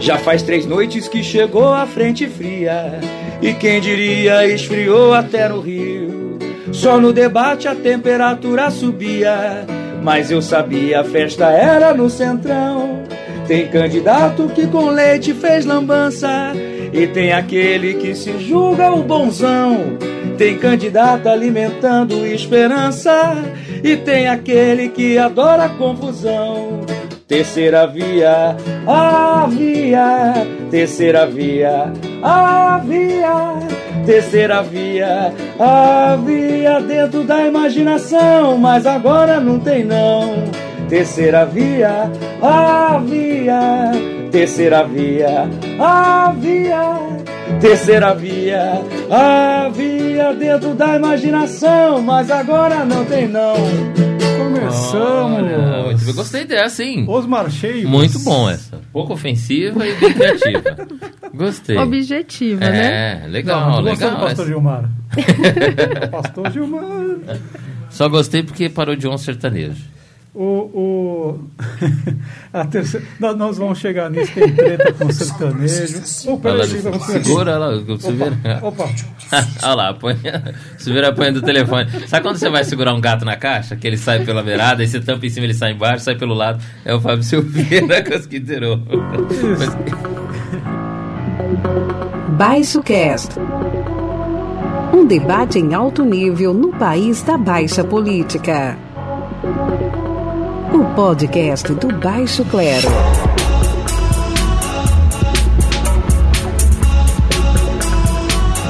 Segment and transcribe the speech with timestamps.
[0.00, 2.98] Já faz três noites que chegou a frente fria,
[3.42, 6.38] e quem diria esfriou até no Rio.
[6.72, 9.66] Só no debate a temperatura subia,
[10.02, 13.02] mas eu sabia a festa era no centrão.
[13.46, 16.52] Tem candidato que com leite fez lambança,
[16.94, 19.98] e tem aquele que se julga o bonzão.
[20.38, 23.34] Tem candidato alimentando esperança,
[23.84, 26.80] e tem aquele que adora confusão.
[27.30, 28.56] Terceira via,
[28.88, 30.34] havia,
[30.68, 33.54] terceira via, havia,
[34.04, 40.42] terceira via, havia dentro da imaginação, mas agora não tem não.
[40.88, 42.10] Terceira via,
[42.42, 43.92] havia,
[44.32, 46.98] terceira via, havia,
[47.60, 53.54] terceira via, havia dentro da imaginação, mas agora não tem não.
[54.44, 55.38] Começamos.
[55.38, 56.14] Olha, muito bem.
[56.14, 57.04] Gostei dessa, hein?
[57.06, 57.88] Osmar Cheio.
[57.88, 58.80] Muito bom essa.
[58.92, 60.88] Pouco ofensiva e bem criativa.
[61.34, 61.76] Gostei.
[61.76, 63.22] Objetiva, né?
[63.24, 64.10] É, legal, Não, legal.
[64.10, 64.46] do Pastor.
[64.46, 64.90] Gilmar?
[66.10, 66.82] Pastor Gilmar.
[67.90, 69.84] Só gostei porque parou de um sertanejo.
[70.32, 71.40] O, o...
[72.52, 73.04] a terceira...
[73.18, 76.02] Nós, nós vamos chegar nisso, tem treta com o sertanejo.
[76.28, 78.38] Oh, peraí, segura lá, o Silveira.
[78.62, 78.88] Opa,
[79.64, 80.16] Olha lá, põe,
[80.78, 81.90] Silveira apanha do telefone.
[82.06, 83.74] Sabe quando você vai segurar um gato na caixa?
[83.74, 86.34] Que ele sai pela beirada, aí você tampa em cima, ele sai embaixo, sai pelo
[86.34, 86.62] lado.
[86.84, 88.40] É o Fábio Silveira com as que.
[89.58, 89.76] Mas-
[92.36, 93.34] Baixo Cast.
[94.94, 98.76] Um debate em alto nível no país da baixa política.
[100.72, 102.88] O podcast do Baixo Clero.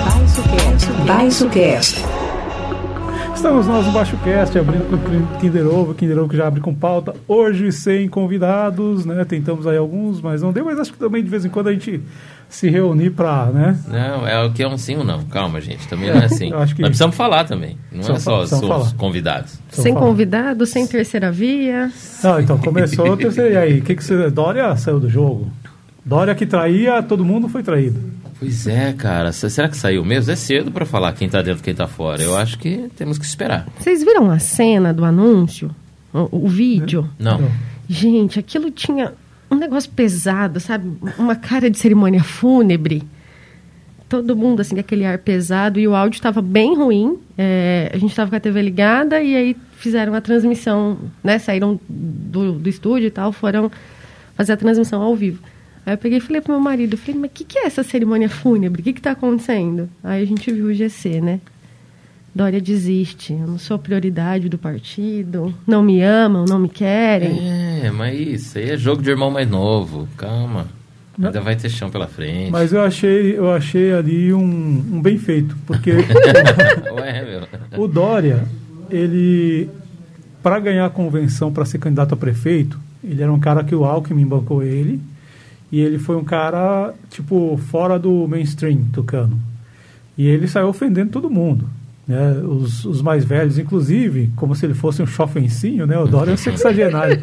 [0.04, 0.92] Baixo Cast.
[1.06, 2.09] Baixo Cast.
[3.40, 6.60] Estamos nós no Baixo Cast, abrindo com o Kinder Ovo, Kinder Ovo que já abre
[6.60, 7.14] com pauta.
[7.26, 9.24] Hoje sem convidados, né?
[9.24, 11.72] Tentamos aí alguns, mas não deu, mas acho que também de vez em quando a
[11.72, 12.02] gente
[12.50, 13.78] se reunir pra, né?
[13.88, 15.24] Não, é o que é um sim ou não.
[15.24, 15.88] Calma, gente.
[15.88, 16.50] Também não é assim.
[16.50, 17.78] eu acho que- Nós precisamos falar também.
[17.90, 19.58] Não é só os convidados.
[19.70, 20.04] Sem falar.
[20.04, 21.90] convidado, sem terceira via.
[22.22, 23.54] Não, então começou o terceiro.
[23.54, 24.28] E aí, o que, que você.
[24.30, 25.50] Dória saiu do jogo.
[26.04, 28.00] Dória que traía, todo mundo foi traído.
[28.38, 29.32] Pois é, cara.
[29.32, 30.32] Se- Será que saiu mesmo?
[30.32, 32.22] É cedo pra falar quem tá dentro e quem tá fora.
[32.22, 33.66] Eu acho que temos que esperar.
[33.78, 35.70] Vocês viram a cena do anúncio?
[36.12, 37.08] O, o vídeo?
[37.18, 37.38] Não.
[37.38, 37.50] Não.
[37.88, 39.12] Gente, aquilo tinha
[39.50, 40.90] um negócio pesado, sabe?
[41.18, 43.02] Uma cara de cerimônia fúnebre.
[44.08, 45.78] Todo mundo, assim, com aquele ar pesado.
[45.78, 47.18] E o áudio estava bem ruim.
[47.38, 51.38] É, a gente estava com a TV ligada e aí fizeram a transmissão, né?
[51.38, 53.70] Saíram do, do estúdio e tal, foram
[54.34, 55.38] fazer a transmissão ao vivo.
[55.84, 57.66] Aí eu peguei e falei pro meu marido, eu falei, mas o que, que é
[57.66, 58.80] essa cerimônia fúnebre?
[58.80, 59.88] O que que tá acontecendo?
[60.04, 61.40] Aí a gente viu o GC, né?
[62.32, 67.38] Dória desiste, eu não sou prioridade do partido, não me amam, não me querem.
[67.40, 70.08] É, mas isso aí é jogo de irmão mais novo.
[70.16, 70.68] Calma.
[71.18, 71.26] Não.
[71.26, 72.52] Ainda vai ter chão pela frente.
[72.52, 75.90] Mas eu achei, eu achei ali um, um bem feito, porque
[76.94, 77.82] Ué, meu.
[77.82, 78.44] o Dória,
[78.88, 79.68] ele,
[80.40, 83.84] para ganhar a convenção para ser candidato a prefeito, ele era um cara que o
[83.84, 85.00] Alckmin bancou ele,
[85.72, 89.36] e ele foi um cara, tipo, fora do mainstream, tocando.
[90.18, 91.68] E ele saiu ofendendo todo mundo.
[92.06, 92.32] Né?
[92.44, 95.96] Os, os mais velhos, inclusive, como se ele fosse um chofencinho, né?
[95.96, 97.18] O Dória é um sexagenário.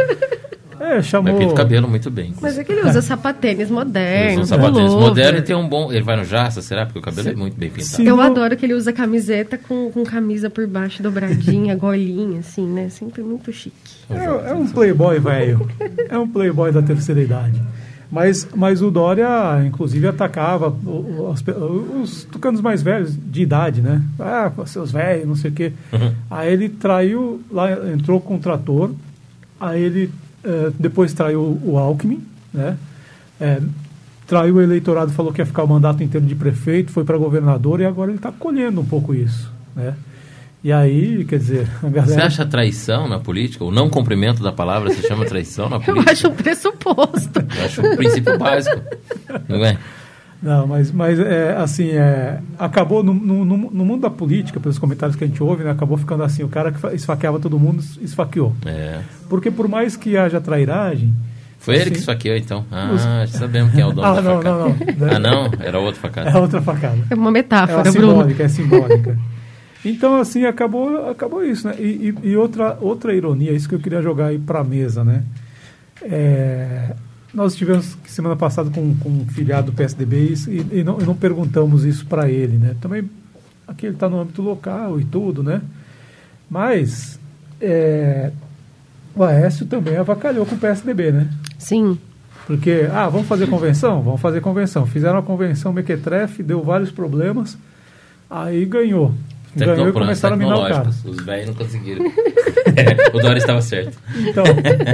[0.80, 1.36] É, Mas chamou...
[1.36, 2.34] pinta o cabelo muito bem.
[2.40, 5.68] Mas é que ele usa sapatênis Ele modernos, usa um sapatênis moderno e tem um
[5.68, 5.91] bom.
[5.91, 6.86] Ele vai no Jaça, será?
[6.86, 7.96] Porque o cabelo é muito bem pintado.
[7.96, 8.07] Sim.
[8.07, 12.90] Eu adoro que ele usa camiseta com, com camisa por baixo, dobradinha, golinha, assim, né?
[12.90, 13.75] Sempre muito chique.
[14.09, 15.68] É, é um playboy, velho.
[16.09, 17.62] É um playboy da terceira idade.
[18.12, 19.28] Mas, mas o Dória,
[19.66, 24.01] inclusive, atacava o- o- as pe- os tucanos mais velhos de idade, né?
[24.19, 25.73] Ah, seus velhos, não sei o quê.
[26.31, 28.91] Aí ele traiu, lá entrou com o trator,
[29.59, 30.09] aí ele
[30.44, 32.22] eh, depois traiu o Alckmin,
[32.53, 32.78] né?
[33.41, 33.62] Eh,
[34.25, 37.81] traiu o eleitorado, falou que ia ficar o mandato inteiro de prefeito, foi para governador
[37.81, 39.94] e agora ele está colhendo um pouco isso, né?
[40.67, 42.25] E aí, quer dizer, a Você galera...
[42.25, 43.63] acha traição na política?
[43.63, 46.11] O não cumprimento da palavra se chama traição na Eu política?
[46.11, 47.39] acho um pressuposto.
[47.57, 48.81] Eu acho um princípio básico.
[49.47, 49.77] Não é?
[50.44, 55.15] Não, mas, mas é, assim, é, acabou no, no, no- mundo da política, pelos comentários
[55.15, 57.81] que a gente ouve, né, acabou ficando assim, o cara que fa- esfaqueava todo mundo,
[58.01, 58.53] esfaqueou.
[58.65, 59.00] É.
[59.30, 61.13] Porque por mais que haja trairagem...
[61.59, 62.65] Foi ele assim, que esfaqueou, então.
[62.69, 64.57] Ah, sabemos quem é o dono Ah, da não, facada.
[64.57, 65.15] não, não.
[65.15, 65.51] Ah, não?
[65.59, 66.30] Era outro facada.
[66.30, 66.97] É outra facada.
[67.09, 68.12] É uma É metáfora, Bruno.
[68.12, 69.18] simbólica, é simbólica.
[69.85, 71.75] Então, assim, acabou, acabou isso, né?
[71.79, 75.03] E, e- e outra, outra ironia, isso que eu queria jogar aí para a mesa,
[75.03, 75.24] né?
[76.01, 76.94] É,
[77.33, 81.15] nós tivemos semana passada com, com um filiado do PSDB e, e não, e não
[81.15, 82.75] perguntamos isso para ele, né?
[82.81, 83.09] Também
[83.68, 85.62] aqui ele está no âmbito local e tudo, né?
[86.50, 87.19] Mas
[87.62, 88.31] é,
[89.15, 91.30] o Aécio também avacalhou com o PSDB, né?
[91.57, 91.97] Sim.
[92.45, 94.01] Porque, ah, vamos fazer convenção?
[94.01, 94.85] Vamos fazer convenção.
[94.85, 97.57] Fizeram a convenção Mequetrefe, deu vários problemas,
[98.30, 99.13] aí ganhou.
[99.65, 100.89] Ganhou e começaram a minar o cara.
[100.89, 102.06] Os velhos não conseguiram.
[102.06, 103.98] é, o Dória estava certo.
[104.15, 104.44] Então,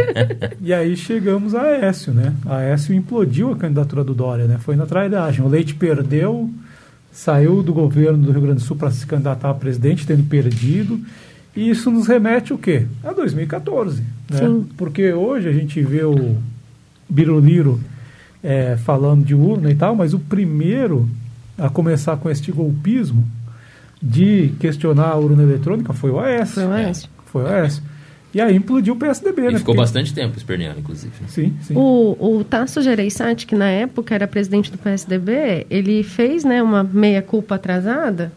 [0.62, 2.34] e aí chegamos a Aécio, né?
[2.46, 4.58] A Aécio implodiu a candidatura do Dória, né?
[4.60, 5.44] Foi na trairagem.
[5.44, 6.50] O Leite perdeu,
[7.12, 11.00] saiu do governo do Rio Grande do Sul para se candidatar a presidente, tendo perdido.
[11.56, 12.88] E isso nos remete o quê?
[13.04, 14.02] A 2014.
[14.30, 14.38] Né?
[14.38, 14.68] Sim.
[14.76, 16.36] Porque hoje a gente vê o
[17.08, 17.80] Biruliro
[18.44, 21.08] é, falando de urna e tal, mas o primeiro
[21.58, 23.26] a começar com este golpismo
[24.04, 26.56] de questionar a urna eletrônica foi o Aécio.
[26.56, 27.10] Foi o Aécio.
[27.26, 27.82] Foi o Aécio.
[28.34, 29.60] E aí implodiu o PSDB, e né?
[29.60, 29.78] ficou Porque...
[29.78, 31.14] bastante tempo esperneando, inclusive.
[31.28, 31.74] Sim, sim.
[31.76, 36.84] O, o Tasso Gereissati, que na época era presidente do PSDB, ele fez né, uma
[36.84, 38.32] meia-culpa atrasada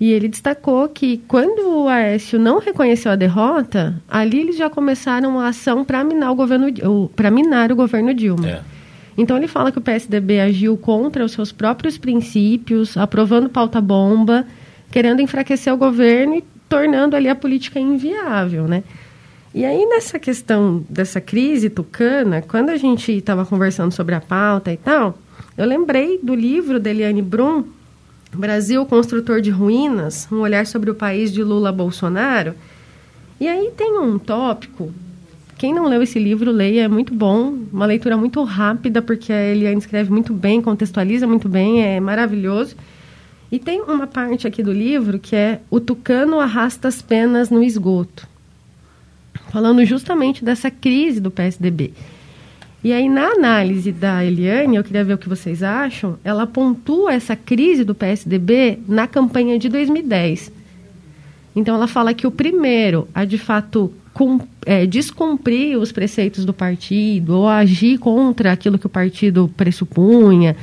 [0.00, 5.40] e ele destacou que quando o Aécio não reconheceu a derrota, ali eles já começaram
[5.40, 6.66] a ação para minar o governo
[7.14, 8.48] para minar o governo Dilma.
[8.48, 8.60] É.
[9.16, 14.46] Então ele fala que o PSDB agiu contra os seus próprios princípios, aprovando pauta bomba,
[14.90, 18.82] querendo enfraquecer o governo e tornando ali a política inviável, né?
[19.54, 24.72] E aí nessa questão dessa crise tucana, quando a gente estava conversando sobre a pauta
[24.72, 25.16] e tal,
[25.56, 27.64] eu lembrei do livro da Eliane Brum,
[28.32, 32.54] Brasil Construtor de Ruínas, um olhar sobre o país de Lula Bolsonaro.
[33.40, 34.92] E aí tem um tópico
[35.64, 37.56] quem não leu esse livro, leia, é muito bom.
[37.72, 42.76] Uma leitura muito rápida, porque Eliane escreve muito bem, contextualiza muito bem, é maravilhoso.
[43.50, 47.62] E tem uma parte aqui do livro que é O Tucano arrasta as penas no
[47.62, 48.28] esgoto.
[49.50, 51.94] Falando justamente dessa crise do PSDB.
[52.82, 57.14] E aí, na análise da Eliane, eu queria ver o que vocês acham, ela pontua
[57.14, 60.52] essa crise do PSDB na campanha de 2010.
[61.56, 63.90] Então, ela fala que o primeiro a, de fato,
[64.64, 70.56] é, descumprir os preceitos do partido ou agir contra aquilo que o partido pressupunha,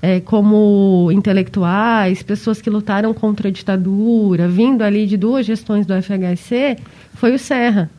[0.00, 5.94] é, como intelectuais, pessoas que lutaram contra a ditadura, vindo ali de duas gestões do
[5.94, 6.78] FHC,
[7.14, 7.90] foi o Serra.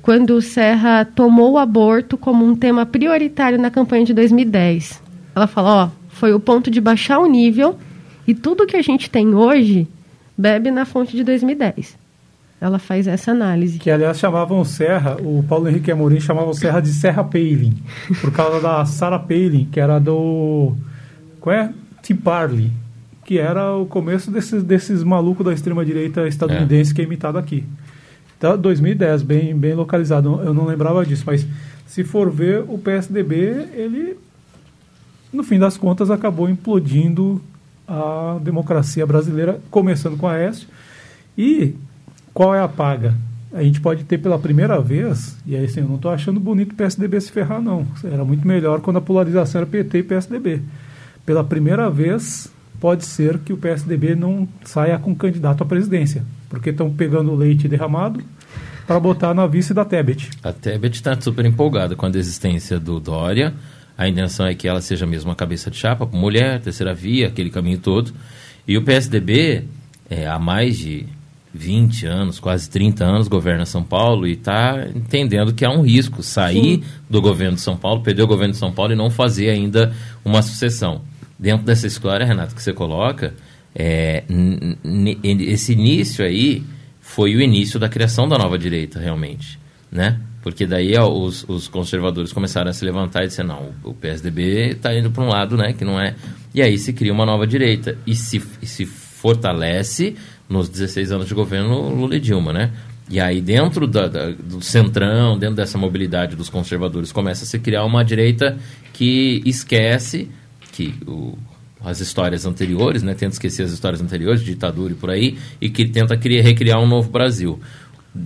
[0.00, 5.00] Quando o Serra tomou o aborto como um tema prioritário na campanha de 2010.
[5.34, 7.78] Ela fala, ó, foi o ponto de baixar o nível
[8.26, 9.86] e tudo que a gente tem hoje
[10.36, 12.01] bebe na fonte de 2010
[12.62, 13.76] ela faz essa análise.
[13.76, 17.74] Que, aliás, chamavam Serra, o Paulo Henrique Amorim chamava o Serra de Serra Palin,
[18.20, 20.72] por causa da Sarah Palin, que era do...
[21.40, 21.72] Qual é?
[22.00, 22.70] Tea Party,
[23.24, 26.94] que era o começo desses, desses malucos da extrema-direita estadunidense é.
[26.94, 27.64] que é imitado aqui.
[28.38, 31.44] Então, 2010, bem, bem localizado, eu não lembrava disso, mas
[31.84, 34.16] se for ver, o PSDB, ele,
[35.32, 37.42] no fim das contas, acabou implodindo
[37.88, 40.68] a democracia brasileira, começando com a Aécio,
[41.36, 41.74] e
[42.32, 43.14] qual é a paga?
[43.52, 46.72] A gente pode ter pela primeira vez, e aí assim, eu não estou achando bonito
[46.72, 47.86] o PSDB se ferrar, não.
[48.02, 50.62] Era muito melhor quando a polarização era PT e PSDB.
[51.26, 52.50] Pela primeira vez,
[52.80, 57.68] pode ser que o PSDB não saia com candidato à presidência, porque estão pegando leite
[57.68, 58.22] derramado
[58.86, 60.30] para botar na vice da Tebet.
[60.42, 63.54] A Tebet está super empolgada com a desistência do Dória.
[63.96, 67.50] A intenção é que ela seja mesmo a cabeça de chapa, mulher, terceira via, aquele
[67.50, 68.12] caminho todo.
[68.66, 69.64] E o PSDB,
[70.08, 71.06] é, há mais de
[71.54, 76.22] 20 anos, quase 30 anos, governa São Paulo e está entendendo que há um risco
[76.22, 76.84] sair Sim.
[77.10, 79.92] do governo de São Paulo, perder o governo de São Paulo e não fazer ainda
[80.24, 81.02] uma sucessão.
[81.38, 83.34] Dentro dessa história, Renato, que você coloca,
[83.74, 84.24] é,
[85.22, 86.62] esse início aí
[87.00, 89.58] foi o início da criação da nova direita, realmente,
[89.90, 90.18] né?
[90.42, 94.70] Porque daí ó, os, os, conservadores começaram a se levantar e dizer, não, o PSDB
[94.70, 96.16] está indo para um lado, né, que não é...
[96.52, 100.16] E aí se cria uma nova direita e se, e se fortalece
[100.52, 102.70] nos 16 anos de governo Lula e Dilma, né?
[103.08, 107.58] E aí, dentro da, da, do centrão, dentro dessa mobilidade dos conservadores, começa a se
[107.58, 108.58] criar uma direita
[108.92, 110.30] que esquece
[110.72, 111.36] que o,
[111.84, 113.14] as histórias anteriores, né?
[113.14, 116.86] Tenta esquecer as histórias anteriores, ditadura e por aí, e que tenta criar, recriar um
[116.86, 117.58] novo Brasil.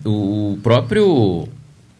[0.04, 1.49] O próprio...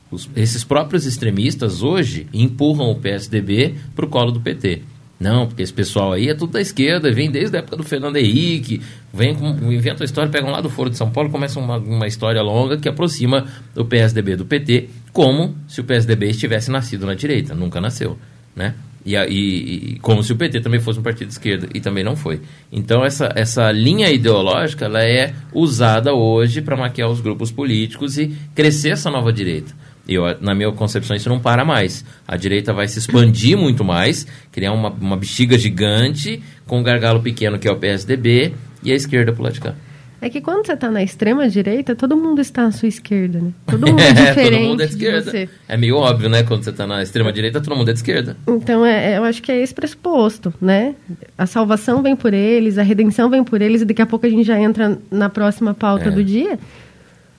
[0.09, 4.83] Os, esses próprios extremistas hoje empurram o PSDB para o colo do PT.
[5.18, 8.16] Não, porque esse pessoal aí é tudo da esquerda, vem desde a época do Fernando
[8.16, 8.82] Henrique,
[9.12, 12.06] vem com, inventa uma história, pegam lá do Foro de São Paulo, começa uma, uma
[12.06, 17.14] história longa que aproxima o PSDB do PT, como se o PSDB estivesse nascido na
[17.14, 18.18] direita, nunca nasceu,
[18.54, 18.75] né?
[19.06, 22.02] E, e, e, como se o PT também fosse um partido de esquerda, e também
[22.02, 22.40] não foi.
[22.73, 28.37] Então, essa, essa linha ideológica ela é usada hoje para maquiar os grupos políticos e
[28.52, 29.73] crescer essa nova direita.
[30.09, 32.05] Eu, na minha concepção, isso não para mais.
[32.27, 37.21] A direita vai se expandir muito mais, criar uma, uma bexiga gigante com um gargalo
[37.21, 39.75] pequeno que é o PSDB e a esquerda por lá de cá.
[40.19, 43.51] É que quando você está na extrema direita, todo mundo está à sua esquerda, né?
[43.67, 45.49] Todo mundo é diferente todo mundo é de esquerda.
[45.69, 46.43] É meio óbvio, né?
[46.43, 48.35] Quando você tá na extrema direita, todo mundo é de esquerda.
[48.49, 50.95] Então, é, é, eu acho que é esse pressuposto, né?
[51.37, 54.29] A salvação vem por eles, a redenção vem por eles, e daqui a pouco a
[54.31, 56.11] gente já entra na próxima pauta É.
[56.11, 56.59] do dia.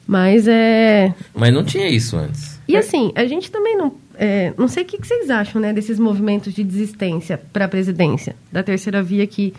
[0.08, 1.14] Mas é.
[1.36, 2.58] Mas não tinha isso antes.
[2.68, 3.94] E assim, a gente também não.
[4.18, 7.68] é, não sei o que, que vocês acham, né, desses movimentos de desistência para a
[7.68, 9.54] presidência da terceira via que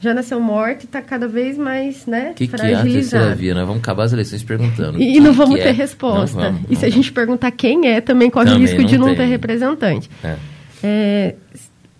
[0.00, 3.24] já nasceu morta e está cada vez mais, né, O que, que é a fragilizada.
[3.24, 3.54] terceira via?
[3.54, 5.00] Nós vamos acabar as eleições perguntando.
[5.00, 5.72] E, não vamos ter é.
[5.72, 6.36] resposta.
[6.36, 8.96] Não vamos, e se a não gente perguntar quem é, também corre o risco de
[8.96, 9.28] não não ter tem.
[9.28, 10.10] representante.
[10.24, 10.36] É.
[10.82, 11.34] É,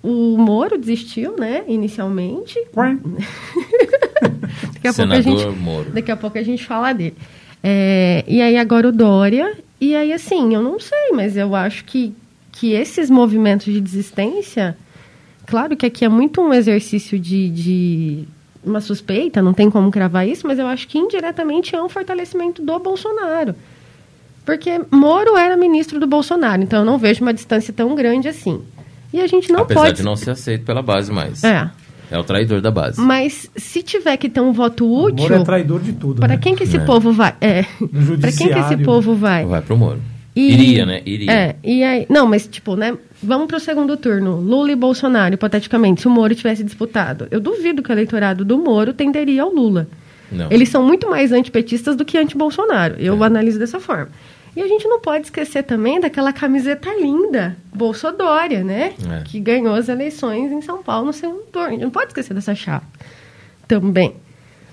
[0.02, 2.58] o Moro desistiu, né, inicialmente.
[2.74, 2.96] Ué?
[4.72, 5.90] Daqui a pouco a Senador gente, Moro.
[5.90, 7.14] Daqui a pouco a gente fala dele.
[7.62, 9.56] É, e aí agora o Dória.
[9.80, 12.14] E aí, assim, eu não sei, mas eu acho que,
[12.52, 14.76] que esses movimentos de desistência.
[15.46, 18.24] Claro que aqui é muito um exercício de, de
[18.62, 22.62] uma suspeita, não tem como cravar isso, mas eu acho que indiretamente é um fortalecimento
[22.62, 23.54] do Bolsonaro.
[24.44, 28.62] Porque Moro era ministro do Bolsonaro, então eu não vejo uma distância tão grande assim.
[29.12, 29.96] E a gente não Apesar pode.
[29.96, 31.42] de não ser aceito pela base mais.
[31.42, 31.70] É.
[32.10, 33.00] É o traidor da base.
[33.00, 35.22] Mas se tiver que ter um voto O útil.
[35.28, 36.20] Moro é traidor de tudo.
[36.20, 36.38] Para né?
[36.42, 36.80] quem que esse É.
[36.80, 37.34] povo vai?
[37.40, 37.62] É.
[38.20, 39.44] Para quem que esse povo vai?
[39.46, 40.00] Vai pro Moro.
[40.34, 41.02] E- Iria, né?
[41.04, 41.30] Iria.
[41.32, 46.00] É, e aí, não, mas tipo, né, vamos pro segundo turno, Lula e Bolsonaro, hipoteticamente,
[46.02, 47.26] se o Moro tivesse disputado.
[47.30, 49.88] Eu duvido que o eleitorado do Moro tenderia ao Lula.
[50.30, 50.46] Não.
[50.50, 52.94] Eles são muito mais antipetistas do que anti-Bolsonaro.
[52.98, 54.08] Eu analiso dessa forma.
[54.56, 58.94] E a gente não pode esquecer também daquela camiseta linda, Bolsodória, né?
[59.20, 59.22] É.
[59.24, 61.68] Que ganhou as eleições em São Paulo no segundo turno.
[61.68, 62.86] A gente não pode esquecer dessa chapa
[63.68, 64.14] também.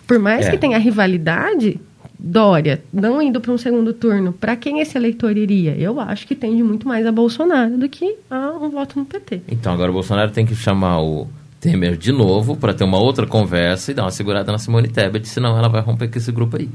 [0.08, 0.52] Por mais É.
[0.52, 1.80] que tenha rivalidade,
[2.20, 5.76] Dória não indo para um segundo turno, para quem esse eleitor iria?
[5.78, 9.42] Eu acho que tende muito mais a Bolsonaro do que a um voto no PT.
[9.48, 11.28] Então agora o Bolsonaro tem que chamar o
[11.62, 15.28] Temer de novo para ter uma outra conversa e dar uma segurada na Simone Tebet,
[15.28, 16.68] senão ela vai romper com esse grupo aí.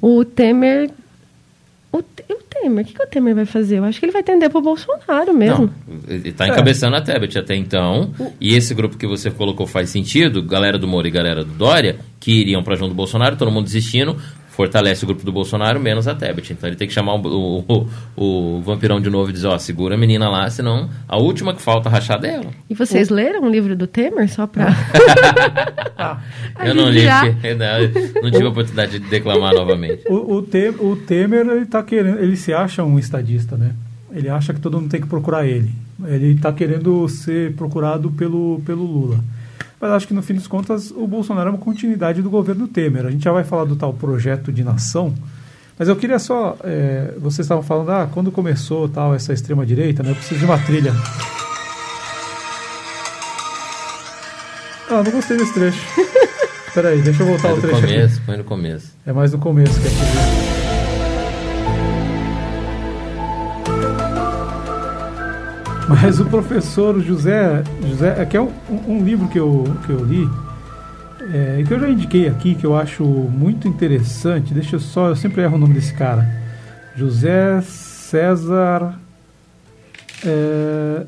[0.00, 0.90] O Temer.
[1.92, 3.78] O, o Temer, o que, que o Temer vai fazer?
[3.78, 5.70] Eu acho que ele vai tender pro Bolsonaro mesmo.
[5.86, 8.12] Não, ele está encabeçando a Tebet até então.
[8.40, 11.98] E esse grupo que você colocou faz sentido, galera do Moro e galera do Dória,
[12.18, 14.16] que iriam para junto do Bolsonaro, todo mundo desistindo,
[14.52, 16.52] fortalece o grupo do Bolsonaro, menos a Tebet.
[16.52, 19.58] Então ele tem que chamar o, o, o, o vampirão de novo e dizer, ó,
[19.58, 22.46] segura a menina lá, senão a última que falta rachar é dela.
[22.68, 24.66] E vocês leram o livro do Temer só pra.
[26.64, 27.32] Eu não li, aliviar?
[27.32, 30.02] porque não, não tive a oportunidade de declamar novamente.
[30.08, 33.72] O, o, Te- o Temer, ele tá querendo, ele se acha um estadista, né?
[34.12, 35.70] Ele acha que todo mundo tem que procurar ele.
[36.04, 39.20] Ele está querendo ser procurado pelo, pelo Lula.
[39.82, 43.04] Mas acho que no fim das contas o Bolsonaro é uma continuidade do governo Temer.
[43.04, 45.12] A gente já vai falar do tal projeto de nação.
[45.76, 46.56] Mas eu queria só.
[46.62, 50.12] é, vocês estavam falando, ah, quando começou tal essa extrema direita, né?
[50.12, 50.94] Eu preciso de uma trilha.
[54.88, 55.80] Ah, não gostei desse trecho.
[56.74, 57.86] Peraí, deixa eu voltar É o do trecho aqui.
[57.92, 58.92] começo, põe no começo.
[59.04, 60.41] É mais no começo que aqui.
[66.00, 68.50] Mas o professor José, José é que é um,
[68.88, 70.26] um livro que eu, que eu li
[71.32, 74.54] é, que eu já indiquei aqui, que eu acho muito interessante.
[74.54, 76.28] Deixa eu só, eu sempre erro o nome desse cara.
[76.96, 78.98] José César
[80.24, 81.06] é,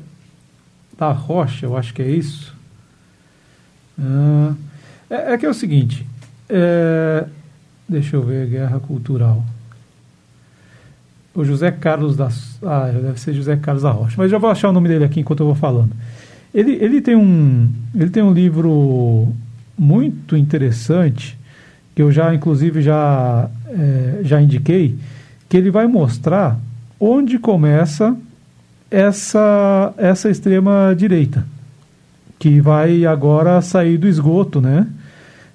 [0.97, 2.55] da Rocha, eu acho que é isso.
[3.99, 4.53] Ah,
[5.09, 6.05] é, é que é o seguinte,
[6.47, 7.25] é,
[7.89, 9.43] deixa eu ver, guerra cultural.
[11.35, 12.29] O José Carlos da.
[12.63, 14.15] Ah, deve ser José Carlos da Rocha.
[14.17, 15.91] Mas já vou achar o nome dele aqui enquanto eu vou falando.
[16.53, 19.27] Ele, ele, tem, um, ele tem um livro
[19.77, 21.37] muito interessante,
[21.93, 24.97] que eu já, inclusive, já, é, já indiquei,
[25.49, 26.57] que ele vai mostrar
[26.97, 28.15] onde começa
[28.89, 31.45] essa, essa extrema-direita,
[32.39, 34.87] que vai agora sair do esgoto, né?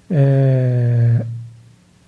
[0.09, 1.25] É,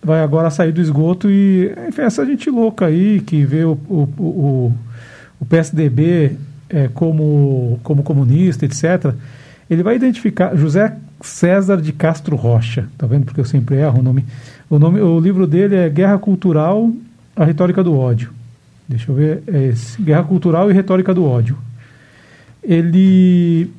[0.04, 4.10] vai agora sair do esgoto e enfim, essa gente louca aí que vê o, o,
[4.18, 4.74] o,
[5.40, 6.38] o PSDB
[6.70, 9.14] é, como, como comunista, etc.
[9.70, 13.26] Ele vai identificar José César de Castro Rocha, tá vendo?
[13.26, 14.26] Porque eu sempre erro o nome.
[14.70, 16.92] O, nome, o livro dele é Guerra Cultural,
[17.36, 18.32] a Retórica do Ódio.
[18.88, 20.02] Deixa eu ver, é esse.
[20.02, 21.58] Guerra Cultural e Retórica do Ódio.
[22.62, 23.70] Ele,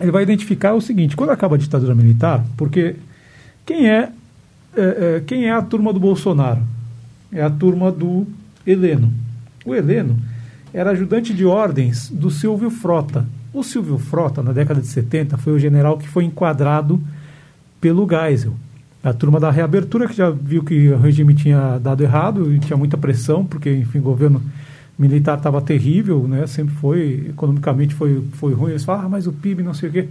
[0.00, 2.96] ele vai identificar o seguinte: quando acaba a ditadura militar, porque
[3.66, 4.10] quem é
[4.76, 6.60] é, é, quem é a turma do Bolsonaro?
[7.32, 8.26] É a turma do
[8.66, 9.12] Heleno.
[9.64, 10.16] O Heleno
[10.72, 13.26] era ajudante de ordens do Silvio Frota.
[13.52, 17.00] O Silvio Frota, na década de 70, foi o general que foi enquadrado
[17.80, 18.52] pelo Geisel.
[19.02, 22.76] A turma da reabertura, que já viu que o regime tinha dado errado e tinha
[22.76, 24.42] muita pressão, porque, enfim, o governo
[24.98, 26.46] militar estava terrível, né?
[26.46, 28.70] sempre foi, economicamente foi, foi ruim.
[28.70, 30.08] Eles falam, ah, mas o PIB não sei o quê.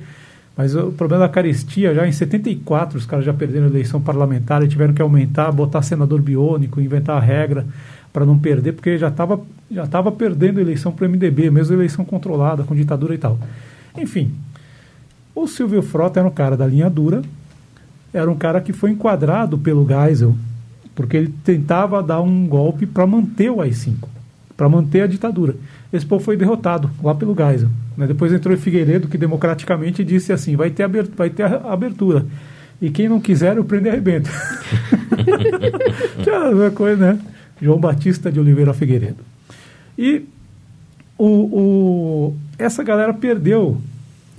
[0.58, 4.64] Mas o problema da carestia, já em 74, os caras já perderam a eleição parlamentar
[4.64, 7.64] e tiveram que aumentar, botar senador biônico, inventar a regra
[8.12, 11.76] para não perder, porque já estava já tava perdendo a eleição para o MDB, mesmo
[11.76, 13.38] eleição controlada, com ditadura e tal.
[13.98, 14.34] Enfim,
[15.36, 17.22] o Silvio Frota era um cara da linha dura,
[18.14, 20.36] era um cara que foi enquadrado pelo Geisel,
[20.96, 24.08] porque ele tentava dar um golpe para manter o AI-5,
[24.56, 25.56] para manter a ditadura.
[25.91, 27.70] Esse povo foi derrotado lá pelo Geisel.
[27.96, 28.08] Né?
[28.08, 32.25] Depois entrou o Figueiredo, que democraticamente disse assim: vai ter, abertura, vai ter abertura.
[32.82, 34.29] E quem não quiser, eu prendo e arrebento.
[36.65, 37.20] é coisa, né?
[37.62, 39.24] João Batista de Oliveira Figueiredo.
[39.98, 40.25] E
[41.17, 43.82] o, o, essa galera perdeu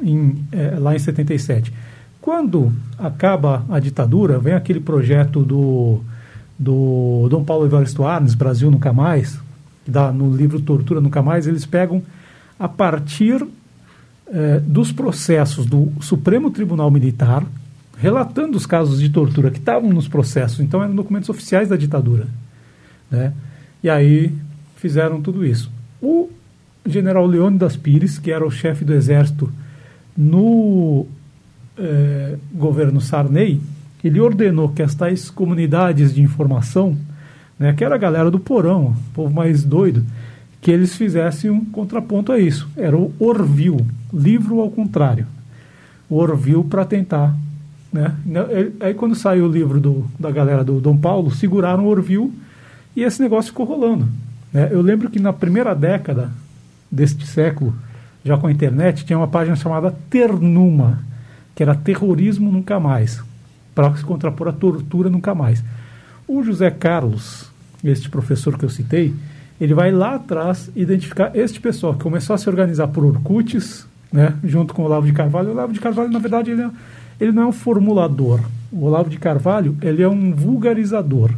[0.00, 1.72] em, é, lá em 77.
[2.20, 6.00] Quando acaba a ditadura, vem aquele projeto do,
[6.56, 9.40] do Dom Paulo Evaristo Arnes, Brasil Nunca Mais,
[9.90, 12.02] dá no livro Tortura Nunca Mais, eles pegam
[12.58, 13.46] a partir
[14.26, 17.44] é, dos processos do Supremo Tribunal Militar,
[17.96, 22.26] relatando os casos de tortura que estavam nos processos, então eram documentos oficiais da ditadura.
[23.10, 23.32] Né?
[23.82, 24.32] E aí
[24.76, 25.70] fizeram tudo isso.
[26.00, 26.30] O
[26.86, 29.52] general Leônidas Pires, que era o chefe do exército
[30.16, 31.06] no
[31.76, 33.60] eh, governo Sarney,
[34.02, 36.96] ele ordenou que as tais comunidades de informação,
[37.58, 40.04] né, que era a galera do porão, o povo mais doido,
[40.60, 42.68] que eles fizessem um contraponto a isso.
[42.76, 45.26] Era o Orville, livro ao contrário.
[46.08, 47.34] O Orville para tentar.
[47.92, 48.14] Né?
[48.80, 52.32] Aí quando saiu o livro do, da galera do Dom Paulo, seguraram o Orville
[52.94, 54.08] e esse negócio ficou rolando.
[54.52, 54.68] Né?
[54.70, 56.30] Eu lembro que na primeira década
[56.90, 57.74] deste século,
[58.24, 61.00] já com a internet, tinha uma página chamada Ternuma,
[61.54, 63.22] que era Terrorismo Nunca Mais,
[63.74, 65.62] para se contrapor à tortura nunca mais.
[66.28, 67.46] O José Carlos,
[67.82, 69.14] este professor que eu citei,
[69.58, 74.34] ele vai lá atrás identificar este pessoal que começou a se organizar por Orkuts, né,
[74.44, 75.48] junto com o Olavo de Carvalho.
[75.48, 76.70] O Olavo de Carvalho, na verdade, ele, é,
[77.18, 78.40] ele não é um formulador.
[78.70, 81.30] O Olavo de Carvalho, ele é um vulgarizador.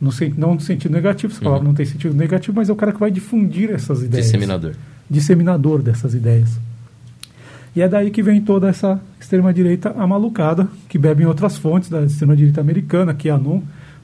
[0.00, 1.68] No, não no sentido negativo, essa palavra uhum.
[1.68, 4.26] não tem sentido negativo, mas é o cara que vai difundir essas ideias.
[4.26, 4.72] Disseminador.
[5.08, 6.58] Disseminador dessas ideias.
[7.76, 12.02] E é daí que vem toda essa extrema-direita amalucada, que bebe em outras fontes da
[12.02, 13.62] extrema-direita americana, que é não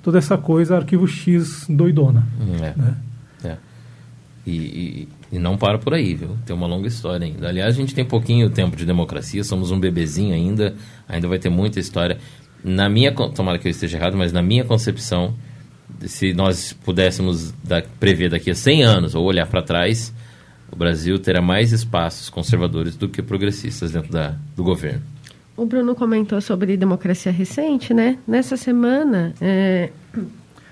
[0.09, 2.27] toda essa coisa arquivo X doidona.
[2.41, 2.75] Hum, é.
[2.75, 2.97] Né?
[3.45, 3.57] é.
[4.47, 6.35] E, e, e, não para por aí, viu?
[6.47, 7.47] Tem uma longa história ainda.
[7.47, 10.75] Aliás, a gente tem pouquinho tempo de democracia, somos um bebezinho ainda,
[11.07, 12.17] ainda vai ter muita história.
[12.65, 15.35] Na minha, tomara que eu esteja errado, mas na minha concepção,
[16.07, 17.53] se nós pudéssemos
[18.01, 20.15] prever daqui a 100 anos ou olhar para trás,
[20.73, 25.03] o Brasil terá mais espaços conservadores do que progressistas dentro da, do governo.
[25.59, 28.17] O Bruno comentou sobre democracia recente, né?
[28.27, 29.35] Nessa semana.
[29.41, 29.91] É...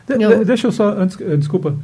[0.07, 0.45] De, eu...
[0.45, 1.77] Deixa eu só, antes, eh, desculpa.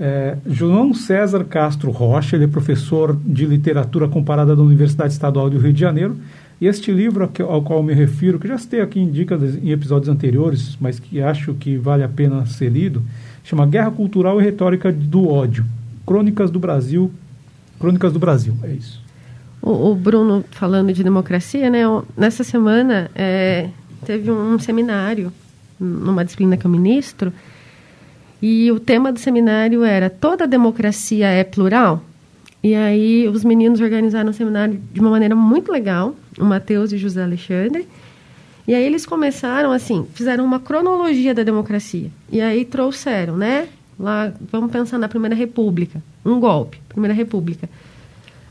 [0.00, 5.58] É, João César Castro Rocha, ele é professor de literatura comparada da Universidade Estadual do
[5.58, 6.16] Rio de Janeiro
[6.60, 10.08] e este livro ao qual me refiro, que já citei aqui em dicas em episódios
[10.08, 13.02] anteriores, mas que acho que vale a pena ser lido,
[13.44, 15.64] chama Guerra Cultural e Retórica do Ódio.
[16.04, 17.10] Crônicas do Brasil.
[17.78, 19.07] Crônicas do Brasil, é isso.
[19.60, 21.80] O, o Bruno falando de democracia, né?
[22.16, 23.68] Nessa semana é,
[24.04, 25.32] teve um seminário
[25.78, 27.32] numa disciplina que eu ministro,
[28.40, 32.02] e o tema do seminário era Toda democracia é plural?
[32.62, 36.98] E aí os meninos organizaram o seminário de uma maneira muito legal, o Matheus e
[36.98, 37.86] José Alexandre.
[38.66, 42.10] E aí eles começaram assim, fizeram uma cronologia da democracia.
[42.30, 43.68] E aí trouxeram, né?
[43.98, 47.68] Lá, vamos pensar na Primeira República, um golpe, Primeira República.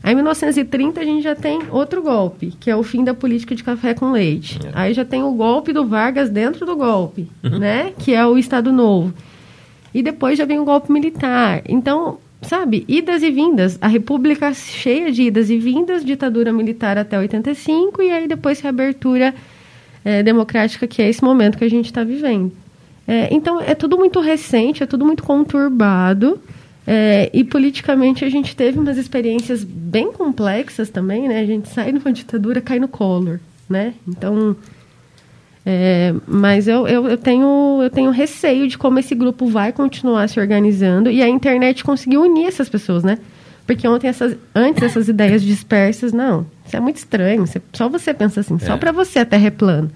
[0.02, 3.54] Aí em 1930 a gente já tem outro golpe, que é o fim da política
[3.54, 4.58] de café com leite.
[4.64, 4.70] É.
[4.74, 7.58] Aí já tem o golpe do Vargas dentro do golpe, uhum.
[7.58, 7.92] né?
[7.98, 9.12] Que é o Estado Novo.
[9.92, 11.62] E depois já vem o golpe militar.
[11.68, 13.78] Então, sabe, idas e vindas.
[13.80, 19.34] A República cheia de idas e vindas, ditadura militar até 85 e aí depois reabertura
[20.04, 22.52] é, democrática, que é esse momento que a gente está vivendo.
[23.06, 26.40] É, então, é tudo muito recente, é tudo muito conturbado.
[26.90, 31.40] É, e politicamente a gente teve umas experiências bem complexas também, né?
[31.40, 33.92] A gente sai de uma ditadura, cai no Collor, né?
[34.08, 34.56] Então,
[35.66, 40.30] é, mas eu, eu, eu, tenho, eu tenho receio de como esse grupo vai continuar
[40.30, 43.18] se organizando e a internet conseguiu unir essas pessoas, né?
[43.66, 47.46] Porque ontem essas, antes essas ideias dispersas, não, isso é muito estranho.
[47.46, 48.60] Você, só você pensa assim, é.
[48.60, 49.90] só para você a Terra é plana.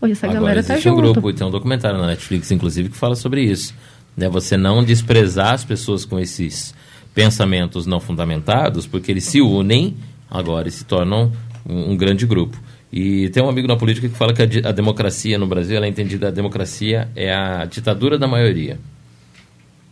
[0.00, 0.98] Hoje essa Agora, galera tá junto.
[0.98, 3.74] um grupo, tem um documentário na Netflix, inclusive, que fala sobre isso.
[4.18, 4.28] Né?
[4.28, 6.74] Você não desprezar as pessoas com esses
[7.14, 9.96] pensamentos não fundamentados, porque eles se unem
[10.28, 11.32] agora e se tornam
[11.64, 12.60] um, um grande grupo.
[12.92, 15.86] E tem um amigo na política que fala que a, a democracia no Brasil, ela
[15.86, 18.80] é entendida, a democracia é a ditadura da maioria.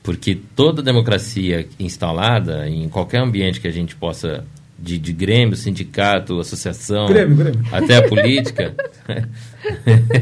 [0.03, 4.45] Porque toda democracia instalada, em qualquer ambiente que a gente possa
[4.79, 7.61] de, de Grêmio, sindicato, associação, Grêmio, Grêmio.
[7.73, 8.75] até a política.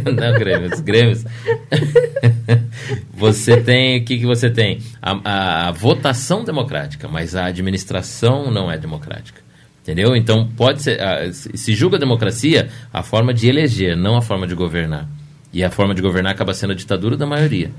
[0.05, 1.25] Não, Grêmio, os Grêmios.
[3.12, 4.81] você tem, o que, que você tem?
[5.03, 9.43] A, a, a votação democrática, mas a administração não é democrática.
[9.83, 10.17] Entendeu?
[10.17, 14.47] Então, pode ser, a, se julga a democracia a forma de eleger, não a forma
[14.47, 15.07] de governar.
[15.53, 17.71] E a forma de governar acaba sendo a ditadura da maioria.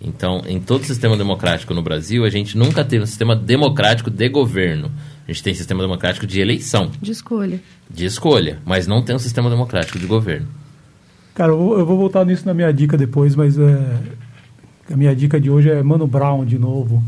[0.00, 4.28] Então, em todo sistema democrático no Brasil, a gente nunca teve um sistema democrático de
[4.28, 4.90] governo.
[5.26, 7.60] A gente tem sistema democrático de eleição, De escolha.
[7.90, 10.46] de escolha, mas não tem um sistema democrático de governo.
[11.34, 13.98] Cara, eu vou, eu vou voltar nisso na minha dica depois, mas é,
[14.92, 17.02] a minha dica de hoje é Mano Brown de novo.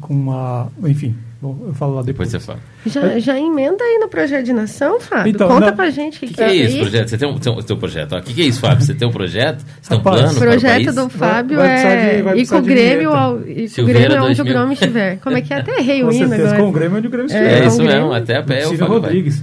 [0.00, 0.70] Com uma.
[0.84, 2.42] Enfim, bom, eu falo lá Depois depois.
[2.44, 2.52] você
[2.94, 3.12] fala.
[3.12, 5.30] Já, já emenda aí no projeto de nação, Fábio.
[5.30, 6.80] Então, Conta na- pra gente o que, que, que é isso, aí.
[6.82, 7.08] projeto?
[7.08, 8.16] Você tem um, tem um teu projeto?
[8.16, 8.84] O que, que é isso, Fábio?
[8.86, 9.64] Você tem um projeto?
[9.82, 10.94] Você tem um plano O para o projeto país?
[10.94, 13.86] do Fábio vai é de- vai ir precisar com o Grêmio, ao, ir com o
[13.86, 14.42] Grêmio aonde 2000.
[14.44, 15.16] o Grêmio estiver.
[15.18, 15.56] Como é que é?
[15.58, 16.56] Até errei o hino agora.
[16.56, 17.62] com o Grêmio onde o Grêmio É, estiver.
[17.62, 18.86] É isso com o mesmo, até a pé o Ciro.
[18.86, 19.42] Rodrigues.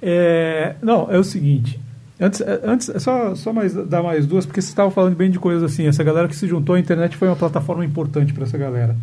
[0.00, 1.78] É, não, é o seguinte.
[2.20, 5.30] Antes, é, antes é só, só mais, dar mais duas, porque você estava falando bem
[5.30, 5.86] de coisas assim.
[5.86, 8.94] Essa galera que se juntou à internet foi uma plataforma importante para essa galera.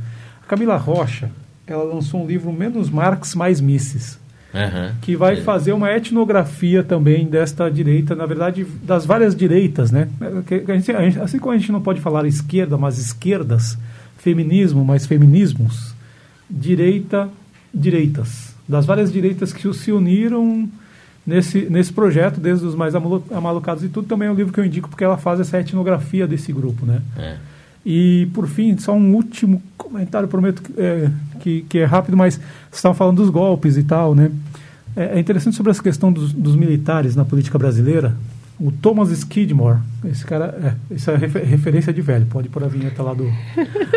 [0.41, 1.29] A Camila Rocha,
[1.73, 4.19] ela lançou um livro Menos Marx, Mais Misses,
[4.53, 4.93] Aham.
[5.01, 5.43] que vai Sim.
[5.43, 10.07] fazer uma etnografia também desta direita, na verdade, das várias direitas, né?
[10.47, 13.77] Que a gente- assim como a gente não pode falar esquerda, mas esquerdas,
[14.17, 15.93] feminismo, mas feminismos,
[16.49, 17.29] direita,
[17.73, 20.67] direitas, das várias direitas que se uniram
[21.25, 24.59] nesse, nesse projeto, desde os mais amalu- amalucados e tudo, também é um livro que
[24.59, 27.01] eu indico porque ela faz essa etnografia desse grupo, né?
[27.17, 27.35] É.
[27.85, 32.35] E, por fim, só um último comentário, prometo que é, que, que é rápido, mas
[32.35, 34.29] vocês estavam falando dos golpes e tal, né?
[34.95, 38.15] É, é interessante sobre essa questão dos, dos militares na política brasileira.
[38.59, 42.67] O Thomas Skidmore, esse cara, é, essa é refer- referência de velho, pode pôr a
[42.67, 43.31] vinheta lá do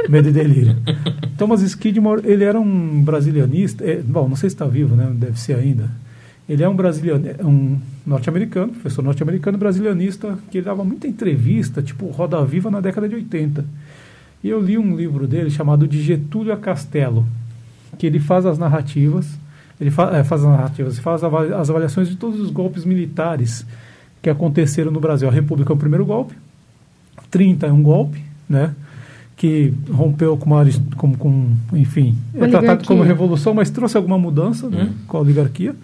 [0.08, 0.76] Medo e Delírio.
[1.36, 5.10] Thomas Skidmore, ele era um brasilianista, é, bom, não sei se está vivo, né?
[5.14, 5.90] Deve ser ainda.
[6.48, 11.80] Ele é um brasiliano, é um norte-americano, professor norte-americano brasilianista, que ele dava muita entrevista,
[11.80, 13.64] tipo Roda Viva na década de 80.
[14.42, 17.24] E eu li um livro dele chamado De Getúlio a Castelo,
[17.96, 19.28] que ele faz as narrativas,
[19.80, 23.64] ele fa é, faz as narrativas, faz as avaliações de todos os golpes militares
[24.20, 25.28] que aconteceram no Brasil.
[25.28, 26.34] A República é o primeiro golpe,
[27.30, 28.74] 30 é um golpe, né?
[29.36, 30.64] Que rompeu com, uma,
[30.96, 35.74] com, com enfim, é tratado como revolução, mas trouxe alguma mudança né, com a oligarquia.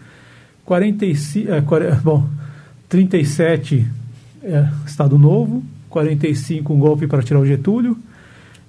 [0.69, 2.29] 45, é, quare- bom,
[2.91, 3.87] 37
[4.43, 7.97] é, Estado Novo, 45 um golpe para tirar o Getúlio.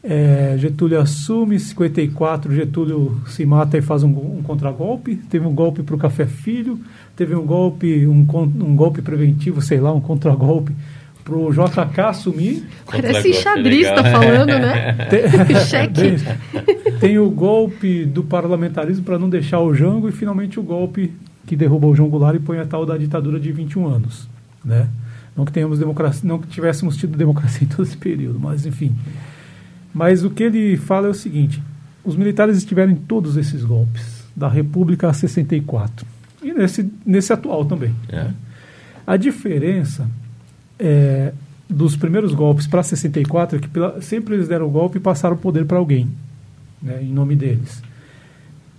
[0.01, 5.17] É, Getúlio assume, 54 Getúlio se mata e faz um, um contragolpe.
[5.29, 6.79] Teve um golpe para o Café Filho,
[7.17, 10.73] teve um golpe, um, um golpe preventivo, sei lá, um contragolpe
[11.21, 12.63] para o JK assumir.
[12.89, 14.21] Parece enxadrista legal.
[14.21, 14.95] falando, né?
[15.67, 16.01] Cheque.
[16.01, 21.11] Bem, Tem o golpe do parlamentarismo para não deixar o Jango e finalmente o golpe
[21.49, 24.29] que derruba o João Goulart e põe a tal da ditadura de 21 anos,
[24.63, 24.87] né?
[25.35, 28.95] Não que tenhamos democracia, não que tivéssemos tido democracia em todo esse período, mas enfim.
[29.91, 31.61] Mas o que ele fala é o seguinte:
[32.03, 36.05] os militares estiveram em todos esses golpes, da República a 64
[36.43, 37.93] e nesse nesse atual também.
[38.09, 38.27] É.
[39.07, 40.07] A diferença
[40.77, 41.33] é,
[41.67, 45.35] dos primeiros golpes para 64 é que pela- sempre eles deram o golpe e passaram
[45.35, 46.07] o poder para alguém,
[46.81, 47.81] né, em nome deles.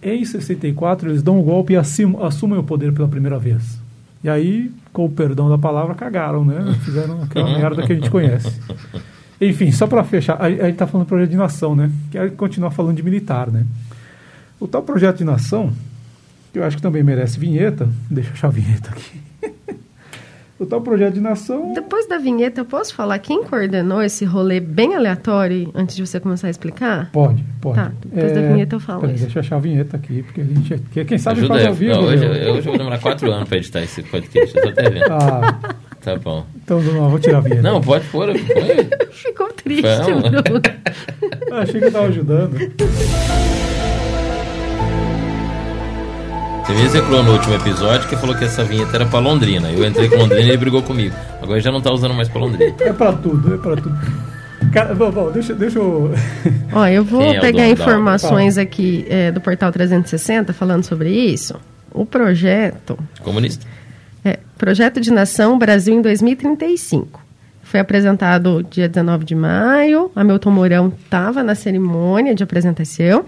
[0.03, 3.79] Em 64 eles dão o golpe e assim- assumem o poder pela primeira vez.
[4.25, 6.75] E aí, com o perdão da palavra, cagaram, né?
[6.85, 8.61] Fizeram aquela merda que a gente conhece.
[9.41, 11.91] Enfim, só para fechar, a, a gente está falando de projeto de nação, né?
[12.11, 13.65] Que aí continuar falando de militar, né?
[14.59, 15.73] O tal projeto de nação,
[16.53, 19.21] que eu acho que também merece vinheta, deixa eu achar a vinheta aqui.
[20.61, 21.73] O tal projeto de nação.
[21.73, 26.21] Depois da vinheta, eu posso falar quem coordenou esse rolê bem aleatório antes de você
[26.21, 27.11] começar a explicar?
[27.13, 27.77] Pode, pode.
[27.77, 29.25] Tá, depois da vinheta eu falo peraí, isso.
[29.25, 30.79] Deixa eu achar a vinheta aqui, porque a gente.
[30.93, 31.95] que- Quem sabe Ajuda faz ao vivo.
[31.95, 34.55] Não, hoje, eu, hoje eu vou demorar quatro anos para editar esse podcast.
[34.57, 35.11] Eu tô até vendo.
[35.11, 35.59] Ah,
[36.03, 36.47] Tá bom.
[36.65, 37.63] então não, vou tirar a vinheta.
[37.63, 38.29] Não, pode pôr.
[39.13, 39.83] Ficou triste.
[39.83, 40.39] Bruno.
[41.53, 42.57] Ah, achei que eu estava ajudando.
[46.71, 49.73] Você me execrou no último episódio que falou que essa vinheta era pra Londrina.
[49.73, 51.17] Eu entrei com Londrina e ele brigou comigo.
[51.43, 52.77] Agora já não tá usando mais pra Londrina.
[52.79, 53.99] É pra tudo, é pra tudo.
[54.73, 56.15] Cara, bom, bom, deixa, deixa eu.
[56.73, 61.11] Ó, eu vou é pegar dono da informações aqui é, do Portal 360 falando sobre
[61.11, 61.59] isso.
[61.93, 63.67] O projeto Comunista.
[64.25, 67.21] é Projeto de Nação Brasil em 2035.
[67.65, 70.13] Foi apresentado dia 19 de maio.
[70.15, 73.25] Hamilton Mourão estava na cerimônia de apresentação.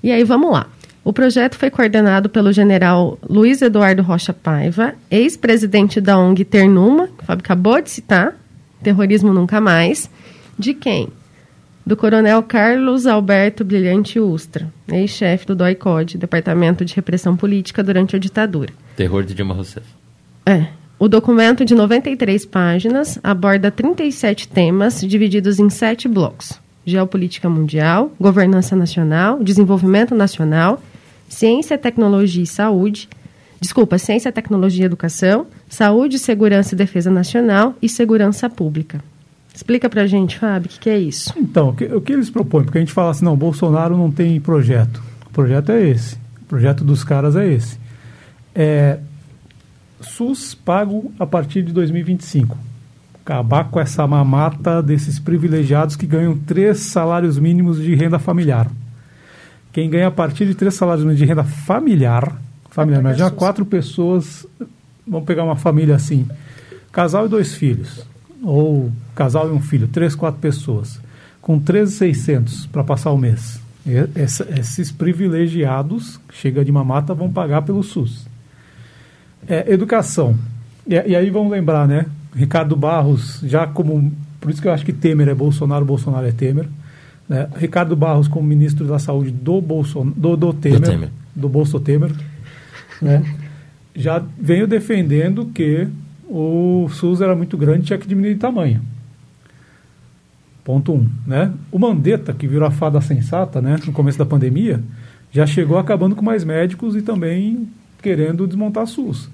[0.00, 0.68] E aí, vamos lá.
[1.04, 7.24] O projeto foi coordenado pelo general Luiz Eduardo Rocha Paiva, ex-presidente da ONG Ternuma, que
[7.24, 8.36] o Fábio acabou de citar,
[8.82, 10.08] Terrorismo Nunca Mais.
[10.58, 11.08] De quem?
[11.84, 18.18] do Coronel Carlos Alberto Brilhante Ustra, ex-chefe do DOI-CODE, Departamento de Repressão Política durante a
[18.18, 18.72] ditadura.
[18.96, 19.86] Terror de Dilma Rousseff.
[20.46, 20.66] É.
[20.98, 28.76] O documento de 93 páginas aborda 37 temas divididos em sete blocos: geopolítica mundial, governança
[28.76, 30.80] nacional, desenvolvimento nacional,
[31.32, 33.08] ciência, tecnologia e saúde,
[33.60, 39.02] desculpa, ciência, tecnologia e educação, saúde, segurança e defesa nacional e segurança pública.
[39.54, 41.32] Explica pra gente, Fábio, o que, que, é isso?
[41.36, 42.64] Então, o que, o que, eles propõem?
[42.64, 45.02] Porque a gente fala assim, não, Bolsonaro não tem projeto.
[45.26, 46.16] O projeto é esse.
[46.42, 47.78] O projeto dos caras é esse.
[48.54, 48.98] É,
[50.00, 52.56] SUS pago a partir de 2025.
[53.22, 58.68] Acabar com essa mamata desses privilegiados que ganham três salários mínimos de renda familiar.
[59.72, 62.36] Quem ganha a partir de três salários mínimos de renda familiar,
[62.70, 64.46] familiar, imagina quatro pessoas,
[65.06, 66.28] vamos pegar uma família assim,
[66.92, 68.04] casal e dois filhos,
[68.42, 71.00] ou casal e um filho, três, quatro pessoas,
[71.40, 73.60] com 13,600 para passar o mês.
[74.14, 78.26] esses privilegiados, chega de mamata, vão pagar pelo SUS.
[79.48, 80.36] É, educação.
[80.86, 82.06] E, e, aí vamos lembrar, né?
[82.34, 84.12] Ricardo Barros, já como.
[84.40, 86.68] Por isso que eu acho que Temer é Bolsonaro, Bolsonaro é Temer.
[87.32, 87.48] Né?
[87.56, 91.10] Ricardo Barros, como ministro da Saúde do, Bolson, do, do Temer, do, Temer.
[91.34, 92.12] do Bolso Temer,
[93.00, 93.24] né?
[93.96, 95.88] já veio defendendo que
[96.28, 98.82] o SUS era muito grande e tinha que diminuir de tamanho.
[100.62, 101.08] Ponto um.
[101.26, 101.50] Né?
[101.70, 104.82] O Mandetta, que virou a fada sensata né, no começo da pandemia,
[105.30, 107.66] já chegou acabando com mais médicos e também
[108.02, 109.30] querendo desmontar a SUS.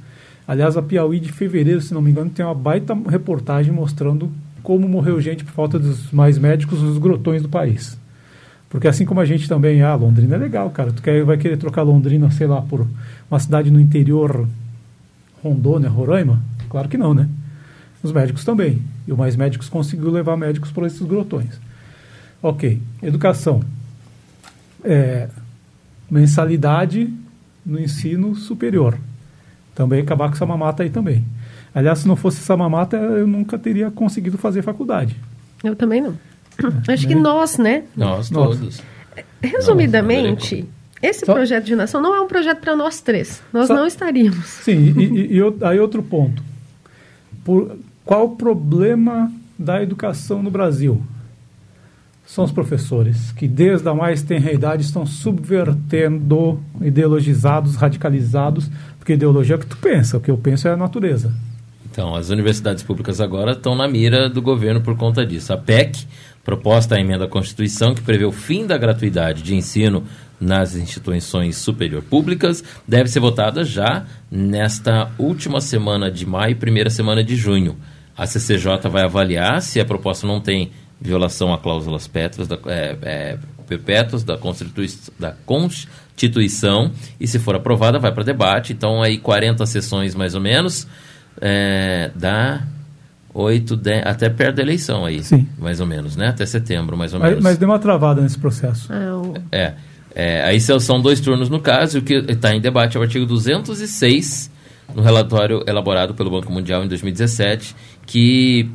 [0.46, 4.30] Aliás, a Piauí de fevereiro, se não me engano, tem uma baita reportagem mostrando
[4.62, 7.98] como morreu gente por falta dos mais médicos nos grotões do país.
[8.68, 10.92] Porque assim como a gente também, ah, Londrina é legal, cara.
[10.92, 12.86] Tu quer, vai querer trocar Londrina, sei lá, por
[13.30, 14.46] uma cidade no interior,
[15.42, 16.42] Rondônia, Roraima?
[16.68, 17.28] Claro que não, né?
[18.02, 18.82] Os médicos também.
[19.06, 21.58] E o Mais Médicos conseguiu levar médicos por esses grotões.
[22.42, 22.80] Ok.
[23.02, 23.62] Educação.
[24.84, 25.28] É,
[26.10, 27.12] mensalidade
[27.64, 28.98] no ensino superior.
[29.74, 31.24] Também acabar com essa mamata aí também.
[31.74, 35.16] Aliás, se não fosse essa mamata, eu nunca teria conseguido fazer faculdade.
[35.62, 36.18] Eu também não.
[36.58, 37.08] É, Acho né?
[37.08, 37.84] que nós, né?
[37.96, 38.82] Nós todos.
[39.42, 40.64] Resumidamente,
[41.02, 41.34] esse Só...
[41.34, 43.42] projeto de nação não é um projeto para nós três.
[43.52, 43.74] Nós Só...
[43.74, 44.44] não estaríamos.
[44.44, 46.42] Sim, e, e, e, aí outro ponto.
[47.44, 51.02] Por, qual o problema da educação no Brasil?
[52.28, 59.54] são os professores, que desde a mais tenra idade estão subvertendo, ideologizados, radicalizados, porque ideologia
[59.54, 61.32] é o que tu pensa, o que eu penso é a natureza.
[61.98, 65.52] Então, as universidades públicas agora estão na mira do governo por conta disso.
[65.52, 66.06] A PEC,
[66.44, 70.04] proposta à emenda à Constituição, que prevê o fim da gratuidade de ensino
[70.40, 76.88] nas instituições superior públicas, deve ser votada já nesta última semana de maio e primeira
[76.88, 77.76] semana de junho.
[78.16, 82.96] A CCJ vai avaliar se a proposta não tem violação a cláusulas pétreas da, é,
[83.02, 84.38] é, perpétuas da,
[85.18, 88.72] da Constituição e se for aprovada vai para debate.
[88.72, 90.86] Então aí 40 sessões mais ou menos
[91.40, 92.62] é, dá
[93.32, 95.46] 8, 10, até perto da eleição aí, Sim.
[95.58, 96.28] mais ou menos, né?
[96.28, 97.42] Até setembro, mais ou menos.
[97.42, 98.90] Mas deu uma travada nesse processo.
[98.92, 99.74] É, é,
[100.14, 103.02] é aí são dois turnos no caso, e o que está em debate é o
[103.02, 104.50] artigo 206
[104.94, 108.70] no relatório elaborado pelo Banco Mundial em 2017, que,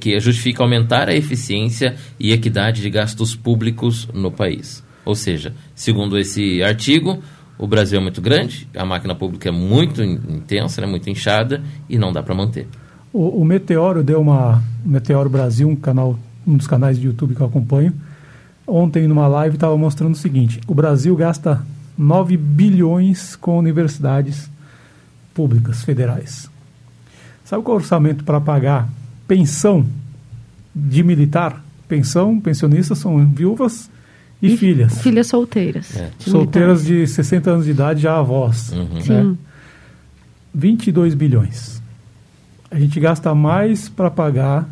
[0.00, 4.82] que justifica aumentar a eficiência e equidade de gastos públicos no país.
[5.04, 7.22] Ou seja, segundo esse artigo,
[7.58, 11.98] o Brasil é muito grande, a máquina pública é muito intensa, né, muito inchada e
[11.98, 12.68] não dá para manter.
[13.12, 14.62] O, o, Meteoro deu uma.
[14.84, 16.16] O Meteoro Brasil, um canal,
[16.46, 17.92] um dos canais de YouTube que eu acompanho,
[18.66, 21.60] ontem numa live estava mostrando o seguinte: o Brasil gasta
[21.96, 24.48] 9 bilhões com universidades
[25.34, 26.48] públicas federais.
[27.44, 28.88] Sabe qual é o orçamento para pagar
[29.26, 29.84] pensão
[30.74, 31.64] de militar?
[31.88, 33.90] Pensão, pensionistas são viúvas
[34.40, 35.00] e, e filhas.
[35.02, 35.96] Filhas solteiras.
[35.96, 36.10] É.
[36.18, 38.72] De solteiras de 60 anos de idade, já avós.
[38.72, 38.94] Uhum.
[38.94, 39.00] Né?
[39.00, 39.38] Sim.
[40.54, 41.82] 22 bilhões.
[42.70, 44.68] A gente gasta mais para pagar.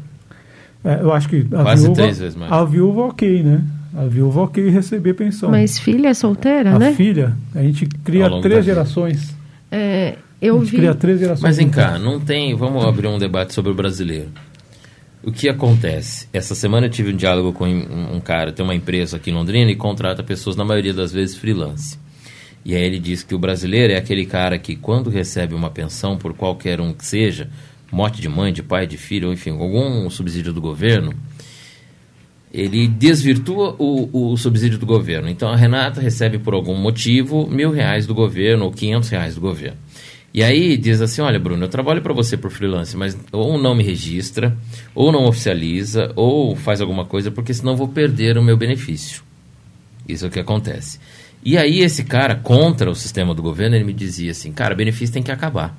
[0.84, 2.52] É, eu acho que a Quase viúva, três vezes mais.
[2.52, 3.64] A viúva, ok, né?
[3.96, 5.50] A viúva, ok, receber pensão.
[5.50, 6.92] Mas filha solteira, a né?
[6.92, 9.34] Filha, a gente cria três gerações.
[9.70, 10.76] É, eu vi.
[10.76, 11.42] Cria três gerações.
[11.42, 12.54] Mas vem cá, não tem.
[12.54, 14.28] Vamos abrir um debate sobre o brasileiro.
[15.26, 16.28] O que acontece?
[16.32, 19.68] Essa semana eu tive um diálogo com um cara, tem uma empresa aqui em Londrina
[19.72, 21.98] e contrata pessoas, na maioria das vezes, freelance.
[22.64, 26.16] E aí ele diz que o brasileiro é aquele cara que, quando recebe uma pensão,
[26.16, 27.50] por qualquer um que seja,
[27.90, 31.12] morte de mãe, de pai, de filho, enfim, algum subsídio do governo,
[32.54, 35.28] ele desvirtua o, o, subsídio do governo.
[35.28, 39.40] Então a Renata recebe por algum motivo mil reais do governo ou quinhentos reais do
[39.40, 39.76] governo.
[40.36, 43.74] E aí diz assim, olha Bruno, eu trabalho para você por freelance, mas ou não
[43.74, 44.54] me registra,
[44.94, 49.22] ou não oficializa, ou faz alguma coisa, porque senão vou perder o meu benefício.
[50.06, 51.00] Isso é o que acontece.
[51.42, 55.14] E aí esse cara, contra o sistema do governo, ele me dizia assim, cara, benefício
[55.14, 55.74] tem que acabar.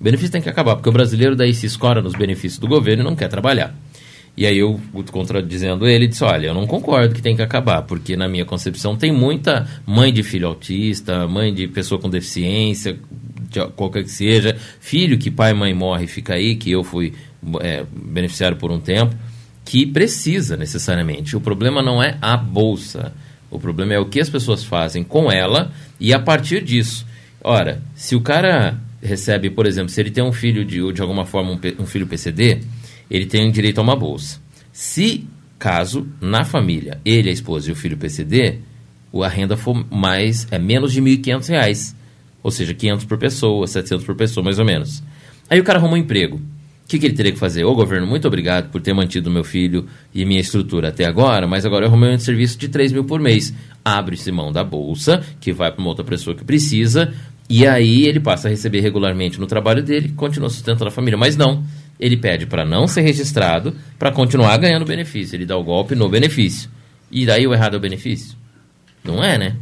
[0.00, 3.06] Benefício tem que acabar, porque o brasileiro daí se escora nos benefícios do governo e
[3.06, 3.76] não quer trabalhar.
[4.36, 4.80] E aí eu,
[5.12, 8.96] contradizendo ele, disse, olha, eu não concordo que tem que acabar, porque na minha concepção
[8.96, 12.98] tem muita mãe de filho autista, mãe de pessoa com deficiência,
[13.76, 17.12] qualquer que seja, filho que pai e mãe morre fica aí, que eu fui
[17.60, 19.14] é, beneficiário por um tempo,
[19.64, 21.36] que precisa necessariamente.
[21.36, 23.12] O problema não é a bolsa,
[23.50, 27.06] o problema é o que as pessoas fazem com ela e a partir disso.
[27.42, 31.24] Ora, se o cara recebe, por exemplo, se ele tem um filho de, de alguma
[31.24, 32.60] forma, um, um filho PCD,
[33.10, 34.40] ele tem direito a uma bolsa.
[34.72, 35.26] Se,
[35.58, 38.58] caso, na família, ele, a esposa e o filho PCD,
[39.22, 41.94] a renda for mais, é menos de R$ 1.500,
[42.44, 45.02] ou seja, 500 por pessoa, 700 por pessoa, mais ou menos.
[45.48, 46.36] Aí o cara arruma um emprego.
[46.36, 47.64] O que, que, ele teria que fazer?
[47.64, 51.64] Ô governo, muito obrigado por ter mantido meu filho e minha estrutura até agora, mas
[51.64, 53.54] agora eu arrumei um serviço de 3 mil por mês.
[53.82, 57.14] Abre-se mão da bolsa, que vai para uma outra pessoa que precisa,
[57.48, 61.16] e aí ele passa a receber regularmente no trabalho dele, continua sustentando a família.
[61.16, 61.64] Mas não,
[61.98, 65.34] ele pede para não ser registrado, para continuar ganhando benefício.
[65.34, 66.68] Ele dá o golpe no benefício.
[67.10, 68.36] E daí o errado é o benefício?
[69.02, 69.56] Não é, né?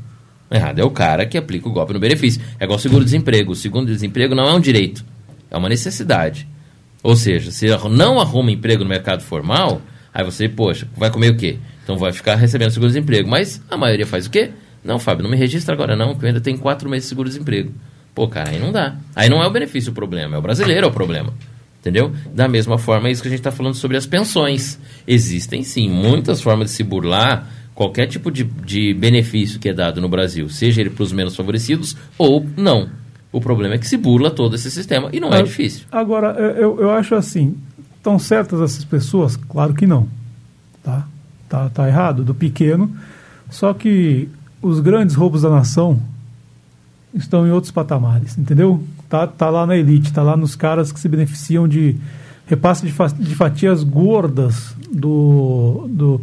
[0.55, 2.43] Errado é o cara que aplica o golpe no benefício.
[2.59, 3.53] É igual seguro-desemprego.
[3.53, 5.05] O seguro-desemprego não é um direito,
[5.51, 6.47] é uma necessidade.
[7.03, 9.83] Ou seja, se não arruma emprego no mercado formal,
[10.15, 11.59] aí você, poxa, vai comer o quê?
[11.83, 13.29] Então vai ficar recebendo seguro-desemprego.
[13.29, 14.51] Mas a maioria faz o quê?
[14.85, 17.73] Não, Fábio, não me registra agora não, porque eu ainda tenho quatro meses de seguro-desemprego.
[18.15, 18.97] Pô, cara, aí não dá.
[19.17, 21.33] Aí não é o benefício o problema, é o brasileiro é o problema.
[21.81, 22.13] Entendeu?
[22.33, 24.79] Da mesma forma, é isso que a gente está falando sobre as pensões.
[25.07, 30.01] Existem, sim, muitas formas de se burlar qualquer tipo de, de benefício que é dado
[30.01, 32.89] no Brasil, seja ele para os menos favorecidos ou não.
[33.33, 35.87] O problema é que se burla todo esse sistema e não é, é difícil.
[35.91, 37.57] Agora, eu, eu acho assim,
[37.97, 39.37] estão certas essas pessoas?
[39.37, 40.07] Claro que não.
[40.83, 41.07] Tá?
[41.49, 42.95] Tá, tá errado, do pequeno.
[43.51, 44.29] Só que
[44.61, 46.01] os grandes roubos da nação
[47.15, 48.83] estão em outros patamares, entendeu?
[49.09, 51.97] Tá, tá lá na elite, tá lá nos caras que se beneficiam de
[52.47, 56.21] repasse de, de fatias gordas do, do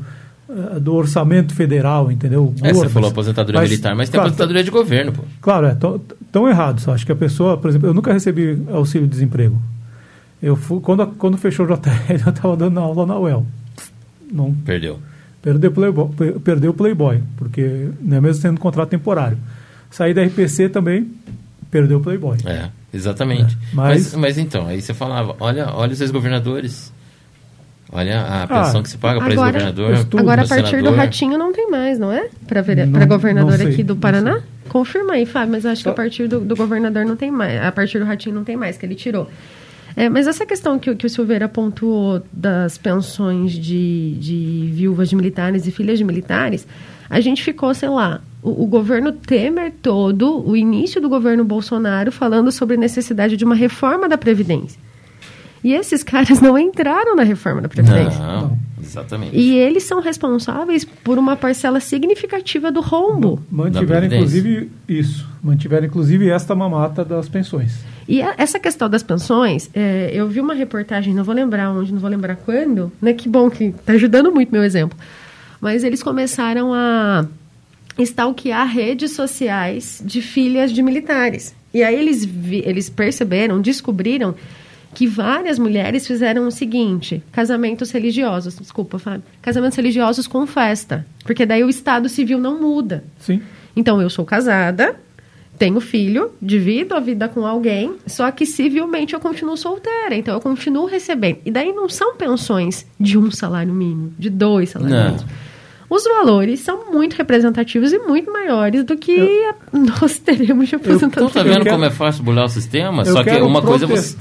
[0.81, 2.53] do orçamento federal, entendeu?
[2.63, 5.23] É, você falou aposentadoria mas, militar, mas tem claro, aposentadoria de governo, pô.
[5.41, 6.93] Claro, é tão, tão errado só.
[6.93, 9.61] Acho que a pessoa, por exemplo, eu nunca recebi auxílio-desemprego.
[10.41, 11.91] Eu fui, quando, quando fechou o JL,
[12.25, 13.45] eu estava dando aula na UEL.
[14.31, 14.99] Não, perdeu.
[15.41, 16.09] Perdeu, playboy,
[16.43, 19.37] perdeu o Playboy, porque né, mesmo tendo contrato temporário.
[19.89, 21.09] Saí da RPC também,
[21.71, 22.37] perdeu o Playboy.
[22.45, 23.55] É, exatamente.
[23.55, 26.91] É, mas, mas, mas, então, aí você falava, olha, olha os ex-governadores
[27.91, 30.07] Olha a pensão ah, que se paga para ex-governador.
[30.17, 30.91] Agora, a partir senador.
[30.91, 32.29] do Ratinho, não tem mais, não é?
[32.47, 34.41] Para governador aqui do Paraná?
[34.69, 37.59] Confirma aí, Fábio, mas acho que a partir do, do, governador não tem mais.
[37.61, 39.27] A partir do Ratinho não tem mais, que ele tirou.
[39.95, 45.15] É, mas essa questão que, que o Silveira pontuou das pensões de, de viúvas de
[45.15, 46.67] militares e filhas de militares,
[47.09, 52.11] a gente ficou, sei lá, o, o, governo Temer todo, o início do governo Bolsonaro,
[52.11, 54.79] falando sobre a necessidade de uma reforma da Previdência.
[55.63, 58.19] E esses caras não entraram na reforma da Previdência.
[58.19, 59.35] Não, exatamente.
[59.35, 63.41] E eles são responsáveis por uma parcela significativa do rombo.
[63.51, 65.27] Mantiveram, inclusive, isso.
[65.43, 67.79] Mantiveram, inclusive, esta mamata das pensões.
[68.07, 71.91] E a, essa questão das pensões, é, eu vi uma reportagem, não vou lembrar onde,
[71.93, 73.13] não vou lembrar quando, né?
[73.13, 74.97] Que bom que está ajudando muito meu exemplo.
[75.61, 77.25] Mas eles começaram a
[77.99, 81.53] stalkear redes sociais de filhas de militares.
[81.73, 84.33] E aí eles, vi, eles perceberam, descobriram
[84.93, 91.45] que várias mulheres fizeram o seguinte: casamentos religiosos, desculpa, Fábio, casamentos religiosos com festa, porque
[91.45, 93.03] daí o estado civil não muda.
[93.19, 93.41] Sim.
[93.75, 94.95] Então eu sou casada,
[95.57, 100.41] tenho filho, divido a vida com alguém, só que civilmente eu continuo solteira, então eu
[100.41, 101.39] continuo recebendo.
[101.45, 105.25] E daí não são pensões de um salário mínimo, de dois salários mínimos.
[105.89, 111.29] Os valores são muito representativos e muito maiores do que eu, nós teremos de aposentadoria.
[111.29, 113.03] Então, tá vendo como é fácil burlar o sistema?
[113.03, 114.15] Só que uma coisa você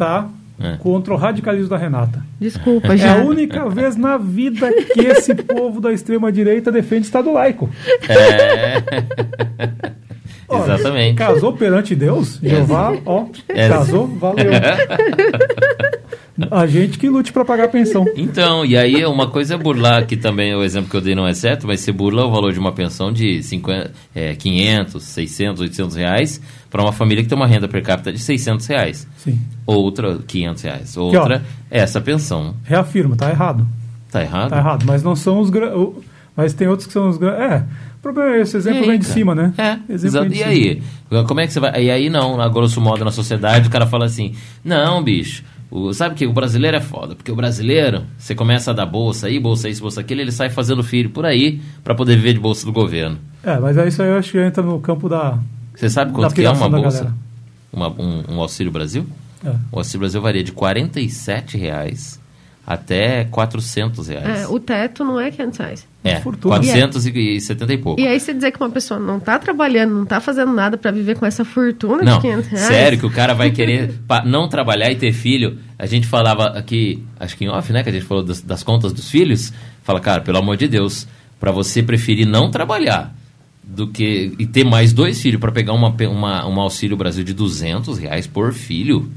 [0.60, 0.76] é.
[0.78, 2.22] contra o radicalismo da Renata.
[2.40, 3.16] Desculpa, já.
[3.16, 7.70] É a única vez na vida que esse povo da extrema-direita defende Estado laico.
[8.08, 8.82] É.
[10.48, 11.16] Olha, Exatamente.
[11.16, 13.68] Casou perante Deus, Jeová, ó, é.
[13.68, 14.50] casou, valeu.
[16.51, 18.05] A gente que lute para pagar a pensão.
[18.16, 21.27] Então, e aí uma coisa é burlar, que também o exemplo que eu dei não
[21.27, 25.61] é certo, mas você burla o valor de uma pensão de 50, é, 500, 600,
[25.62, 29.07] 800 reais para uma família que tem uma renda per capita de 600 reais.
[29.16, 29.41] Sim.
[29.66, 30.97] Outra, 500 reais.
[30.97, 32.55] Outra, é essa pensão.
[32.64, 33.66] Reafirma, tá errado.
[34.11, 34.51] Tá errado?
[34.51, 35.51] Tá errado, mas não são os...
[36.36, 37.20] Mas tem outros que são os...
[37.20, 37.64] É,
[38.01, 39.14] problema é esse, o exemplo aí, vem de cara?
[39.14, 39.53] cima, né?
[39.59, 40.32] É, Exemplo exato.
[40.32, 40.51] E cima.
[40.51, 40.82] aí?
[41.26, 41.84] Como é que você vai.
[41.84, 44.34] E aí não, a grosso modo na sociedade, o cara fala assim:
[44.64, 45.43] não, bicho.
[45.70, 49.26] O, sabe que o brasileiro é foda, porque o brasileiro, você começa a dar bolsa
[49.26, 52.40] aí, bolsa isso, bolsa aquilo, ele sai fazendo filho por aí pra poder viver de
[52.40, 53.18] bolsa do governo.
[53.42, 55.38] É, mas aí isso aí eu acho que entra no campo da.
[55.74, 57.14] Você sabe quanto que é uma bolsa?
[57.72, 59.06] Uma- um, um Auxílio Brasil?
[59.44, 59.50] É.
[59.70, 62.18] O Auxílio Brasil varia de 47 reais
[62.66, 64.40] até 400 reais.
[64.42, 65.86] É, o teto não é 500 reais.
[66.11, 66.56] É, fortuna.
[66.56, 68.00] 470 e pouco.
[68.00, 70.90] E aí você dizer que uma pessoa não tá trabalhando, não tá fazendo nada pra
[70.90, 72.66] viver com essa fortuna Não, de 500 reais.
[72.66, 73.94] sério que o cara vai querer
[74.24, 75.59] não trabalhar e ter filho.
[75.78, 78.62] A gente falava aqui, acho que em off, né, que a gente falou das, das
[78.62, 79.52] contas dos filhos.
[79.82, 81.06] Fala, cara, pelo amor de Deus,
[81.38, 83.14] pra você preferir não trabalhar
[83.62, 87.34] do que e ter mais dois filhos pra pegar uma, uma, um auxílio Brasil de
[87.34, 89.11] 200 reais por filho.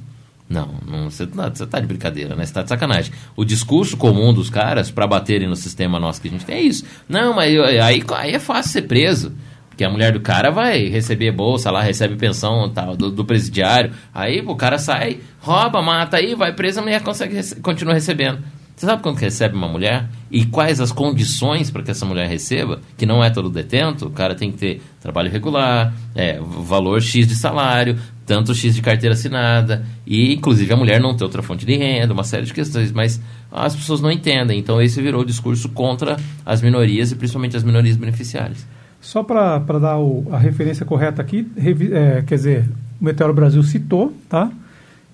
[0.51, 2.45] Não, não você tá, você tá de brincadeira, né?
[2.45, 3.13] Você tá de sacanagem.
[3.37, 6.61] O discurso comum dos caras pra baterem no sistema nosso que a gente tem é
[6.61, 6.83] isso.
[7.07, 9.31] Não, mas eu- aí, aí é fácil ser preso.
[9.69, 13.93] Porque a mulher do cara vai receber bolsa lá, recebe pensão tal, do, do presidiário.
[14.13, 18.39] Aí o cara sai, rouba, mata aí, vai preso, a mulher consegue continua recebendo.
[18.75, 20.07] Você sabe quanto que recebe uma mulher?
[20.31, 22.79] E quais as condições para que essa mulher receba?
[22.97, 27.27] Que não é todo detento, o cara tem que ter trabalho regular, é, valor X
[27.27, 27.95] de salário,
[28.25, 32.13] tanto X de carteira assinada, e inclusive a mulher não ter outra fonte de renda,
[32.13, 34.57] uma série de questões, mas as pessoas não entendem.
[34.57, 38.65] Então esse virou discurso contra as minorias e principalmente as minorias beneficiárias.
[38.99, 42.69] Só para dar o- a referência correta aqui, revi- é, quer dizer,
[42.99, 44.49] o Meteoro Brasil citou, tá?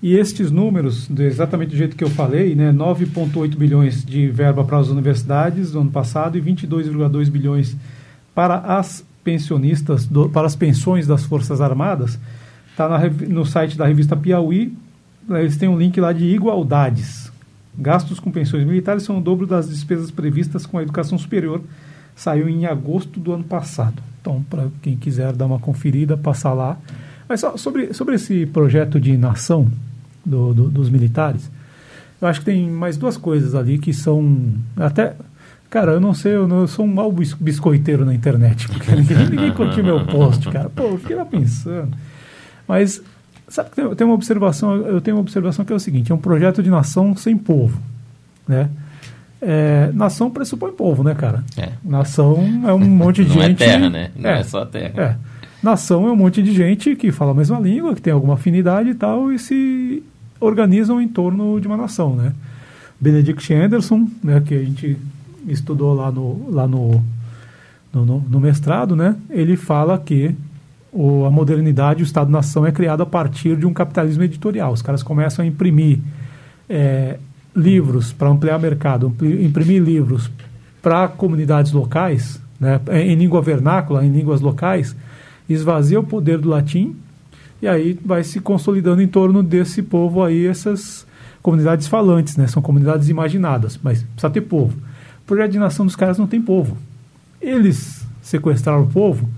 [0.00, 4.78] E estes números, exatamente do jeito que eu falei, né, 9,8 bilhões de verba para
[4.78, 7.76] as universidades no ano passado e 22,2 bilhões
[8.32, 12.18] para as pensionistas, do- para as pensões das Forças Armadas,
[12.70, 12.88] está
[13.28, 14.72] no site da revista Piauí,
[15.28, 17.30] eles têm um link lá de igualdades.
[17.76, 21.60] Gastos com pensões militares são o dobro das despesas previstas com a educação superior.
[22.16, 24.02] Saiu em agosto do ano passado.
[24.20, 26.78] Então, para quem quiser dar uma conferida, passar lá.
[27.28, 29.68] Mas só sobre, sobre esse projeto de nação
[30.24, 31.50] do- do- dos militares,
[32.20, 35.14] eu acho que tem mais duas coisas ali que são até.
[35.70, 38.90] Cara, eu não sei, eu, não, eu sou um mau bis- biscoiteiro na internet, porque
[38.92, 40.70] ninguém, ninguém curtiu meu post, cara.
[40.70, 41.90] Pô, eu fiquei lá pensando.
[42.66, 43.02] Mas,
[43.48, 46.14] sabe que tem, tem uma observação, eu tenho uma observação que é o seguinte, é
[46.14, 47.78] um projeto de nação sem povo,
[48.48, 48.70] né?
[49.40, 51.44] É, nação pressupõe povo, né, cara?
[51.56, 51.68] É.
[51.84, 53.58] Nação é um monte de Não é gente...
[53.58, 54.10] terra, né?
[54.16, 54.92] Não é só terra.
[54.96, 55.16] É.
[55.62, 58.90] Nação é um monte de gente que fala a mesma língua, que tem alguma afinidade
[58.90, 60.02] e tal, e se
[60.40, 62.32] organizam em torno de uma nação, né?
[63.00, 64.96] Benedict Anderson, né, que a gente
[65.46, 67.02] estudou lá no, lá no,
[67.92, 69.16] no, no- mestrado, né?
[69.30, 70.34] Ele fala que
[70.92, 74.72] o, a modernidade, o Estado-nação é criado a partir de um capitalismo editorial.
[74.72, 75.98] Os caras começam a imprimir
[76.68, 77.18] é,
[77.54, 80.30] livros para ampliar mercado, imprimir livros
[80.82, 84.94] para comunidades locais, né, em língua vernácula, em línguas locais,
[85.48, 86.96] esvazia o poder do latim
[87.60, 91.06] e aí vai se consolidando em torno desse povo aí, essas
[91.42, 92.46] comunidades falantes, né?
[92.46, 94.76] São comunidades imaginadas, mas precisa ter povo.
[95.22, 96.76] O projeto de nação dos caras não tem povo.
[97.40, 99.28] Eles sequestraram o povo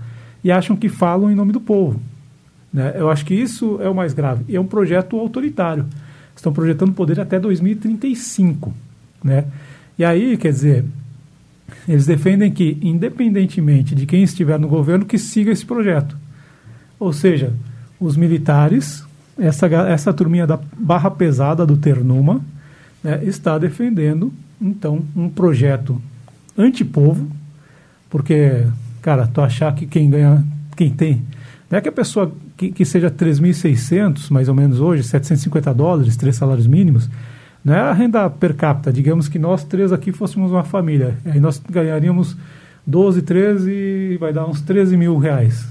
[0.43, 1.99] e acham que falam em nome do povo.
[2.71, 2.93] Né?
[2.95, 4.45] Eu acho que isso é o mais grave.
[4.47, 5.85] E é um projeto autoritário.
[6.35, 8.73] Estão projetando poder até 2035.
[9.23, 9.45] Né?
[9.97, 10.85] E aí, quer dizer,
[11.87, 16.15] eles defendem que, independentemente de quem estiver no governo, que siga esse projeto.
[16.99, 17.53] Ou seja,
[17.99, 19.03] os militares,
[19.37, 22.41] essa, essa turminha da barra pesada do Ternuma,
[23.03, 26.01] né, está defendendo, então, um projeto
[26.57, 27.27] antipovo,
[28.09, 28.65] porque,
[29.01, 30.43] cara, tu achar que quem ganha,
[30.75, 31.23] quem tem,
[31.69, 36.15] não é que a pessoa que, que seja 3.600, mais ou menos hoje, 750 dólares,
[36.15, 37.09] três salários mínimos,
[37.63, 41.39] não é a renda per capita, digamos que nós três aqui fôssemos uma família, aí
[41.39, 42.35] nós ganharíamos
[42.85, 45.67] 12, 13, vai dar uns 13 mil reais.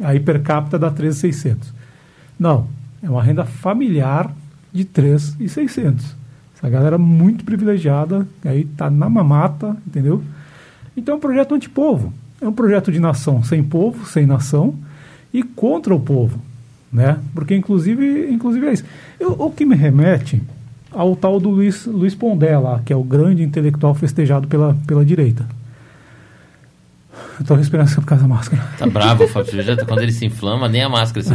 [0.00, 1.72] Aí per capita dá 13,600.
[2.38, 2.66] Não,
[3.02, 4.34] é uma renda familiar
[4.72, 6.16] de 3,600.
[6.56, 10.22] Essa galera muito privilegiada, aí tá na mamata, entendeu?
[10.96, 12.12] Então é um projeto antipovo.
[12.40, 14.74] É um projeto de nação sem povo, sem nação
[15.32, 16.40] e contra o povo,
[16.92, 17.18] né?
[17.34, 18.84] Porque inclusive, inclusive é isso.
[19.20, 20.42] Eu- o que me remete
[20.94, 25.04] ao tal do Luiz, Luiz Pondé lá, que é o grande intelectual festejado pela, pela
[25.04, 25.46] direita.
[27.38, 28.62] Eu tô respirando por causa da máscara.
[28.78, 29.62] Tá bravo, Fábio.
[29.62, 31.32] Já tá- quando ele se inflama, nem a máscara se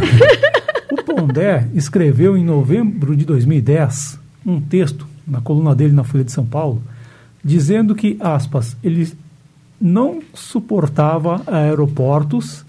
[0.92, 6.32] O Pondé escreveu em novembro de 2010 um texto na coluna dele na Folha de
[6.32, 6.82] São Paulo,
[7.44, 9.12] dizendo que, aspas, ele
[9.80, 12.66] não suportava aeroportos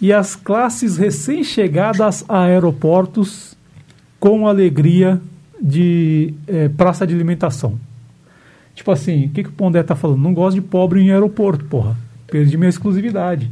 [0.00, 3.56] e as classes recém-chegadas a aeroportos
[4.18, 5.20] com alegria
[5.60, 7.74] de eh, praça de alimentação.
[8.74, 10.20] Tipo assim, o que, que o Pondé tá falando?
[10.20, 11.96] Não gosta de pobre em aeroporto, porra.
[12.30, 13.50] perdi minha exclusividade.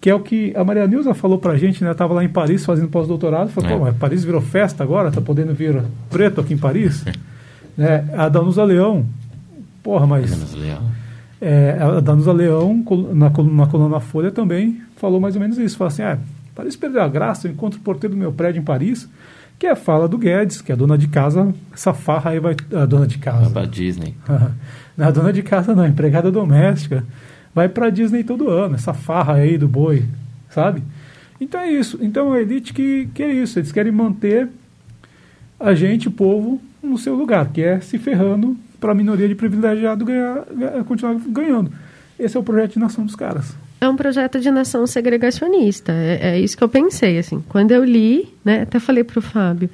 [0.00, 1.92] Que é o que a Maria Nilza falou pra gente, né?
[1.94, 3.76] Tava lá em Paris fazendo pós-doutorado, falou, É.
[3.78, 7.04] pô, mas Paris virou festa agora, tá podendo vir preto aqui em Paris?
[7.76, 8.08] né?
[8.16, 9.06] A Danusa Leão,
[9.82, 10.82] porra, mas Menos leal.
[11.40, 12.84] é, a Danusa Leão,
[13.14, 15.76] na, col- na coluna Folha também, falou mais ou menos isso.
[15.76, 16.18] Falou assim, ah,
[16.54, 19.08] Paris perdeu a graça, eu encontro o porteiro do meu prédio em Paris,
[19.58, 22.40] que é a fala do Guedes, que é a dona de casa, essa farra aí
[22.40, 22.56] vai...
[22.74, 23.48] A dona de casa.
[23.50, 24.14] Pra Disney.
[24.96, 27.04] não, a dona de casa não, a empregada doméstica.
[27.54, 30.04] Vai pra Disney todo ano, essa farra aí do boi,
[30.50, 30.82] sabe?
[31.40, 31.98] Então é isso.
[32.00, 34.48] Então a elite que, que é isso, eles querem manter
[35.60, 39.34] a gente, o povo, no seu lugar, que é se ferrando para a minoria de
[39.34, 41.70] privilegiado ganhar, ganhar- continuar ganhando.
[42.18, 43.54] Esse é o projeto de nação dos caras.
[43.82, 45.90] É um projeto de nação segregacionista.
[45.90, 47.42] É, é isso que eu pensei, assim.
[47.48, 49.68] Quando eu li, né, até falei para o Fábio,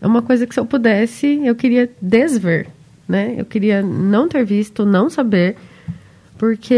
[0.00, 2.68] é uma coisa que se eu pudesse, eu queria desver,
[3.08, 3.34] né?
[3.36, 5.56] Eu queria não ter visto, não saber,
[6.38, 6.72] porque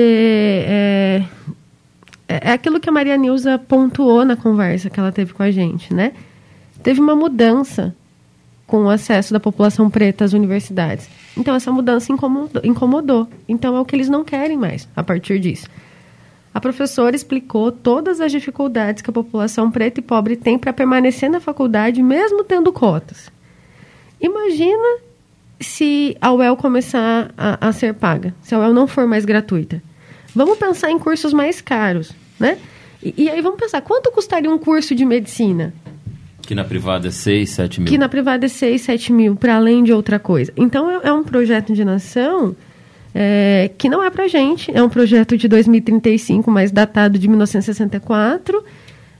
[0.67, 5.43] é, é é aquilo que a Maria Nilza pontuou na conversa que ela teve com
[5.43, 6.13] a gente, né?
[6.83, 7.95] Teve uma mudança
[8.67, 11.07] com o acesso da população preta às universidades.
[11.37, 13.29] Então, essa mudança incomodou, incomodou.
[13.47, 15.67] Então, é o que eles não querem mais a partir disso.
[16.55, 21.31] A professora explicou todas as dificuldades que a população preta e pobre tem para permanecer
[21.31, 23.31] na faculdade, mesmo tendo cotas.
[24.21, 24.99] Imagina
[25.59, 29.83] se a UEL começar a, a ser paga, se a UEL não for mais gratuita.
[30.35, 32.59] Vamos pensar em cursos mais caros, né?
[33.03, 35.73] E, e aí vamos pensar, quanto custaria um curso de medicina?
[36.43, 37.89] Que na privada é 6, 7 mil.
[37.89, 40.53] Que na privada é 6, 7 mil, para além de outra coisa.
[40.57, 42.55] Então, é, é um projeto de nação
[43.15, 44.71] é, que não é para gente.
[44.75, 48.63] É um projeto de 2035, mas datado de 1964.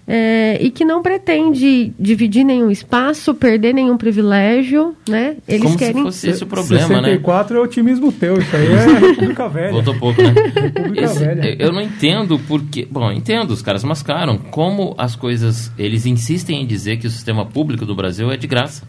[0.07, 5.37] é, e que não pretende dividir nenhum espaço, perder nenhum privilégio, né?
[5.47, 5.95] Eles Como querem...
[5.97, 7.11] se fosse esse o problema, né?
[7.11, 9.71] 64 é otimismo teu, isso aí é República Velha.
[9.73, 10.35] Voltou pouco, né?
[10.57, 11.57] República Esse- Velha.
[11.57, 12.87] eu não entendo porque.
[12.91, 14.37] Bom, entendo, os caras mascaram.
[14.39, 15.71] Como as coisas.
[15.79, 18.83] Eles insistem em dizer que o sistema público do Brasil é de graça.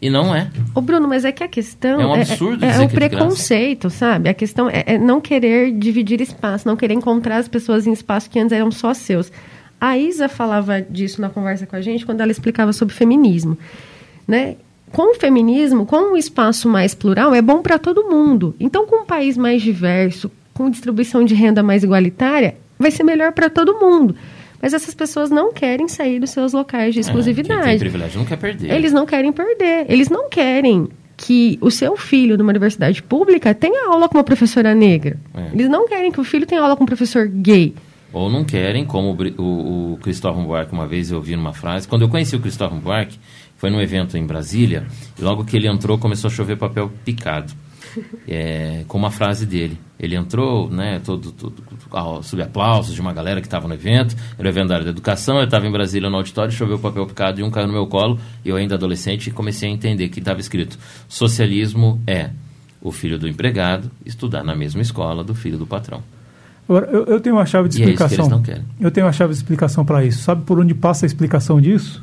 [0.00, 0.50] E não é.
[0.74, 2.96] Ô, Bruno, mas é que a questão É um absurdo é, dizer é o que
[2.96, 4.30] é preconceito, sabe?
[4.30, 8.28] A questão é, é não querer dividir espaço, não querer encontrar as pessoas em espaços
[8.28, 9.30] que antes eram só seus.
[9.78, 13.58] A Isa falava disso na conversa com a gente quando ela explicava sobre feminismo,
[14.26, 14.56] né?
[14.90, 18.56] Com o feminismo, com um espaço mais plural, é bom para todo mundo.
[18.58, 23.32] Então, com um país mais diverso, com distribuição de renda mais igualitária, vai ser melhor
[23.32, 24.16] para todo mundo.
[24.60, 27.64] Mas essas pessoas não querem sair dos seus locais de É, Quem exclusividade.
[27.64, 28.70] tem privilégio não quer perder.
[28.72, 29.86] Eles não querem perder.
[29.88, 34.74] Eles não querem que o seu filho, numa universidade pública, tenha aula com uma professora
[34.74, 35.18] negra.
[35.34, 35.50] É.
[35.52, 37.74] Eles não querem que o filho tenha aula com um professor gay.
[38.12, 41.86] Ou não querem, como o, o, o Cristóvão Buarque, uma vez eu ouvi numa frase.
[41.86, 43.18] Quando eu conheci o Cristóvão Buarque,
[43.56, 44.86] foi num evento em Brasília,
[45.18, 47.52] e logo que ele entrou, começou a chover papel picado.
[48.28, 49.78] É, com uma frase dele.
[49.98, 51.54] Ele entrou, né, todo, todo,
[51.90, 54.84] ao- sob aplausos de uma galera que estava no evento, era o evento da área
[54.84, 57.72] da educação, eu estava em Brasília no auditório, choveu papel picado e um caiu no
[57.72, 60.78] meu colo, e eu ainda adolescente comecei a entender que estava escrito,
[61.08, 62.30] socialismo é
[62.80, 66.02] o filho do empregado estudar na mesma escola do filho do patrão.
[66.68, 68.24] Agora, eu, eu tenho uma chave de E é isso que explicação.
[68.24, 68.64] eles não querem.
[68.80, 70.22] Eu tenho uma chave de explicação para isso.
[70.22, 72.02] Sabe por onde passa a explicação disso?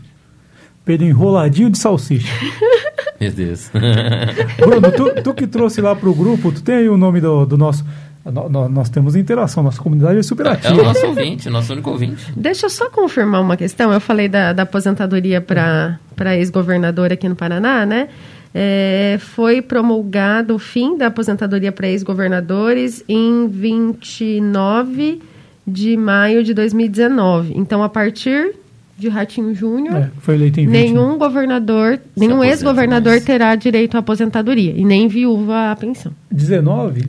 [0.85, 2.27] Pelo enroladinho de salsicha.
[3.19, 3.71] Meu Deus.
[4.57, 7.57] Bruno, tu, tu que trouxe lá pro grupo, tu tem aí o nome do, do
[7.57, 7.83] nosso.
[8.25, 10.83] no- no- nós temos interação, nossa comunidade é super É o ativa.
[10.83, 12.31] nosso ouvinte, nosso único ouvinte.
[12.35, 13.91] Deixa eu só confirmar uma questão.
[13.91, 15.97] Eu falei da, da aposentadoria para
[16.37, 18.09] ex-governador aqui no Paraná, né?
[18.53, 25.21] É, foi promulgado o fim da aposentadoria para ex-governadores em 29
[25.65, 27.53] de maio de 2019.
[27.55, 28.55] Então, a partir
[28.97, 30.73] de Ratinho Júnior, É, foi eleito em 20.
[30.73, 30.81] né?
[30.81, 33.23] nenhum governador, nenhum aposenta ex-governador mais.
[33.23, 36.11] terá direito à aposentadoria e nem viúva à pensão.
[36.31, 37.05] 19?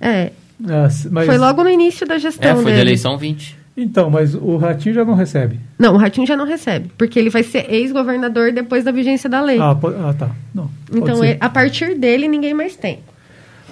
[0.00, 0.32] É,
[0.64, 2.80] Ah, mas, foi logo no início da gestão É, foi da dele.
[2.82, 3.56] eleição 20.
[3.76, 5.60] Então, mas o Ratinho já não recebe.
[5.78, 9.42] Não, o Ratinho já não recebe, porque ele vai ser ex-governador depois da vigência da
[9.42, 9.58] lei.
[9.60, 10.30] Ah, po- ah, tá.
[10.54, 13.00] Não, então, ele- a partir dele, ninguém mais tem.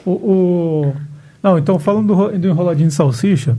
[0.05, 0.95] O, o-
[1.43, 3.57] Não, então, falando do, do enroladinho de salsicha,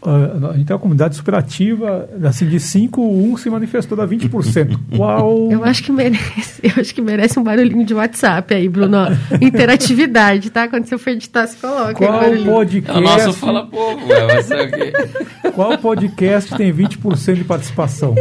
[0.00, 4.06] ah, a gente tem uma comunidade super ativa, assim, de 5, 1 se manifestou, dá
[4.06, 4.78] 20%.
[4.96, 5.50] Uau!
[5.50, 8.98] Eu acho que merece, eu acho que merece um barulhinho de WhatsApp aí, Bruno.
[9.40, 10.68] Interatividade, tá?
[10.68, 12.22] Quando você for editar, você coloca aí o Qual.
[12.22, 14.92] É podcast, o nosso Fala Povo, é, vai ser o quê?
[15.54, 18.14] qual podcast tem 20% de participação?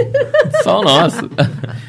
[0.63, 1.29] Só o nosso.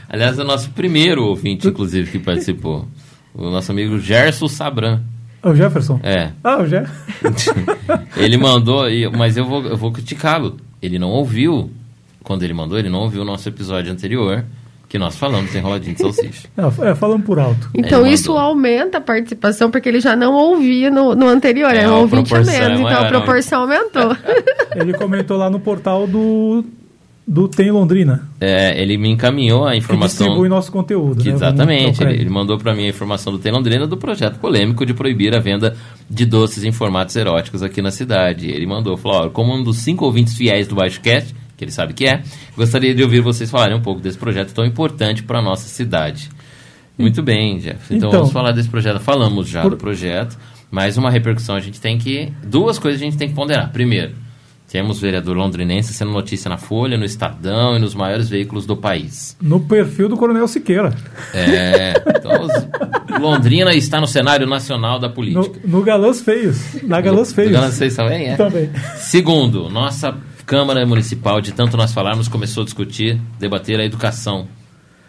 [0.09, 2.87] Aliás, é o nosso primeiro ouvinte, inclusive, que participou.
[3.35, 5.01] O nosso amigo Gerson Sabran.
[5.43, 6.01] É o Jefferson?
[6.03, 6.31] É.
[6.43, 6.85] Ah, o Jé.
[8.17, 8.85] Ele mandou,
[9.17, 10.57] mas eu vou, eu vou criticá-lo.
[10.83, 11.71] Ele não ouviu,
[12.23, 14.45] quando ele mandou, ele não ouviu o nosso episódio anterior,
[14.89, 16.49] que nós falamos em Enroladinho de Salsicha.
[16.57, 17.69] Não, é, falando por alto.
[17.75, 18.47] Então Ele isso mandou.
[18.47, 22.01] aumenta a participação, porque ele já não ouvia no, no anterior, É, era a um
[22.01, 24.17] ouvinte a proporção é menos, então a proporção aumentou.
[24.75, 26.65] Ele comentou lá no portal do,
[27.31, 30.27] do Tem Londrina, É, ele me encaminhou a que informação.
[30.27, 31.23] distribui nosso conteúdo.
[31.23, 31.35] Que né?
[31.35, 34.95] exatamente, ele, ele mandou para mim a informação do Tem Londrina do projeto polêmico de
[34.95, 35.77] proibir a venda
[36.09, 38.49] de doces em formatos eróticos aqui na cidade.
[38.49, 41.93] Ele mandou, falou, ó, como um dos cinco ouvintes fiéis do BaixoCast, que ele sabe
[41.93, 42.23] que é,
[42.57, 46.31] gostaria de ouvir vocês falarem um pouco desse projeto tão importante para a nossa cidade.
[46.97, 47.95] Muito bem, Jeff.
[47.95, 49.01] Então, Então- vamos falar desse projeto.
[49.01, 50.39] Falamos já Por- do projeto,
[50.71, 52.33] mas uma repercussão a gente tem que...
[52.43, 53.71] Duas coisas a gente tem que ponderar.
[53.71, 54.13] Primeiro,
[54.71, 59.37] temos vereador londrinense sendo notícia na Folha, no Estadão e nos maiores veículos do país.
[59.41, 60.95] No perfil do Coronel Siqueira,
[61.35, 65.61] É, então os- Londrina está no cenário nacional da no, política.
[65.65, 67.53] no Galãs Feios, na Galãs Feios.
[67.53, 68.37] Galãs Feios também, é?
[68.37, 68.71] Também.
[68.99, 70.15] Segundo, nossa
[70.45, 74.47] Câmara Municipal, de tanto nós falarmos, começou a discutir, debater a educação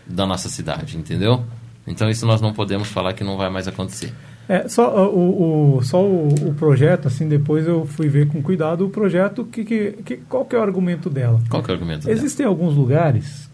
[0.08, 1.44] da nossa cidade, entendeu?
[1.86, 4.14] Então isso nós não podemos falar que não vai mais acontecer.
[4.50, 8.84] É, só o, o- só o, o projeto, assim, depois eu fui ver com cuidado
[8.86, 11.40] o projeto, que, que, que, qual que é o argumento dela?
[11.50, 12.18] Qual que é o argumento dela?
[12.18, 13.48] Existem alguns lugares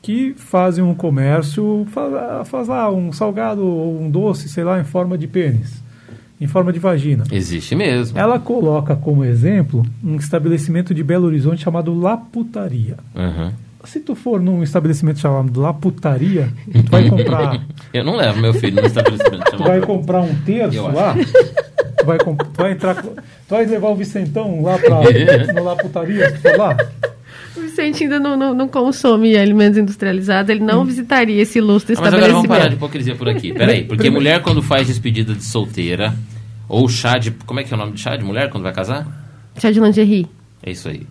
[0.00, 4.84] que fazem um comércio, faz, faz lá um salgado ou um doce, sei lá, em
[4.84, 5.82] forma de pênis,
[6.40, 7.24] em forma de vagina.
[7.30, 8.18] Existe mesmo.
[8.18, 12.96] Ela coloca como exemplo um estabelecimento de Belo Horizonte chamado La Putaria.
[13.14, 13.50] Uhum.
[13.88, 17.60] Se tu for num estabelecimento chamado La Putaria, tu vai comprar,
[17.92, 19.50] Eu não levo meu filho no estabelecimento.
[19.56, 21.14] tu vai comprar um terço lá,
[21.98, 23.14] tu vai, comp- tu vai entrar, tu
[23.48, 25.00] vai levar o Vicentão lá pra,
[25.54, 26.76] no La Putaria, se tu for lá.
[27.56, 32.00] O Vicente ainda não, não, não consome alimentos industrializados, ele não visitaria esse ilustre Ah,
[32.02, 32.76] mas agora vamos parar de estabelecimento.
[32.76, 33.52] hipocrisia por aqui.
[33.54, 36.14] Peraí, porque Primeiro- mulher quando faz despedida de solteira,
[36.68, 37.30] ou chá de.
[37.30, 39.06] Como é que é o nome de chá de mulher quando vai casar?
[39.58, 40.26] Chá de lingerie.
[40.62, 41.06] É isso aí.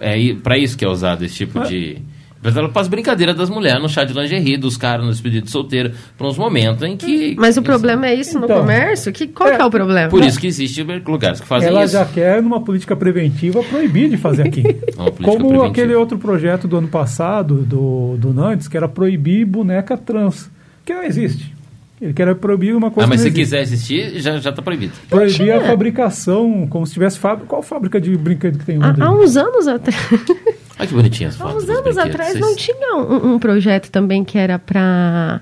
[0.00, 1.98] É pra isso que é usado esse tipo de.
[2.42, 5.92] Para as brincadeiras das mulheres no chá de lingerie, dos caras no despedido de solteiro,
[6.18, 7.34] para uns momentos em que.
[7.38, 9.10] Mas o problema é isso no Então, comércio?
[9.14, 10.10] Que, qual que é o problema?
[10.10, 11.94] Por isso que existe lugares que fazem Ela isso.
[11.94, 14.62] já quer, numa política preventiva, proibir de fazer aqui.
[14.94, 15.66] Como preventiva.
[15.68, 20.50] aquele outro projeto do ano passado, do, do Nantes, que era proibir boneca trans,
[20.84, 21.53] que não existe.
[22.00, 24.92] Ele quer proibir uma coisa Ah, mas que se quiser existir, já, já tá proibido.
[25.08, 27.46] Proibir a fabricação, como se tivesse fábrica.
[27.48, 29.06] Qual fábrica de brinquedo que tem em Há, Londrina?
[29.06, 29.96] há uns anos atrás.
[30.76, 31.62] Olha que bonitinha as Há fotos.
[31.62, 35.40] uns dos anos atrás Vocês- não tinha um, um projeto também que era para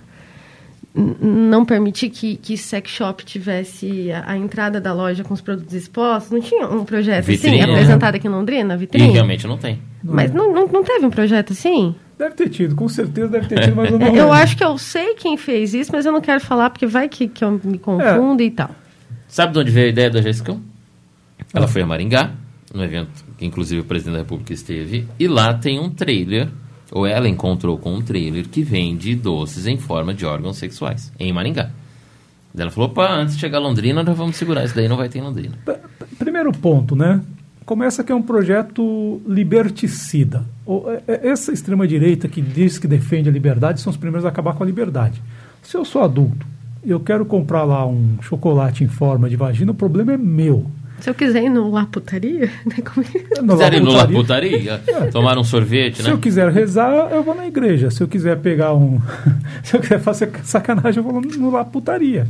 [0.95, 5.73] não permitir que, que sex shop tivesse a, a entrada da loja com os produtos
[5.75, 6.31] expostos?
[6.31, 7.73] Não tinha um projeto Vitrine, assim, né?
[7.73, 9.11] apresentado aqui em Londrina, E vitrine?
[9.11, 9.81] realmente não tem.
[10.03, 11.95] Mas não, não, não teve um projeto assim?
[12.19, 14.33] Deve ter tido, com certeza deve ter tido, mas eu não Eu lembro.
[14.33, 17.27] acho que eu sei quem fez isso, mas eu não quero falar porque vai que,
[17.29, 18.71] que eu me confundo e tal.
[19.29, 20.57] Sabe de onde veio a ideia da Jéssica?
[21.55, 21.69] Ela Ah.
[21.69, 22.31] foi a Maringá,
[22.73, 26.49] no evento que inclusive o presidente da República esteve, e lá tem um trailer,
[26.93, 31.33] ou ela encontrou com um trailer que vende doces em forma de órgãos sexuais, em
[31.33, 31.71] Maringá.
[32.57, 35.09] Ela falou, opa, antes de chegar a Londrina, nós vamos segurar isso daí, não vai
[35.09, 35.55] ter em Londrina.
[36.19, 37.21] Primeiro ponto, né?
[37.65, 40.45] Começa que é um projeto liberticida.
[41.07, 44.55] É- é- Essa extrema-direita que diz que defende a liberdade são os primeiros a acabar
[44.55, 45.23] com a liberdade.
[45.63, 46.47] Se eu sou adulto
[46.85, 50.67] e eu quero comprar lá um chocolate em forma de vagina, o problema é meu.
[51.01, 53.43] Se eu quiser ir no La Putaria, né, como é?
[53.43, 56.11] No Quiser ir no Laputaria, Laputaria, tomar um sorvete, Se né?
[56.13, 57.91] eu quiser rezar, eu vou na igreja.
[57.91, 59.01] Se eu quiser pegar um.
[59.65, 62.27] Se eu quiser fazer sacanagem, eu vou no lá putaria.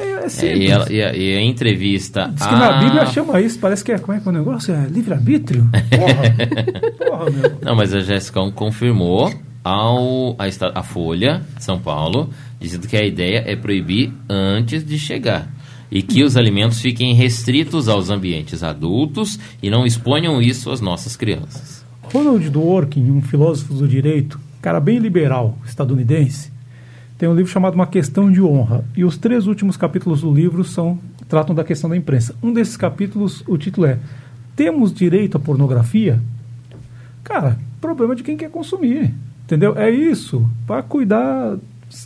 [0.00, 0.60] É, é É, simples.
[0.60, 2.30] e, ela- e a, e a entrevista.
[2.34, 3.98] Diz que na Bíblia chama isso, parece que é.
[3.98, 4.74] Como é que é o negócio?
[4.74, 5.68] É livre-arbítrio?
[5.90, 7.08] Porra!
[7.08, 7.52] Porra, meu.
[7.62, 9.32] Não, mas a Jéssica confirmou
[9.64, 12.30] ao, a, a Folha de São Paulo,
[12.60, 15.50] dizendo que a ideia é proibir antes de chegar.
[15.90, 21.16] E que os alimentos fiquem restritos aos ambientes adultos e não exponham isso às nossas
[21.16, 21.82] crianças.
[22.12, 26.52] Ronald Dworkin, um filósofo do direito, cara bem liberal estadunidense,
[27.18, 28.84] tem um livro chamado Uma Questão de Honra.
[28.96, 30.98] E os três últimos capítulos do livro são
[31.28, 32.34] tratam da questão da imprensa.
[32.42, 33.98] Um desses capítulos, o título é
[34.56, 36.20] Temos direito à pornografia?
[37.24, 39.12] Cara, problema de quem quer consumir.
[39.44, 39.76] Entendeu?
[39.76, 40.48] É isso.
[40.66, 41.56] Para cuidar.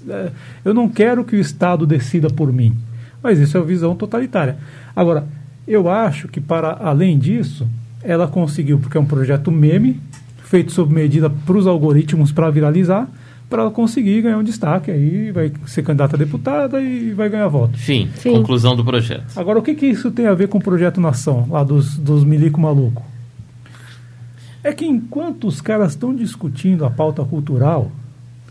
[0.08, 0.32] é,
[0.64, 2.76] eu não quero que o Estado decida por mim.
[3.22, 4.56] Mas isso é a visão totalitária.
[4.96, 5.26] Agora,
[5.68, 7.68] eu acho que para além disso,
[8.02, 10.00] ela conseguiu, porque é um projeto meme,
[10.42, 13.08] feito sob medida para os algoritmos para viralizar,
[13.52, 14.90] para ela conseguir ganhar um destaque.
[14.90, 17.76] Aí vai ser candidata a deputada e vai ganhar voto.
[17.76, 18.32] Fim, Sim.
[18.32, 19.26] conclusão do projeto.
[19.36, 22.24] Agora, o que, que isso tem a ver com o Projeto Nação, lá dos, dos
[22.24, 23.02] milico maluco?
[24.64, 27.92] É que enquanto os caras estão discutindo a pauta cultural,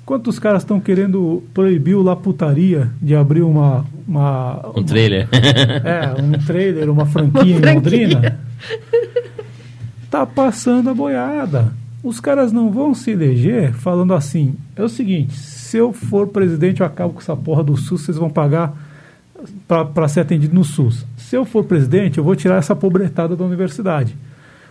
[0.03, 3.83] enquanto os caras estão querendo proibir o Laputaria de abrir uma.
[4.07, 5.27] uma Um trailer.
[5.33, 7.73] é, um trailer, uma franquia em franquia.
[7.73, 8.39] Londrina,
[10.11, 11.80] tá passando a boiada.
[12.03, 16.81] Os caras não vão se eleger falando assim: é o seguinte, se eu for presidente,
[16.81, 18.75] eu acabo com essa porra do SUS, vocês vão pagar
[19.67, 21.05] para ser atendido no SUS.
[21.17, 24.15] Se eu for presidente, eu vou tirar essa pobretada da universidade.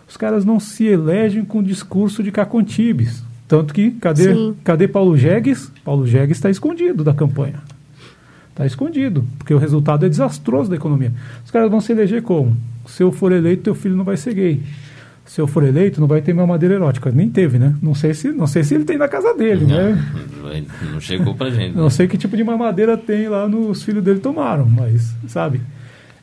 [0.08, 3.22] Os caras não se elegem com discurso de Cacontibes.
[3.46, 5.72] Tanto que, cadê, cadê Paulo Jegues?
[5.84, 7.60] Paulo Jegues está escondido da campanha.
[8.50, 11.12] Está escondido, porque o resultado é desastroso da economia.
[11.44, 12.56] Os caras vão se eleger como?
[12.86, 14.60] Se eu for eleito, teu filho não vai ser gay
[15.30, 17.12] se eu for eleito, não vai ter madeira erótica.
[17.12, 17.76] Nem teve, né?
[17.80, 20.66] Não sei se, não sei se ele tem na casa dele, não, né?
[20.90, 21.76] Não chegou pra gente.
[21.76, 21.90] não né?
[21.90, 25.60] sei que tipo de mamadeira tem lá nos filhos dele tomaram, mas, sabe?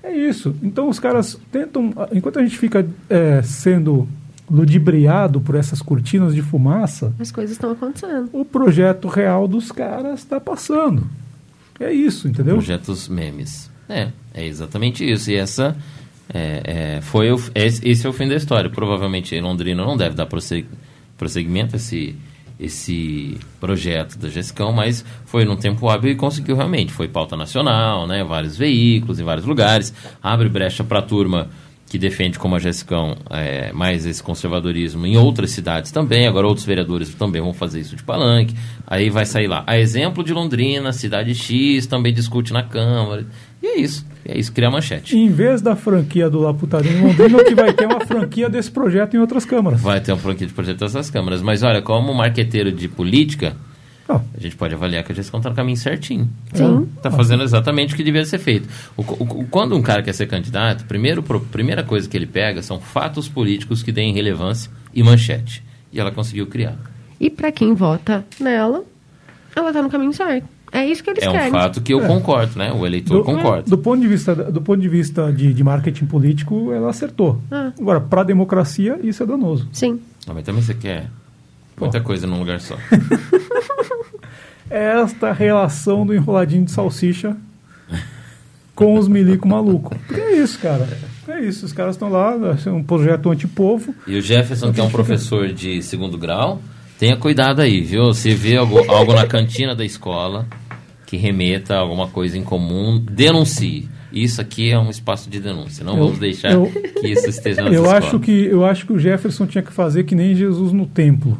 [0.03, 0.53] É isso.
[0.61, 4.09] Então os caras tentam, enquanto a gente fica é, sendo
[4.51, 8.29] ludibriado por essas cortinas de fumaça, as coisas estão acontecendo.
[8.33, 11.07] O projeto real dos caras está passando.
[11.79, 12.55] É isso, entendeu?
[12.55, 13.71] Projetos memes.
[13.87, 15.31] É, é exatamente isso.
[15.31, 15.77] E essa
[16.33, 16.61] é,
[16.97, 18.69] é, foi o, esse é o fim da história.
[18.69, 20.27] Provavelmente Londrina não deve dar
[21.17, 22.15] prosseguimento a esse,
[22.59, 26.91] esse projeto da Gestão, mas foi num tempo hábil e conseguiu realmente.
[26.91, 31.49] Foi pauta nacional, né, vários veículos em vários lugares, abre brecha para a turma
[31.89, 36.27] que defende como a Jessicão é, mais esse conservadorismo em outras cidades também.
[36.27, 38.53] Agora outros vereadores também vão fazer isso de palanque.
[38.85, 39.63] Aí vai sair lá.
[39.65, 43.25] A exemplo de Londrina, cidade X também discute na Câmara.
[43.63, 44.05] E é isso.
[44.25, 45.17] É isso, criar manchete.
[45.17, 49.15] Em vez da franquia do Laputaria em Londrina, que vai ter uma franquia desse projeto
[49.15, 49.79] em outras câmaras.
[49.79, 51.41] Vai ter uma franquia de projeto em outras câmaras.
[51.41, 53.55] Mas olha, como marqueteiro de política,
[54.07, 54.13] oh.
[54.13, 56.29] a gente pode avaliar que a gestão está no caminho certinho.
[56.53, 56.87] Sim.
[56.95, 58.67] Está fazendo exatamente o que devia ser feito.
[58.95, 62.79] O, o, quando um cara quer ser candidato, primeiro, primeira coisa que ele pega são
[62.79, 65.63] fatos políticos que deem relevância e manchete.
[65.91, 66.75] E ela conseguiu criar.
[67.19, 68.83] E para quem vota nela,
[69.55, 70.47] ela está no caminho certo.
[70.71, 71.47] É isso que eles é querem.
[71.47, 72.07] É um fato que eu é.
[72.07, 72.71] concordo, né?
[72.71, 73.63] O eleitor do, concorda.
[73.69, 77.41] Do ponto de vista, do ponto de, vista de, de marketing político, ela acertou.
[77.49, 77.71] Ah.
[77.79, 79.67] Agora, para a democracia, isso é danoso.
[79.71, 79.99] Sim.
[80.27, 81.09] Não, mas também você quer
[81.79, 82.07] muita Pô.
[82.07, 82.75] coisa num lugar só.
[84.69, 87.35] Esta relação do enroladinho de salsicha
[88.75, 89.95] com os milico maluco.
[90.11, 90.87] é isso, cara.
[91.27, 91.65] É isso.
[91.65, 93.93] Os caras estão lá, é um projeto antipovo.
[94.05, 96.61] E o Jefferson, que é um professor de segundo grau
[96.99, 98.11] Tenha cuidado aí, viu?
[98.11, 100.47] Se vê algo, algo na cantina da escola
[101.05, 103.87] que remeta a alguma coisa em comum, denuncie.
[104.11, 105.85] Isso aqui é um espaço de denúncia.
[105.85, 108.93] Não eu, vamos deixar eu, que isso esteja na eu acho que Eu acho que
[108.93, 111.37] o Jefferson tinha que fazer que nem Jesus no templo.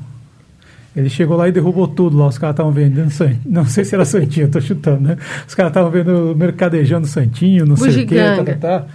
[0.98, 2.26] Ele chegou lá e derrubou tudo lá.
[2.26, 3.42] Os caras estavam vendendo santinho.
[3.46, 5.18] Não sei se era santinho, tô chutando, né?
[5.48, 8.16] Os caras estavam vendo mercadejando santinho, não sei o quê.
[8.16, 8.86] Tá, tá, tá.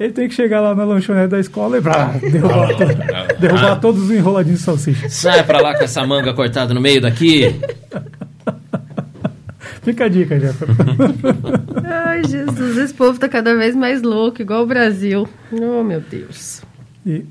[0.00, 2.86] Ele tem que chegar lá na lanchonete da escola e brá, derrubar, to
[3.38, 3.76] derrubar ah.
[3.76, 5.10] todos os enroladinhos de salsicha.
[5.10, 7.54] Sai pra lá com essa manga cortada no meio daqui.
[9.82, 10.82] Fica a dica, Jefferson.
[11.84, 15.28] Ai, Jesus, esse povo tá cada vez mais louco, igual o Brasil.
[15.52, 16.62] Oh, meu Deus.
[17.04, 17.26] E...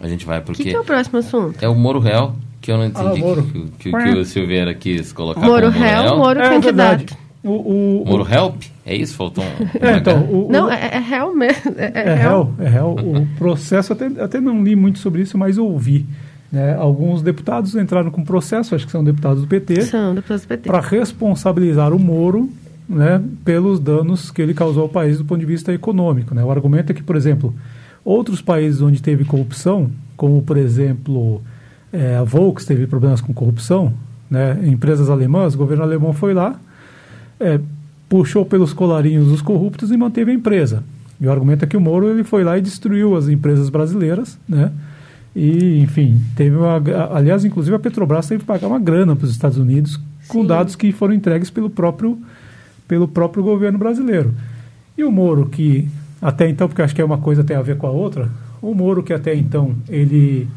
[0.00, 0.62] A gente vai porque...
[0.62, 1.62] O que, que, é o próximo assunto?
[1.62, 3.42] É o Moro Real, que eu não entendi ah,
[3.78, 7.14] que, que, que, o Silveira quis colocar Moro Real, Moro é, candidato.
[7.42, 8.62] O, o, Moro Help?
[8.86, 9.14] É isso?
[9.16, 9.86] Faltou um.
[9.86, 11.74] É, então, o, não, é, é Hell mesmo.
[11.76, 12.54] É, é, é Hell.
[12.58, 12.82] É.
[13.20, 16.06] O processo, até, até não li muito sobre isso, mas ouvi.
[16.50, 16.74] Né?
[16.74, 19.82] Alguns deputados entraram com processo, acho que são deputados do PT.
[19.82, 20.66] São deputados do PT.
[20.66, 22.48] Para responsabilizar o Moro
[22.88, 26.34] né, pelos danos que ele causou ao país do ponto de vista econômico.
[26.34, 26.42] Né?
[26.42, 27.54] O argumento é que, por exemplo,
[28.02, 31.42] outros países onde teve corrupção, como, por exemplo,
[31.94, 33.94] é, a Volks teve problemas com corrupção,
[34.30, 36.58] né, empresas alemãs, o governo alemão foi lá
[37.40, 37.60] é,
[38.08, 40.82] puxou pelos colarinhos os corruptos e manteve a empresa.
[41.20, 44.38] E o argumento é que o Moro ele foi lá e destruiu as empresas brasileiras,
[44.48, 44.72] né?
[45.34, 46.80] E, enfim, teve uma.
[47.12, 50.46] Aliás, inclusive a Petrobras teve que pagar uma grana para os Estados Unidos com Sim.
[50.46, 52.18] dados que foram entregues pelo próprio,
[52.86, 54.34] pelo próprio governo brasileiro.
[54.96, 55.88] E o Moro, que
[56.22, 58.28] até então, porque acho que é uma coisa tem a ver com a outra,
[58.62, 60.48] o Moro, que até então ele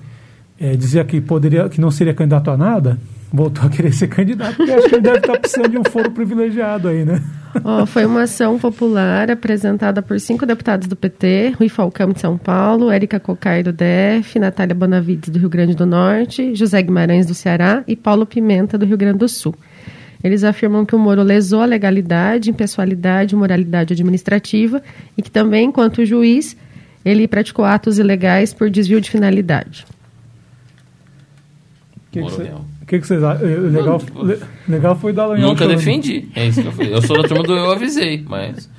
[0.60, 2.98] é, dizia que poderia, que não seria candidato a nada,
[3.32, 6.12] voltou a querer ser candidato, porque acho que ele deve estar precisando de um foro
[6.12, 7.22] privilegiado aí, né?
[7.64, 12.38] Oh, foi uma ação popular apresentada por cinco deputados do PT, Rui Falcão de São
[12.38, 17.34] Paulo, Érica Cocai do DF, Natália Bonavides do Rio Grande do Norte, José Guimarães do
[17.34, 19.56] Ceará e Paulo Pimenta do Rio Grande do Sul.
[20.24, 24.82] Eles afirmam que o Moro lesou a legalidade, impessoalidade moralidade administrativa
[25.18, 26.58] e que também, enquanto juiz,
[27.06, 29.86] ele praticou atos ilegais por desvio de finalidade.
[32.24, 32.68] Que.
[32.82, 33.46] O que, que vocês acham?
[33.46, 34.24] Eh, legal, não, tipo,
[34.68, 35.50] legal foi dar Dallagnol.
[35.50, 36.30] Nunca defendi.
[36.34, 36.94] É isso que eu falei.
[36.94, 38.70] Eu sou da turma do eu avisei, mas.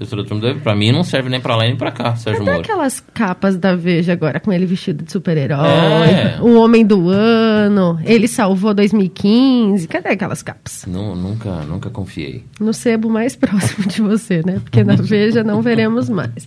[0.00, 2.14] Eu sou da turma do Pra mim não serve nem pra lá nem pra cá,
[2.16, 2.62] Sérgio Cadê Moro.
[2.62, 5.66] aquelas capas da Veja agora com ele vestido de super-herói?
[5.66, 6.38] É.
[6.40, 7.98] O Homem do Ano.
[8.04, 9.86] Ele salvou 2015.
[9.88, 10.86] Cadê aquelas capas?
[10.86, 12.44] Não, nunca, nunca confiei.
[12.60, 14.60] No sebo mais próximo de você, né?
[14.62, 16.46] Porque na Veja não veremos mais.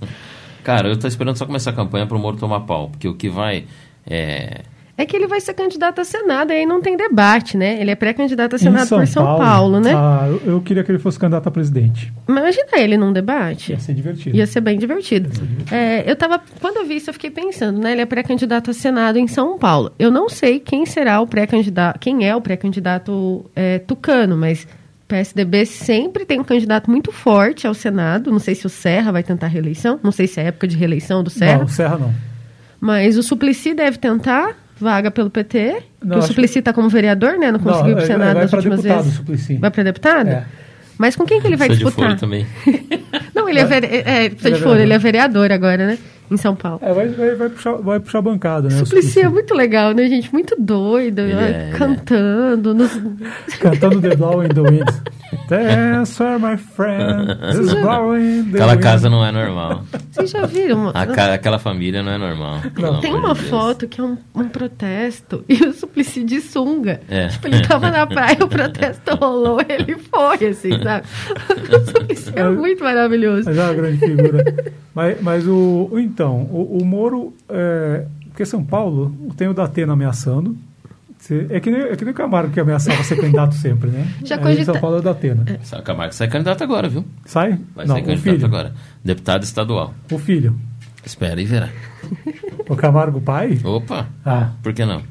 [0.63, 2.89] Cara, eu tô esperando só começar a campanha pro Moro tomar pau.
[2.89, 3.65] Porque o que vai.
[4.07, 4.61] É
[5.01, 7.81] É que ele vai ser candidato a Senado, aí não tem debate, né?
[7.81, 9.93] Ele é pré-candidato a Senado por São Paulo, né?
[9.95, 12.13] Ah, eu, eu queria que ele fosse candidato a presidente.
[12.29, 13.71] Imagina ele num debate.
[13.71, 14.37] Ia ser divertido.
[14.37, 15.27] Ia ser bem divertido.
[15.71, 17.93] É, eu tava, quando eu vi isso, eu fiquei pensando, né?
[17.93, 19.91] Ele é pré-candidato a Senado em São Paulo.
[19.97, 25.07] Eu não sei quem será o pré-candidato, quem é o pré-candidato é, tucano, mas o
[25.07, 28.31] PSDB sempre tem um candidato muito forte ao Senado.
[28.31, 31.23] Não sei se o Serra vai tentar reeleição, não sei se é época de reeleição
[31.23, 32.13] do Serra, Não, Serra não.
[32.79, 35.83] mas o Suplicy deve tentar vaga pelo PT.
[36.03, 37.51] Não, que o Suplicy está como vereador, né?
[37.51, 39.17] Não conseguiu ir pro vai- Senado vai nas últimas deputado, vezes.
[39.17, 39.57] Suplicy.
[39.57, 40.27] Vai para deputado?
[40.29, 40.45] É.
[40.97, 42.17] Mas com quem que ele vai Precisa de disputar?
[42.17, 42.45] foro também.
[43.33, 43.87] Não, ele é, vere...
[43.87, 45.97] é, é de foro, ele é vereador agora, né?
[46.31, 46.79] Em São Paulo.
[46.81, 48.75] É, vai, vai, vai, puxar, vai puxar a bancada, né?
[48.81, 50.31] o Suplicy é muito legal, né, gente?
[50.31, 51.51] Muito doido, Ele né?
[51.51, 51.77] é, é.
[51.77, 52.73] cantando.
[52.73, 53.01] nos-
[53.59, 54.89] Cantando The Blow in the Wind.
[55.49, 57.31] Dance, my friend.
[57.51, 58.81] It's blowing in the Aquela wind.
[58.83, 59.83] casa não é normal.
[60.11, 60.89] Vocês já viram?
[60.93, 62.59] A ca- aquela família não é normal.
[62.73, 67.01] pelo Tem uma de foto que é um, um protesto e o Suplicy de sunga.
[67.09, 67.27] É.
[67.27, 71.05] Tipo, ele tava na praia, o protesto rolou, ele foi, assim, sabe?
[71.69, 73.43] O Suplicy é muito maravilhoso.
[73.45, 74.55] Mas é uma grande figura.
[74.95, 77.33] mas, mas o, o- Então, o, o Moro.
[77.49, 80.55] É, porque São Paulo tem o Datena ameaçando.
[81.51, 84.07] É que, nem, é que nem o Camargo que ameaçava ser candidato sempre, né?
[84.25, 85.45] Já Aí cogita- São Paulo é o Datena.
[85.63, 87.05] Sa- Camargo sai candidato agora, viu?
[87.25, 87.59] Sai?
[87.75, 88.45] Vai Não, ser o candidato filho.
[88.45, 88.73] agora.
[89.05, 89.93] Deputado estadual.
[90.11, 90.55] O filho.
[91.05, 91.69] Espera e verá.
[92.67, 93.59] O Camargo pai?
[93.63, 95.03] Opa, Ah, por que não?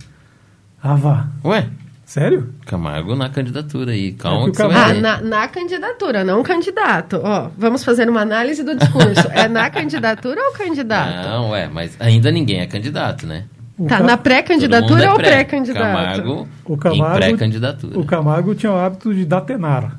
[0.83, 1.29] ah vá.
[1.45, 1.69] Ué,
[2.11, 2.53] Sério?
[2.67, 4.09] Camargo na candidatura aí.
[4.09, 7.21] É Calma que que, o você Camargo- Ah, na, na candidatura, não candidato.
[7.23, 9.29] Ó, vamos fazer uma análise do discurso.
[9.31, 11.29] É na candidatura ou candidato?
[11.29, 13.45] Não, ué, mas ainda ninguém é candidato, né?
[13.79, 15.29] O Tá, na pré-candidatura é ou pré.
[15.29, 15.83] pré-candidato?
[15.85, 17.99] Camargo, O Camargo- em pré-candidatura.
[18.01, 19.97] O Camargo tinha o hábito de datenar,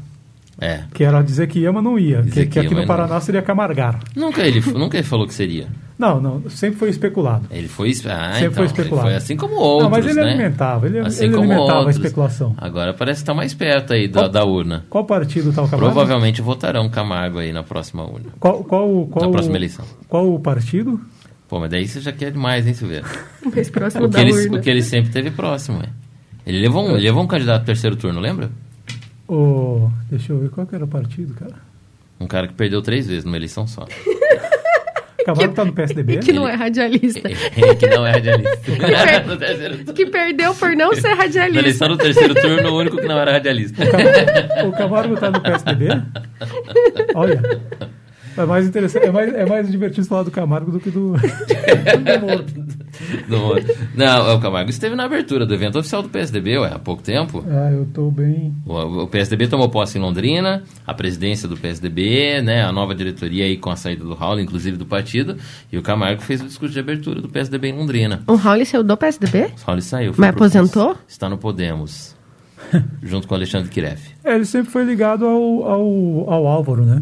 [0.61, 0.83] É.
[0.93, 2.21] que era dizer que ia, mas não ia.
[2.21, 3.99] Dizer Que, que que ia, aqui no mas não Paraná seria camargar.
[4.15, 5.67] Nunca ele, nunca ele falou que seria.
[5.97, 7.45] Não, não, sempre foi especulado.
[7.51, 7.89] Ele foi.
[7.89, 7.91] Ah,
[8.33, 9.07] Sempre então, foi ele especulado.
[9.07, 9.83] foi assim como outros.
[9.83, 10.29] não, mas ele né?
[10.31, 11.97] alimentava, ele, Assim ele como alimentava outros.
[11.97, 12.55] a especulação.
[12.57, 14.85] Agora parece que está mais perto aí da, Qual- da urna.
[14.89, 15.93] Qual partido está o Camargo?
[15.93, 18.27] Provavelmente votarão Camargo aí na próxima urna.
[18.39, 19.85] Qual, qual, qual, Na próxima eleição.
[20.07, 20.99] Qual o partido?
[21.47, 23.05] Pô, mas daí você já quer demais, hein, Silveira?
[23.53, 24.57] Mais próximo O que, da ele, urna.
[24.57, 25.89] o que ele sempre teve próximo, é.
[26.49, 28.49] Ele levou um, ele levou um candidato terceiro turno, lembra?
[29.33, 31.55] O, deixa eu ver qual que era o partido, cara.
[32.19, 33.87] Um cara que perdeu três vezes numa eleição só.
[35.25, 36.17] Camargo tá no PSDB?
[36.25, 37.29] Que não é radialista.
[37.79, 38.57] que não é radialista.
[38.57, 39.93] per- No turno.
[39.93, 41.59] que perdeu por não ser Na radialista.
[41.59, 43.83] eleição do terceiro turno, o único que não era radialista.
[44.67, 45.87] O Camargo tá no PSDB?
[47.15, 47.41] Olha.
[48.37, 52.19] É mais interessante, é mais, é mais divertido falar do Camargo do que do, do
[52.21, 52.45] Moro.
[53.27, 53.55] Do-
[53.95, 57.43] Não, o Camargo esteve na abertura do evento oficial do PSDB, ué, há pouco tempo.
[57.47, 58.53] Ah, eu tô bem.
[58.65, 63.45] O, o PSDB tomou posse em Londrina, a presidência do PSDB, né, a nova diretoria
[63.45, 65.37] aí com a saída do Raul, inclusive do partido,
[65.71, 68.21] e o Camargo fez o discurso de abertura do PSDB em Londrina.
[68.27, 69.45] O Raul saiu do PSDB?
[69.45, 70.13] O Raul saiu.
[70.17, 70.95] Mas aposentou?
[71.07, 72.15] Está no Podemos,
[73.01, 74.11] junto com o Alexandre Kiref.
[74.23, 77.01] É, ele sempre foi ligado ao, ao, ao Álvaro, né?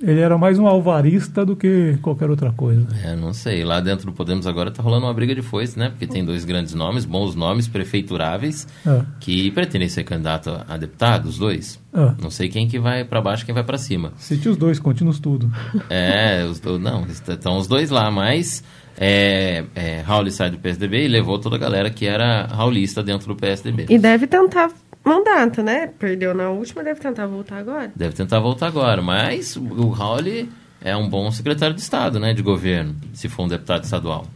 [0.00, 2.86] Ele era mais um alvarista do que qualquer outra coisa.
[3.04, 5.88] É, não sei, lá dentro do Podemos agora tá rolando uma briga de foice, né,
[5.90, 9.02] porque tem dois grandes nomes, bons nomes, prefeituráveis, É.
[9.20, 11.80] que pretendem ser candidato a- a deputado, os dois.
[11.92, 12.12] É.
[12.22, 14.12] Não sei quem que vai para baixo, quem vai para cima.
[14.18, 15.50] Cite os dois, conte-nos tudo.
[15.90, 18.62] É, os, do- não, estão os dois lá, mas
[18.96, 23.28] é, é, Raul sai do PSDB e levou toda a galera que era raulista dentro
[23.28, 23.86] do PSDB.
[23.88, 24.70] E deve tentar
[25.08, 25.88] mandato, né?
[25.98, 27.90] Perdeu na última, deve tentar voltar agora.
[27.96, 30.46] Deve tentar voltar agora, mas o Raul
[30.80, 34.26] é um bom secretário de Estado, né, de governo, se for um deputado estadual.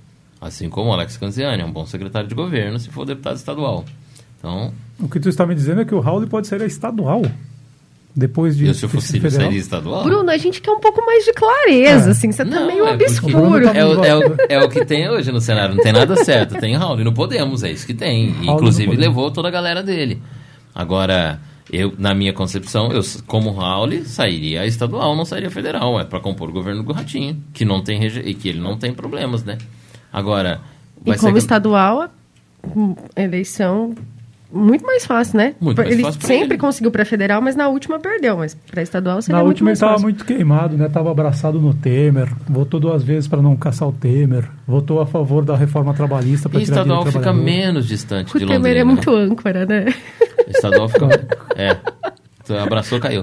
[0.41, 3.85] Assim como o Alex Canziani é um bom secretário de governo, se for deputado estadual.
[4.39, 7.23] Então, O que tu está me dizendo é que o Raul pode sair estadual.
[8.15, 10.05] Depois de eu, se fosse ele, sairia estadual?
[10.05, 12.13] Bruno, a gente quer um pouco mais de clareza, É.
[12.13, 12.31] assim.
[12.31, 13.65] Você tá Não, meio é obscuro.
[13.65, 16.15] Tá É o, é, o, é o que tem hoje no cenário, não tem nada
[16.23, 16.59] certo.
[16.61, 18.29] Tem Raul e no Podemos, é isso que tem.
[18.29, 20.21] E, Raul Inclusive levou toda a galera dele.
[20.75, 25.99] Agora, eu, na minha concepção, eu, como Raul, sairia estadual, não sairia federal.
[26.01, 28.77] É para compor o governo do Ratinho, que não tem rege- e que ele não
[28.77, 29.59] tem problemas, né?
[30.13, 30.61] Agora,
[31.05, 31.39] E como ser.
[31.39, 32.09] estadual,
[32.77, 33.95] hum, eleição
[34.53, 35.55] muito mais fácil, né?
[35.61, 36.59] Muito mais ele fácil sempre ele.
[36.59, 38.37] conseguiu para federal, mas na última perdeu.
[38.37, 40.05] Mas para estadual seria Na muito última ele mais estava fácil.
[40.05, 40.87] muito queimado, né?
[40.87, 45.45] Estava abraçado no Temer, votou duas vezes para não caçar o Temer, votou a favor
[45.45, 48.79] da reforma trabalhista para E tirar estadual fica menos distante O de Temer Londrina.
[48.81, 49.87] é muito âncora, né?
[50.49, 51.07] Estadual fica.
[51.57, 51.77] é.
[52.45, 53.23] Então, abraçou, caiu.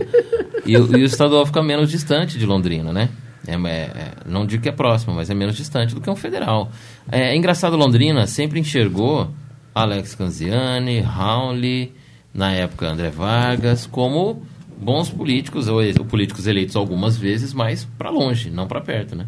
[0.65, 3.09] E, o- e o estadual fica menos distante de Londrina, né?
[3.47, 6.15] É, é- é- não digo que é próximo, mas é menos distante do que um
[6.15, 6.69] federal.
[7.11, 9.29] É, é engraçado, Londrina sempre enxergou
[9.73, 11.91] Alex Canziani, Rauli,
[12.33, 14.41] na época André Vargas, como
[14.81, 19.25] bons políticos, ou, ou políticos eleitos algumas vezes, mas para longe, não para perto, né?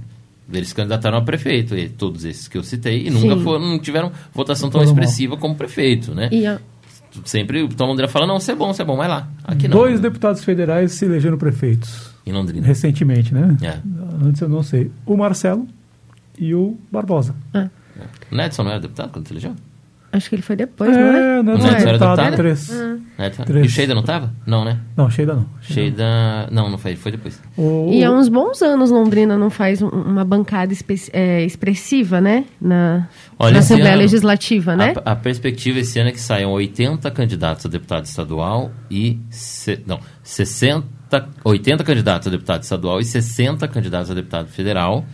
[0.52, 3.80] Eles se candidataram a prefeito, e todos esses que eu citei, e nunca foram, não
[3.80, 6.30] tiveram votação tão expressiva como prefeito, né?
[6.32, 6.60] E a-
[7.26, 9.28] Sempre o Tom Londrina fala, não, você é bom, você é bom, vai lá.
[9.44, 9.78] Aqui não.
[9.78, 12.66] Dois deputados federais se elegeram prefeitos Em Londrina.
[12.66, 13.58] recentemente, né?
[13.62, 13.80] É.
[14.26, 14.89] Antes eu não sei.
[15.06, 15.68] O Marcelo
[16.39, 17.36] e o Barbosa.
[18.32, 19.54] O Nedson não era deputado quando se elegeu?
[20.12, 21.39] Acho que ele foi depois, não é?
[21.39, 22.36] É, não, O não, Neto era deputado, deputado?
[22.36, 22.70] três.
[23.18, 23.43] Nedson.
[23.43, 23.66] Três.
[23.66, 24.34] E o Sheida não tava?
[24.45, 24.78] Não, né?
[24.97, 25.45] Não, Sheida não.
[25.62, 26.03] Sheida...
[26.51, 27.41] Não, não foi, foi depois.
[27.57, 32.20] O, E há uns bons anos Londrina não faz um- uma bancada espe- é, expressiva,
[32.20, 32.45] né?
[32.62, 33.07] Na,
[33.39, 34.93] Olha, na esse Assembleia ano, Legislativa, né?
[35.05, 39.20] A, a perspectiva esse ano é que saiam 80 candidatos a deputado estadual e...
[39.30, 40.86] Se, não, 60...
[41.43, 45.05] 80 candidatos a deputado estadual e 60 candidatos a deputado federal,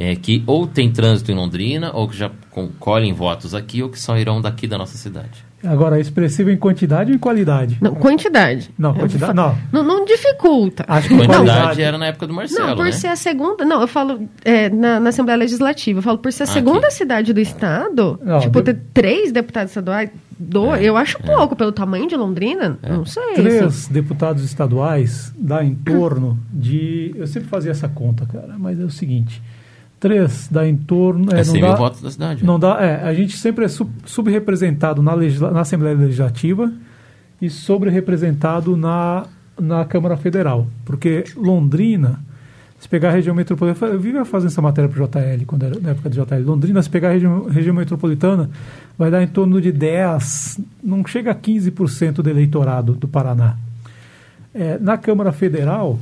[0.00, 2.30] é, que ou tem trânsito em Londrina, ou que já
[2.78, 5.44] colhem votos aqui, ou que só irão daqui da nossa cidade.
[5.64, 7.78] Agora, expressivo em quantidade ou em qualidade?
[7.80, 8.70] Não, quantidade.
[8.78, 9.34] Não, quantidade.
[9.34, 9.58] Não.
[9.72, 10.84] Não, não dificulta.
[10.86, 11.82] Acho que Quantidade qualidade.
[11.82, 12.92] era na época do Marcelo, Não, por né?
[12.92, 13.64] ser a segunda.
[13.64, 15.98] Não, eu falo é, na, na Assembleia Legislativa.
[15.98, 16.94] Eu falo por ser a Ah, segunda aqui.
[16.94, 18.20] cidade do estado.
[18.24, 20.10] Não, tipo, de- ter três deputados estaduais.
[20.38, 22.78] Dois, É, eu acho pouco pelo tamanho de Londrina.
[22.88, 23.34] Não sei.
[23.34, 23.92] Três assim.
[23.92, 27.12] deputados estaduais dá em torno de.
[27.16, 29.42] Eu sempre fazia essa conta, cara, mas é o seguinte:
[30.00, 31.30] três dá em torno.
[31.32, 32.44] É não 100 dá, mil votos da cidade.
[32.44, 36.72] Não dá, é, a gente sempre é sub- subrepresentado na, legisla- na Assembleia Legislativa
[37.40, 39.26] e sobre-representado na,
[39.60, 40.66] na Câmara Federal.
[40.84, 42.20] Porque Londrina,
[42.80, 45.80] se pegar a região metropolitana, eu vivia fazendo essa matéria para o JL, quando era
[45.80, 46.42] na época do JL.
[46.44, 48.50] Londrina, se pegar a região, região metropolitana,
[48.96, 53.56] vai dar em torno de 10, não chega a 15% do eleitorado do Paraná.
[54.54, 55.98] É, na Câmara Federal,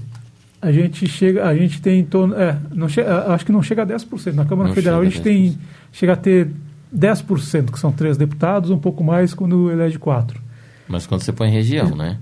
[0.61, 3.83] a gente chega, a gente tem em torno, é, não chega, acho que não chega
[3.83, 4.33] a 10%.
[4.35, 5.59] Na Câmara Não Federal a gente tem
[5.93, 6.51] chega a ter
[6.95, 10.41] 10%, que são três deputados, um pouco mais quando elege quatro.
[10.89, 12.19] Mas quando você põe região, né?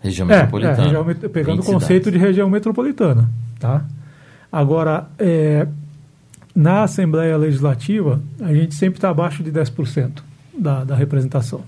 [0.00, 0.82] Região É, é, metropolitana.
[0.82, 2.20] região met- pegando o 20 conceito cidades.
[2.20, 3.84] de região metropolitana, tá?
[4.52, 5.66] Agora, é,
[6.54, 10.22] na Assembleia Legislativa, a gente sempre está abaixo de 10%
[10.58, 11.62] da, da representação.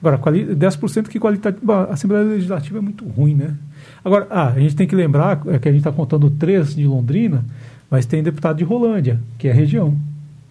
[0.00, 1.84] Agora, quali 10% que qualitativa.
[1.90, 3.54] A Assembleia Legislativa é muito ruim, né?
[4.04, 6.86] Agora, ah, a gente tem que lembrar é, que a gente está contando três de
[6.86, 7.44] Londrina,
[7.90, 9.96] mas tem deputado de Rolândia, que é região.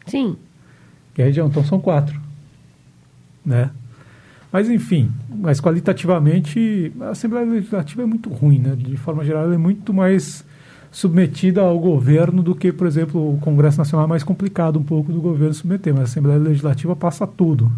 [0.05, 0.35] Sim.
[1.13, 2.19] Que é região, então são quatro.
[3.45, 3.69] Né?
[4.51, 8.75] Mas, enfim, mas qualitativamente, a Assembleia Legislativa é muito ruim, né?
[8.75, 10.43] De forma geral, ela é muito mais
[10.91, 15.11] submetida ao governo do que, por exemplo, o Congresso Nacional é mais complicado um pouco
[15.11, 17.71] do governo submeter, mas a Assembleia Legislativa passa tudo.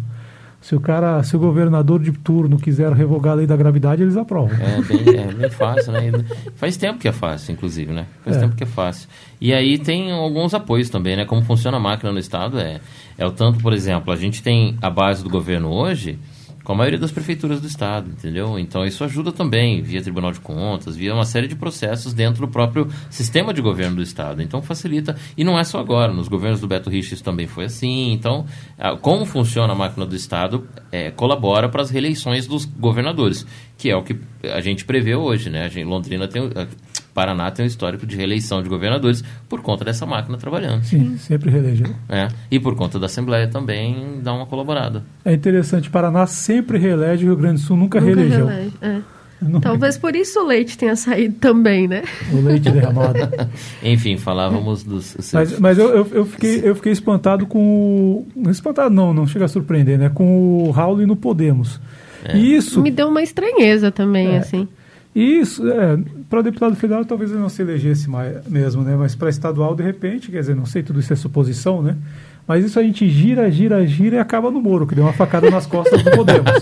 [0.62, 4.16] Se o cara, se o governador de turno quiser revogar a lei da gravidade, eles
[4.16, 4.56] aprovam.
[4.56, 6.12] É bem, é bem fácil, né?
[6.54, 8.06] Faz tempo que é fácil, inclusive, né?
[8.24, 8.40] Faz É.
[8.40, 9.08] tempo que é fácil.
[9.40, 11.24] E aí tem alguns apoios também, né?
[11.24, 12.80] Como funciona a máquina no Estado é,
[13.18, 16.16] é o tanto, por exemplo, a gente tem a base do governo hoje
[16.64, 18.58] com a maioria das prefeituras do Estado, entendeu?
[18.58, 22.52] Então isso ajuda também, via Tribunal de Contas, via uma série de processos dentro do
[22.52, 24.42] próprio sistema de governo do Estado.
[24.42, 27.64] Então facilita, e não é só agora, nos governos do Beto Richa isso também foi
[27.64, 28.12] assim.
[28.12, 28.46] Então,
[29.00, 33.46] como funciona a máquina do Estado é, colabora para as reeleições dos governadores,
[33.76, 35.64] que é o que a gente prevê hoje, né?
[35.64, 36.42] A gente, Londrina tem,
[37.14, 40.82] Paraná tem um histórico de reeleição de governadores por conta dessa máquina trabalhando.
[40.84, 41.88] Sim, sempre reelegeu.
[42.08, 45.02] É, e por conta da Assembleia também dá uma colaborada.
[45.24, 48.46] É interessante, Paraná sempre reelege, o Rio Grande do Sul nunca, Nunca reelegeu.
[48.46, 48.98] relege, é.
[49.42, 49.60] Nunca.
[49.68, 52.04] Talvez por isso o leite tenha saído também, né?
[52.32, 53.18] O leite derramado.
[53.82, 55.04] Enfim, falávamos dos.
[55.06, 58.26] seus- Mas, mas eu, eu, eu fiquei, eu fiquei espantado com o.
[58.36, 60.08] não Espantado não, não chega a surpreender, né?
[60.14, 61.80] Com o Raul no Podemos.
[62.24, 62.36] É.
[62.36, 64.38] E Isso, Me deu uma estranheza também, É.
[64.38, 64.68] assim.
[65.14, 65.98] Isso é,
[66.30, 68.96] para deputado federal talvez ele não se elegesse mais, mesmo, né?
[68.96, 71.96] Mas para estadual, de repente, quer dizer, não sei, tudo isso é suposição, né?
[72.46, 75.50] Mas isso a gente gira, gira, gira e acaba no Moro, que deu uma facada
[75.50, 76.50] nas costas do Podemos.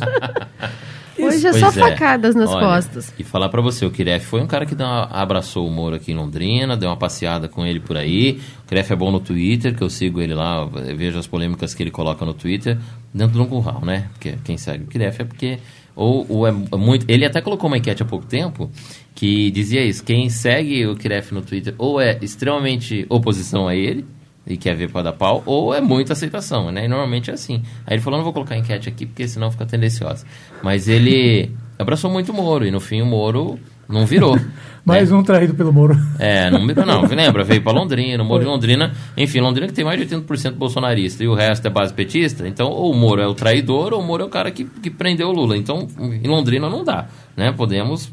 [1.19, 3.13] Hoje é Pois só facadas nas Olha, costas.
[3.19, 5.95] E falar pra você, o Kiref foi um cara que deu uma- abraçou o Moro
[5.97, 8.41] aqui em Londrina, deu uma passeada com ele por aí.
[8.65, 10.65] O Kiref é bom no Twitter, que eu sigo ele lá,
[10.97, 12.79] vejo as polêmicas que ele coloca no Twitter,
[13.13, 14.07] dentro de um curral, né?
[14.15, 15.59] Porque quem segue o Kiref é porque.
[15.95, 17.05] Ou, ou é muito.
[17.09, 18.71] Ele até colocou uma enquete há pouco tempo
[19.15, 24.07] que dizia isso: quem segue o Kiref no Twitter ou é extremamente oposição a ele,
[24.47, 26.85] e quer ver para dar pau, ou é muita aceitação, né?
[26.85, 27.63] E normalmente é assim.
[27.87, 30.27] Aí ele falou, não vou colocar enquete aqui, porque senão fica tendenciosa.
[30.63, 33.59] Mas ele abraçou muito o Moro, e no fim o Moro
[33.91, 34.39] não virou.
[34.85, 35.17] Mais né?
[35.17, 35.95] um traído pelo Moro.
[36.19, 37.45] É, não virou não, lembra?
[37.45, 41.23] Veio para Londrina, o Moro de Londrina, enfim, Londrina que tem mais de 80% bolsonarista,
[41.23, 44.03] e o resto é base petista, então ou o Moro é o traidor, ou o
[44.03, 45.57] Moro é o cara que, que prendeu o Lula.
[45.57, 47.53] Então, em Londrina não dá, né?
[47.53, 48.11] Podemos,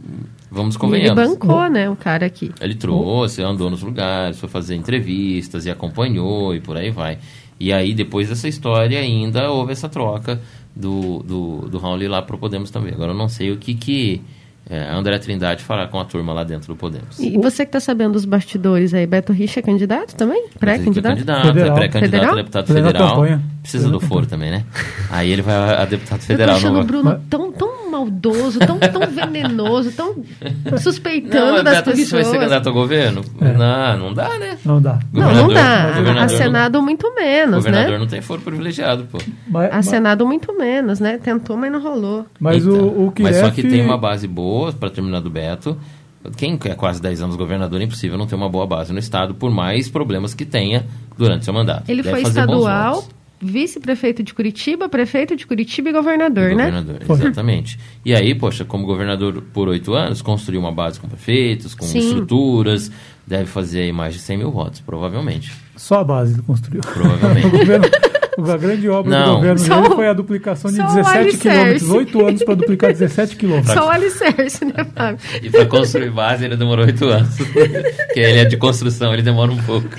[0.51, 1.27] vamos E ele convenhamos.
[1.29, 2.51] bancou, né, o cara aqui.
[2.59, 7.17] Ele trouxe, andou nos lugares, foi fazer entrevistas e acompanhou e por aí vai.
[7.59, 10.39] E aí, depois dessa história, ainda houve essa troca
[10.75, 12.93] do, do, do Raul lá pro Podemos também.
[12.93, 14.21] Agora, eu não sei o que que...
[14.69, 17.19] é, André Trindade falar com a turma lá dentro do Podemos.
[17.19, 20.47] E você que está sabendo dos bastidores aí, Beto Richa é candidato também?
[20.59, 21.13] Pré-candidato?
[21.13, 21.75] Candidato, é Federal.
[21.75, 22.35] pré-candidato a Federal?
[22.35, 23.39] deputado Federal federal.
[23.61, 24.63] Precisa Federal do foro também, né?
[25.11, 26.55] Aí ele vai a, deputado Eu tô federal.
[26.55, 30.15] achando não o Bruno tão, tão maldoso, tão, tão venenoso, tão
[30.77, 32.37] suspeitando Não, das Beto Richa vai ser pessoas.
[32.37, 33.21] candidato ao governo?
[33.41, 33.53] É.
[33.53, 34.57] Não, não dá, né?
[34.65, 34.99] Não dá.
[35.13, 35.87] Não, não Governador- dá.
[35.87, 37.97] governador A não- Senado muito O menos, governador né?
[37.99, 39.17] não tem foro privilegiado, pô.
[39.47, 41.17] Mas, A mas- Senado muito menos, né?
[41.17, 42.25] Tentou, mas não rolou.
[42.39, 45.29] mas Então, o, o mas só que Kiref- tem uma base boa para terminar do
[45.29, 45.77] Beto.
[46.35, 49.33] Quem é quase 10 anos governador, é impossível não ter uma boa base no Estado,
[49.33, 50.85] por mais problemas que tenha
[51.17, 51.89] durante seu mandato.
[51.89, 53.07] Ele Deve foi estadual,
[53.39, 56.65] vice-prefeito de Curitiba, prefeito de Curitiba e governador, né?
[56.65, 57.79] Governador, exatamente.
[58.03, 61.99] E aí, poxa, como governador por oito anos, construiu uma base com prefeitos, com Sim.
[61.99, 62.91] estruturas,
[63.25, 65.53] deve fazer aí mais de 100 mil votos, provavelmente.
[65.75, 66.81] Só a base ele construiu.
[66.81, 67.47] Provavelmente.
[68.37, 69.25] a grande obra Não.
[69.25, 71.39] do governo Só dele foi a duplicação de só o 17 alicerce.
[71.49, 71.89] quilômetros.
[71.89, 73.73] Oito anos para duplicar 17 quilômetros.
[73.73, 75.19] Só o alicerce, né, Fábio?
[75.41, 77.35] e para construir base ele demorou oito anos.
[77.37, 79.89] Porque ele é de construção, ele demora um pouco.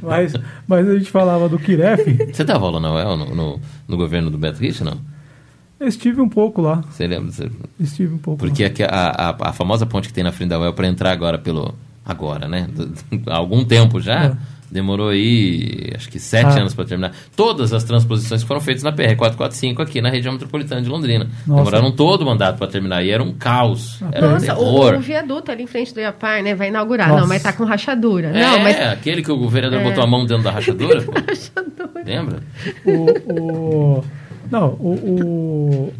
[0.00, 0.34] Mas,
[0.66, 2.02] mas a gente falava do Kiref,
[2.32, 4.98] Você dava aula na UEL, no, no, no governo do Beto Richa, não?
[5.78, 6.82] eu estive um pouco lá.
[6.90, 7.30] Você lembra?
[7.32, 7.50] Você-
[7.80, 8.88] Estive um pouco Porque lá.
[8.88, 11.74] a, a, a famosa ponte que tem na frente da UEL para entrar agora pelo.
[12.04, 12.68] Agora, né?
[13.26, 14.24] Há algum tempo já.
[14.26, 14.32] É.
[14.72, 16.60] Demorou aí, acho que sete Ah.
[16.60, 17.12] anos para terminar.
[17.36, 21.26] Todas as transposições foram feitas na PR-445 aqui na região metropolitana de Londrina.
[21.46, 21.58] Nossa.
[21.64, 24.00] Demoraram todo o mandato para terminar e era um caos.
[24.10, 24.94] Era um Nossa, o, terror.
[24.94, 26.54] o viaduto ali em frente do Iapar, né?
[26.54, 27.08] Vai inaugurar.
[27.08, 27.20] Nossa.
[27.20, 28.28] Não, mas tá com rachadura.
[28.28, 29.84] É, Não, mas aquele que o governador É.
[29.84, 31.02] botou a mão dentro da rachadura.
[31.04, 31.12] pô.
[32.06, 32.38] Lembra?
[32.86, 33.32] O,
[34.00, 34.04] o-
[34.50, 35.92] não, o, o-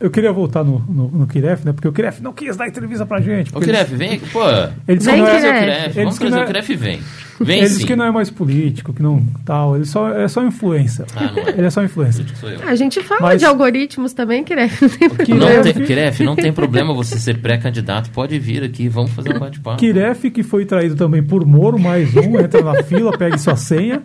[0.00, 1.72] eu queria voltar no, no, no Kiref, né?
[1.72, 3.50] Porque o Kiref não quis dar entrevista pra gente.
[3.50, 4.40] Ô, porque Kiref, vem aqui, pô.
[4.88, 5.80] Ele disse Vem, que não Vamos é, trazer o Kiref.
[5.80, 5.86] Kiref.
[5.98, 7.00] Ele Vamos trazer não o é- Kiref e vem.
[7.40, 7.74] Vem ele sim.
[7.74, 9.74] disse que não é mais político, que não tal.
[9.76, 11.04] Ele só, é só influência.
[11.16, 11.50] Ah, não é.
[11.50, 12.24] Ele é só influência.
[12.66, 14.70] A gente fala Mas- de algoritmos também, né?
[14.80, 18.10] Não tem Kiref- tem, Kiref, não tem problema você ser pré-candidato.
[18.10, 19.78] Pode vir aqui, vamos fazer um bate-papo.
[19.78, 24.02] Kiref, que foi traído também por Moro, mais um, entra na fila, pegue sua senha.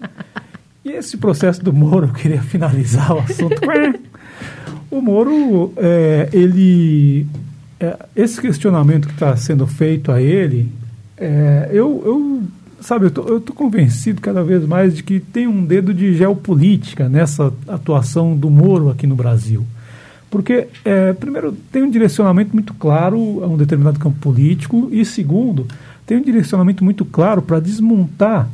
[0.83, 3.59] E esse processo do Moro, eu queria finalizar o assunto.
[4.91, 7.27] O Moro, é, ele.
[7.79, 10.71] é, esse questionamento que está sendo feito a ele,
[11.17, 12.43] é, eu, eu.
[12.81, 16.13] Sabe, eu tô, eu tô convencido cada vez mais de que tem um dedo de
[16.13, 19.65] geopolítica nessa atuação do Moro aqui no Brasil.
[20.29, 25.67] Porque, é, primeiro, tem um direcionamento muito claro a um determinado campo político, e segundo,
[26.05, 28.47] tem um direcionamento muito claro para desmontar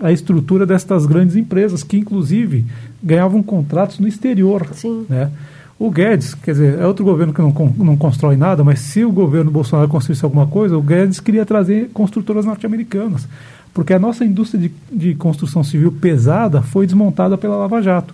[0.00, 2.64] a estrutura destas grandes empresas, que inclusive
[3.02, 4.66] ganhavam contratos no exterior.
[4.72, 5.06] Sim.
[5.08, 5.30] Né?
[5.78, 9.12] O Guedes, quer dizer, é outro governo que não, não constrói nada, mas se o
[9.12, 13.28] governo Bolsonaro construísse alguma coisa, o Guedes queria trazer construtoras norte-americanas.
[13.72, 18.12] Porque a nossa indústria de, de construção civil pesada foi desmontada pela Lava Jato.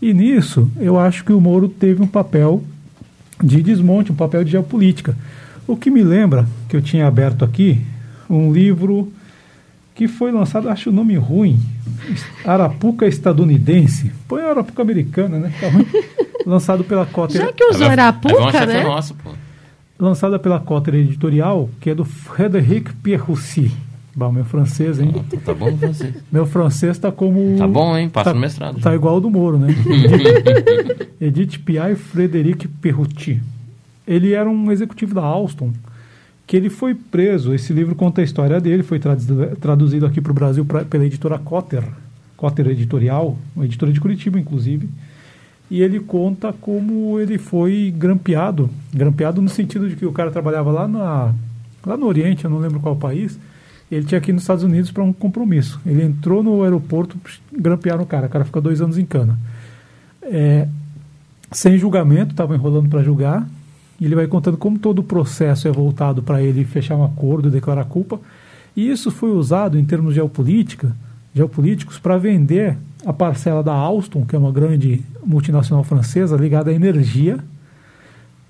[0.00, 2.62] E nisso, eu acho que o Moro teve um papel
[3.42, 5.16] de desmonte, um papel de geopolítica.
[5.66, 7.80] O que me lembra, que eu tinha aberto aqui,
[8.28, 9.10] um livro
[9.94, 11.58] que foi lançado, acho o nome ruim,
[12.44, 14.12] Arapuca Estadunidense.
[14.28, 15.52] Põe a Arapuca Americana, né?
[15.58, 15.86] Tá ruim.
[16.46, 18.84] lançado pela Cotter, Já que usou uma Arapuca, chefe né?
[18.84, 19.30] nossa, pô.
[19.98, 23.72] lançada pela Cotter Editorial, que é do Frédéric Pierroussi.
[24.14, 25.12] Bom, meu francês, hein?
[25.44, 26.14] Tá bom você.
[26.32, 27.58] Meu francês tá como.
[27.58, 28.08] Tá bom, hein?
[28.08, 28.80] Passa tá, no mestrado.
[28.80, 29.68] Tá igual o do Moro, né?
[31.20, 33.42] Edith Piaf e Frederic Perruti.
[34.08, 35.70] Ele era um executivo da Alstom,
[36.46, 37.52] que ele foi preso.
[37.52, 41.04] Esse livro conta a história dele, foi traduzido, traduzido aqui para o Brasil pra, pela
[41.04, 41.84] editora Cotter,
[42.38, 44.88] Cotter Editorial, uma editora de Curitiba, inclusive.
[45.70, 50.70] E ele conta como ele foi grampeado, grampeado no sentido de que o cara trabalhava
[50.70, 51.34] lá, na,
[51.84, 53.38] lá no Oriente, eu não lembro qual país,
[53.90, 55.80] ele tinha aqui nos Estados Unidos para um compromisso.
[55.84, 57.16] Ele entrou no aeroporto,
[57.52, 59.38] grampearam o cara, o cara ficou dois anos em cana.
[60.22, 60.68] É,
[61.50, 63.48] sem julgamento, estava enrolando para julgar,
[64.00, 67.50] e ele vai contando como todo o processo é voltado para ele fechar um acordo
[67.50, 68.20] declarar culpa.
[68.76, 70.94] E isso foi usado em termos geopolítica,
[71.34, 72.76] geopolíticos para vender
[73.06, 77.38] a parcela da Alstom, que é uma grande multinacional francesa ligada à energia,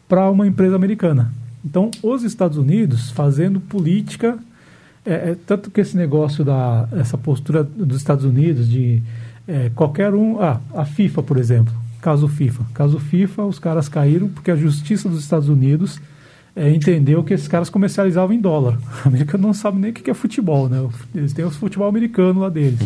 [0.08, 1.30] para uma empresa americana.
[1.62, 4.38] Então, os Estados Unidos fazendo política,
[5.04, 9.02] é, é, tanto que esse negócio da essa postura dos Estados Unidos de
[9.46, 14.28] é, qualquer um, ah, a FIFA, por exemplo, caso FIFA, caso FIFA, os caras caíram
[14.28, 16.00] porque a Justiça dos Estados Unidos
[16.54, 18.78] é, entendeu que esses caras comercializavam em dólar.
[19.04, 20.88] A América não sabe nem o que é futebol, né?
[21.14, 22.80] Eles têm o futebol americano lá deles.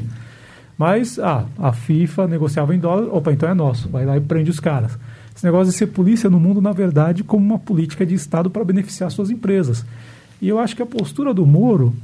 [0.80, 4.50] Mas ah, a FIFA negociava em dólar, opa, então é nosso, vai lá e prende
[4.50, 4.98] os caras.
[5.36, 8.64] Esse negócio de ser polícia no mundo, na verdade, como uma política de Estado para
[8.64, 9.84] beneficiar suas empresas.
[10.40, 11.94] E eu acho que a postura do Moro,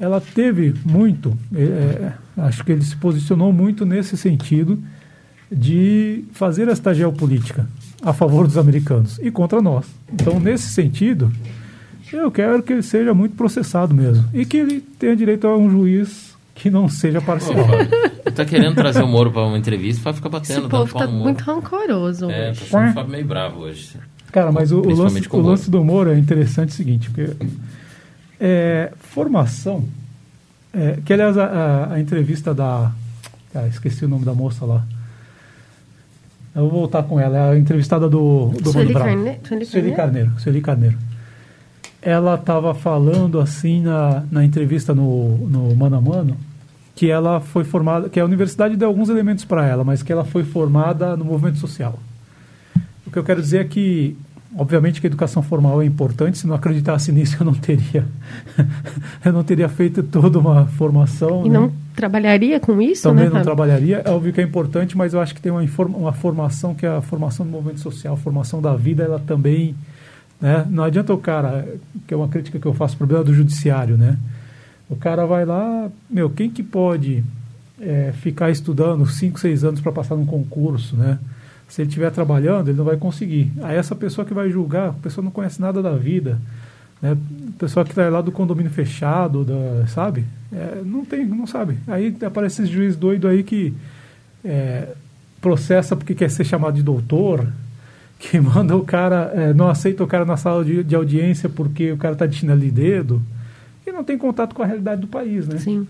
[0.00, 4.82] ela teve muito, é, é, acho que ele se posicionou muito nesse sentido
[5.48, 7.68] de fazer esta geopolítica.
[8.02, 9.86] a favor dos americanos e contra nós.
[10.12, 11.32] Então, nesse sentido,
[12.12, 15.70] eu quero que ele seja muito processado mesmo e que ele tenha direito a um
[15.70, 17.56] juiz que não seja parcial.
[18.24, 20.60] Ele tá querendo trazer o Moro para uma entrevista para ficar batendo.
[20.60, 22.60] Esse povo tá muito rancoroso É, hoje.
[22.60, 23.96] tá sendo o Fábio meio bravo hoje.
[24.32, 27.32] Cara, mas o, o lance, o lance do Moro é interessante o seguinte, porque
[28.40, 29.84] é, formação,
[30.72, 32.90] é, que aliás a, a- a entrevista da,
[33.52, 34.84] cara, esqueci o nome da moça lá,
[36.54, 38.92] eu vou voltar com ela, é a entrevistada do, do Sueli.
[38.94, 39.96] Carne- Sueli Sueli Carneiro?
[39.96, 40.98] Carneiro, Sueli Carneiro.
[42.04, 46.36] Ela estava falando assim na, na entrevista no, no Mano a Mano,
[46.94, 50.24] que ela foi formada, que a universidade deu alguns elementos para ela, mas que ela
[50.24, 51.98] foi formada no movimento social.
[53.06, 54.16] O que eu quero dizer é que,
[54.56, 56.38] obviamente, que a educação formal é importante.
[56.38, 58.04] Se não acreditasse nisso, eu não teria,
[59.24, 61.46] eu não teria feito toda uma formação.
[61.46, 61.58] E né?
[61.58, 64.02] não trabalharia com isso, Também né, não trabalharia.
[64.04, 65.62] É óbvio que é importante, mas eu acho que tem uma,
[65.96, 69.74] uma formação que é a formação do movimento social, a formação da vida, ela também.
[70.44, 70.66] Né?
[70.68, 71.66] Não adianta o cara,
[72.06, 74.18] que é uma crítica que eu faço, o problema do judiciário, né?
[74.90, 77.24] O cara vai lá, meu, quem que pode
[77.80, 81.18] é, ficar estudando 5, 6 anos para passar num concurso, né?
[81.66, 83.50] Se ele estiver trabalhando, ele não vai conseguir.
[83.62, 86.38] Aí essa pessoa que vai julgar, a pessoa não conhece nada da vida,
[87.00, 87.16] né?
[87.58, 90.26] Pessoa que está lá do condomínio fechado, da, sabe?
[90.52, 91.78] É, não tem, não sabe.
[91.88, 93.72] Aí aparece esse juiz doido aí que
[94.44, 94.88] é,
[95.40, 97.46] processa porque quer ser chamado de doutor,
[98.30, 101.92] que manda o cara, é, não aceita o cara na sala de, de audiência porque
[101.92, 103.22] o cara está de chinelo de dedo
[103.86, 105.58] e não tem contato com a realidade do país, né?
[105.58, 105.86] Sim.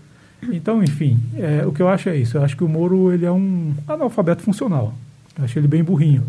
[0.51, 2.37] Então, enfim, é, o que eu acho é isso.
[2.37, 4.93] Eu acho que o Moro ele é um analfabeto funcional.
[5.37, 6.23] Eu acho ele bem burrinho.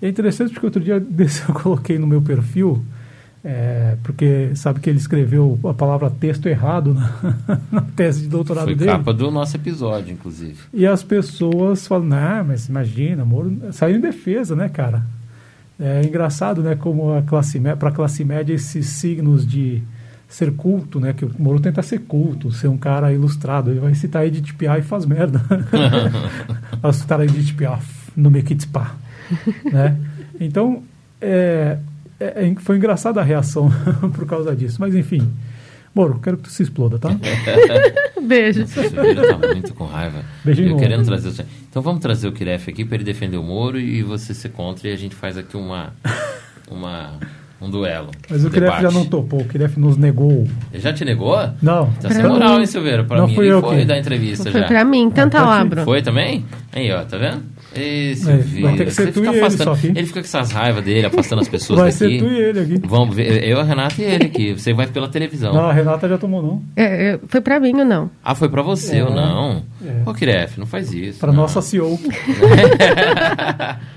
[0.00, 2.82] E é interessante porque outro dia desse eu coloquei no meu perfil,
[3.44, 8.64] é, porque sabe que ele escreveu a palavra texto errado na, na tese de doutorado
[8.64, 8.90] Foi dele.
[8.90, 10.56] capa do nosso episódio, inclusive.
[10.72, 15.04] E as pessoas falam, não, mas imagina, Moro saiu em defesa, né, cara?
[15.78, 19.82] É engraçado, né, como a classe para a classe média esses signos de
[20.28, 23.94] ser culto, né, que o Moro tenta ser culto, ser um cara ilustrado, ele vai
[23.94, 25.40] citar Edith Piaf e faz merda.
[26.82, 27.86] Vai citar Edith Piaf
[28.16, 28.94] no Mequitzpah,
[29.72, 29.96] né?
[30.40, 30.82] Então,
[31.20, 31.78] é,
[32.18, 33.70] é- é- foi engraçada a reação
[34.14, 35.28] por causa disso, mas enfim.
[35.96, 37.08] Moro, quero que tu se exploda, tá?
[38.20, 38.64] Beijo.
[38.64, 40.22] Esse vídeo tá muito com raiva.
[40.44, 41.46] Beijinho Eu querendo trazer o...
[41.70, 44.90] Então vamos trazer o Kiref aqui para ele defender o Moro e você ser contra
[44.90, 45.94] e a gente faz aqui uma,
[46.70, 47.18] uma
[47.60, 48.08] um duelo.
[48.28, 50.46] Mas um o Kiref já não topou, o Kiref nos negou.
[50.72, 51.36] Ele já te negou?
[51.62, 51.90] Não.
[52.00, 52.60] Tá sem Pra moral, mim.
[52.60, 53.04] hein, Silveira?
[53.04, 54.66] Pra Não mim fui ele eu foi que- da entrevista Foi já.
[54.66, 55.84] pra mim, tenta lá, Bruno.
[55.84, 56.44] Foi também?
[56.72, 57.42] Aí, ó, tá vendo?
[57.74, 59.88] Esse É, vai ter que ser tu e ele só aqui.
[59.88, 61.98] Ele fica com essas raivas dele, afastando as pessoas Vai daqui.
[61.98, 62.80] ser tu e ele aqui.
[62.86, 64.52] Vamos ver, eu, a Renata e ele aqui.
[64.54, 65.52] Você vai pela televisão.
[65.52, 66.62] Não, a Renata já tomou não.
[66.74, 68.10] É, é, foi pra mim ou não?
[68.24, 69.04] Ah, foi pra você É.
[69.04, 69.62] ou não?
[69.84, 70.08] É.
[70.08, 71.18] Ô, Kiref, não faz isso.
[71.18, 71.42] Para não.
[71.42, 71.98] nossa CEO.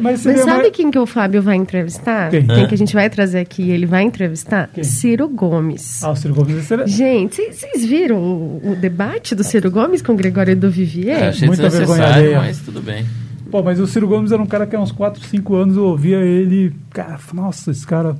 [0.00, 2.30] Mas Mas sabe mais- quem que o Fábio vai entrevistar?
[2.30, 2.46] Quem?
[2.46, 4.70] que a gente vai trazer aqui e ele vai entrevistar?
[4.72, 4.84] Quem?
[4.84, 6.02] Ciro Gomes.
[6.02, 6.86] Ah, o Ciro Gomes seria...
[6.86, 11.22] Gente, vocês- viram o, o debate do Ciro Gomes com o Gregório do Vivier?
[11.22, 12.38] É, achei Muita vergonha alheia.
[12.38, 13.04] mas tudo bem.
[13.50, 15.84] Pô, mas o Ciro Gomes era um cara que há uns 4, 5 anos eu
[15.84, 16.72] ouvia ele.
[16.90, 18.16] Cara, nossa, esse cara.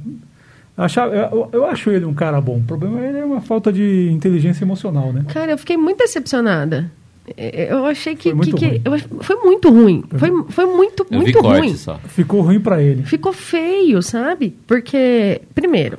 [0.78, 2.58] Eu, achava, eu, eu acho ele um cara bom.
[2.58, 5.24] O problema é ele é uma falta de inteligência emocional, né?
[5.28, 6.90] Cara, eu fiquei muito decepcionada.
[7.36, 8.24] É, Eu achei que.
[8.30, 9.00] Foi muito que- que- ruim.
[9.20, 10.04] foi muito ruim.
[10.16, 11.76] Foi, foi muito, Eu vi muito corte ruim.
[11.76, 11.98] só.
[12.08, 13.02] Ficou ruim pra ele.
[13.04, 14.54] Ficou feio, sabe?
[14.66, 15.98] Porque, primeiro,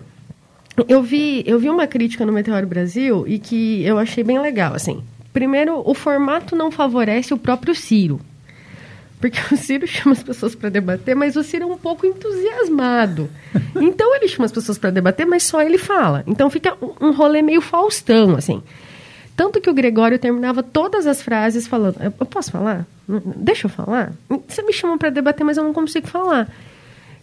[0.88, 4.74] eu vi, eu vi uma crítica no Meteoro Brasil e que eu achei bem legal,
[4.74, 5.02] assim.
[5.34, 8.20] Primeiro, o formato não favorece o próprio Ciro.
[9.20, 13.30] Porque o Ciro chama as pessoas para debater, mas o Ciro é um pouco entusiasmado.
[13.80, 16.24] Então ele chama as pessoas para debater, mas só ele fala.
[16.26, 18.62] Então fica um, um rolê meio Faustão, assim.
[19.38, 22.88] Tanto que o Gregório terminava todas as frases falando: Eu posso falar?
[23.36, 24.12] Deixa eu falar?
[24.48, 26.52] Você me chama para debater, mas eu não consigo falar.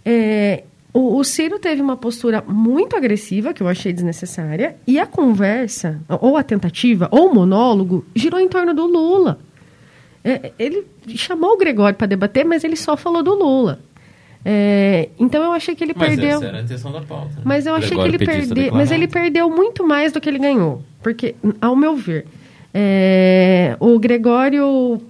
[0.06, 0.62] É,
[0.92, 6.00] o, o Ciro teve uma postura muito agressiva, que eu achei desnecessária, e a conversa,
[6.20, 9.40] ou a tentativa, ou o monólogo, girou em torno do Lula.
[10.22, 10.86] É, ele
[11.16, 13.80] chamou o Gregório para debater, mas ele só falou do Lula.
[14.44, 16.36] É, então eu achei que ele Mas perdeu.
[16.36, 17.36] essa era a intenção da pauta.
[17.36, 17.42] né?
[17.44, 18.74] Mas eu achei Gregório que ele perdeu.
[18.74, 20.82] Mas ele perdeu muito mais do que ele ganhou.
[21.04, 22.24] Porque, ao meu ver,
[22.72, 25.02] é, o Gregório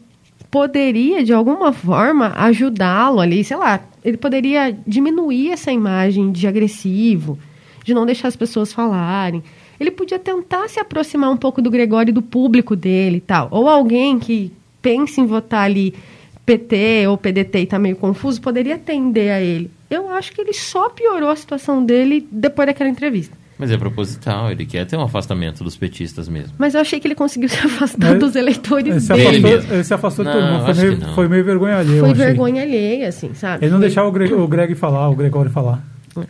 [0.51, 7.39] poderia, de alguma forma, ajudá-lo ali, sei lá, ele poderia diminuir essa imagem de agressivo,
[7.85, 9.41] de não deixar as pessoas falarem.
[9.79, 13.47] Ele podia tentar se aproximar um pouco do Gregório e do público dele e tal.
[13.53, 14.51] Ou alguém que
[14.83, 15.95] pense em votar ali
[16.45, 19.71] PT ou PDT e está meio confuso, poderia atender a ele.
[19.89, 23.44] Eu acho que ele só piorou a situação dele depois daquela entrevista.
[23.59, 26.53] Mas é proposital, ele quer ter um afastamento dos petistas mesmo.
[26.59, 29.73] Mas eu achei que ele conseguiu se afastar dos eleitores Ele se Dele afastou, mesmo.
[29.75, 30.65] ele se afastou de todo mundo.
[30.65, 32.01] Foi meio, foi meio vergonha alheia.
[32.01, 33.65] Foi vergonha alheia, assim, sabe?
[33.65, 35.85] Ele não Foi- deixava o Greg, o Greg falar, o Gregório falar.
[36.19, 36.23] É.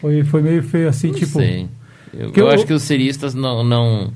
[0.00, 1.38] Foi, foi meio feio assim, Não tipo.
[1.38, 1.68] sei.
[2.14, 3.62] Eu, eu eu- acho que os seristas não.
[3.62, 4.12] não,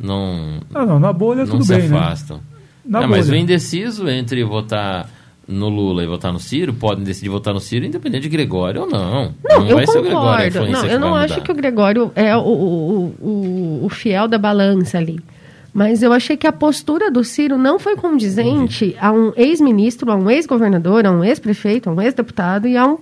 [0.00, 1.98] não Ah, não, na bolha não tudo se bem, né?
[1.98, 2.40] afastam.
[2.84, 3.40] Na Não, mas o bolha.
[3.40, 5.08] indeciso entre votar
[5.46, 8.86] no Lula e votar no Ciro, podem decidir votar no Ciro independente de Gregório ou
[8.88, 9.34] não.
[9.44, 10.72] Não, eu vai ser o Gregório a concordo.
[10.72, 11.44] Não, eu não acho mudar.
[11.46, 15.20] que o Gregório é o, o, o, o fiel da balança ali.
[15.72, 20.14] Mas eu achei que a postura do Ciro não foi condizente a um ex-ministro, a
[20.14, 22.98] um ex-governador, a um ex-prefeito, a um ex-deputado e a um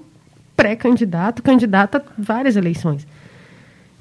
[0.56, 3.06] pré-candidato, candidato a várias eleições.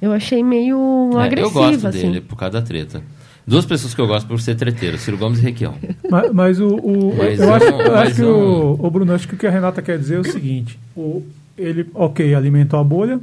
[0.02, 2.02] Eu achei meio É, agressivo, eu gosto assim.
[2.02, 3.04] dele por causa da treta.
[3.46, 5.74] Duas pessoas que eu gosto por ser treteiro, Ciro Gomes e Requião.
[6.10, 9.14] Mas, mas o, o- Mas eu um- acho, eu acho que um- o, o Bruno,
[9.14, 11.24] acho que o que a Renata quer dizer é o seguinte: o,
[11.58, 13.20] ele, ok, alimentou a bolha,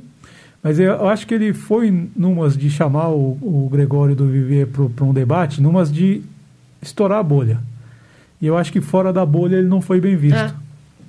[0.63, 4.67] mas eu, eu acho que ele foi numas de chamar o, o Gregório do Vivier
[4.67, 6.21] para um debate, numas de
[6.83, 7.61] estourar a bolha.
[8.41, 10.37] E eu acho que fora da bolha ele não foi bem visto.
[10.37, 10.53] É.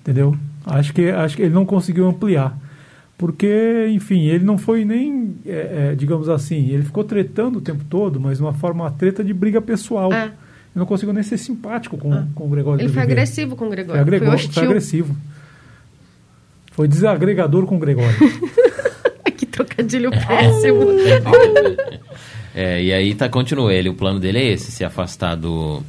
[0.01, 0.35] Entendeu?
[0.65, 2.57] Acho que, acho que ele não conseguiu ampliar.
[3.19, 7.83] Porque, enfim, ele não foi nem, é, é, digamos assim, ele ficou tretando o tempo
[7.89, 10.11] todo, mas de uma forma uma treta de briga pessoal.
[10.13, 10.27] É.
[10.73, 12.25] Eu não consigo nem ser simpático com, Ah.
[12.33, 13.17] com o Gregório Ele foi Vivier.
[13.17, 14.05] agressivo com o Foi, Gregório.
[14.05, 14.63] Foi foi hostil.
[14.63, 15.15] agressivo.
[16.71, 18.15] Foi desagregador com o Gregório.
[19.35, 20.85] que trocadilho péssimo.
[22.55, 25.83] É, e aí tá, continua ele, o plano dele é esse, se afastar do,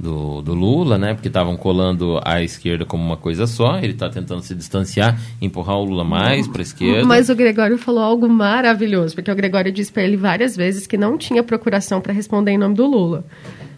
[0.00, 1.12] do, do Lula, né?
[1.12, 5.76] Porque estavam colando a esquerda como uma coisa só, ele tá tentando se distanciar, empurrar
[5.76, 7.06] o Lula mais pra esquerda.
[7.06, 10.96] Mas o Gregório falou algo maravilhoso, porque o Gregório disse para ele várias vezes que
[10.96, 13.24] não tinha procuração para responder em nome do Lula.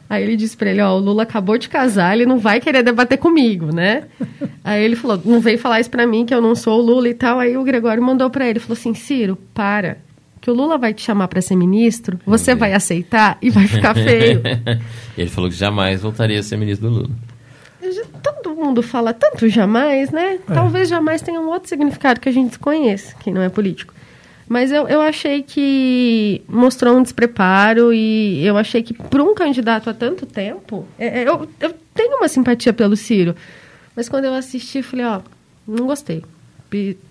[0.08, 2.82] Aí ele disse para ele, ó, o Lula acabou de casar, ele não vai querer
[2.82, 4.04] debater comigo, né?
[4.62, 7.08] Aí ele falou, não veio falar isso para mim que eu não sou o Lula
[7.08, 7.38] e tal.
[7.38, 9.98] Aí o Gregório mandou para ele, falou assim, Ciro, para,
[10.42, 13.94] que o Lula vai te chamar para ser ministro, você vai aceitar e vai ficar
[13.96, 14.42] feio.
[15.16, 17.10] ele falou que jamais voltaria a ser ministro do Lula.
[18.22, 20.38] Todo mundo fala tanto jamais, né?
[20.46, 23.94] Talvez jamais tenha um outro significado que a gente desconheça, que não é político.
[24.48, 29.88] Mas eu, eu achei que mostrou um despreparo e eu achei que para um candidato
[29.88, 33.34] há tanto tempo, é- é, eu, eu tenho uma simpatia pelo Ciro.
[33.96, 35.20] Mas quando eu assisti, falei, ó,
[35.66, 36.22] não gostei.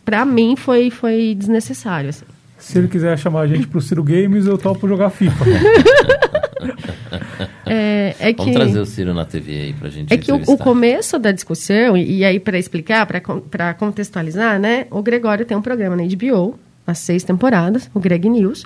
[0.05, 2.25] Pra mim foi, foi desnecessário, assim.
[2.61, 5.45] Se ele quiser chamar a gente pro Ciro Games, eu topo jogar FIFA.
[7.65, 8.51] É, é Vamos que...
[8.51, 11.95] trazer o Ciro na TV aí pra gente É que o, o começo da discussão,
[11.95, 14.87] e, e aí para explicar, para contextualizar, né?
[14.91, 18.65] O Gregório tem um programa na HBO, há seis temporadas, o Greg News,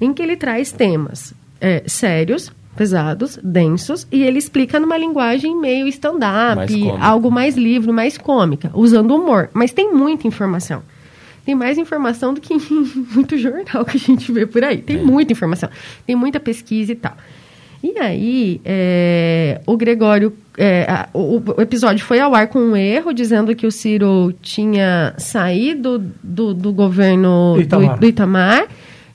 [0.00, 5.86] em que ele traz temas é, sérios, pesados, densos, e ele explica numa linguagem meio
[5.86, 9.50] stand-up, algo mais livre, mais cômica, usando humor.
[9.54, 10.82] Mas tem muita informação.
[11.44, 12.58] Tem mais informação do que em
[13.14, 14.78] muito jornal que a gente vê por aí.
[14.78, 15.02] Tem É.
[15.02, 15.68] muita informação.
[16.06, 17.16] Tem muita pesquisa e tal.
[17.84, 20.32] E aí, é, o Gregório.
[20.56, 24.32] é, a- o, o episódio foi ao ar com um erro, dizendo que o Ciro
[24.40, 27.94] tinha saído do, do governo Itamar.
[27.94, 28.66] Do, do Itamar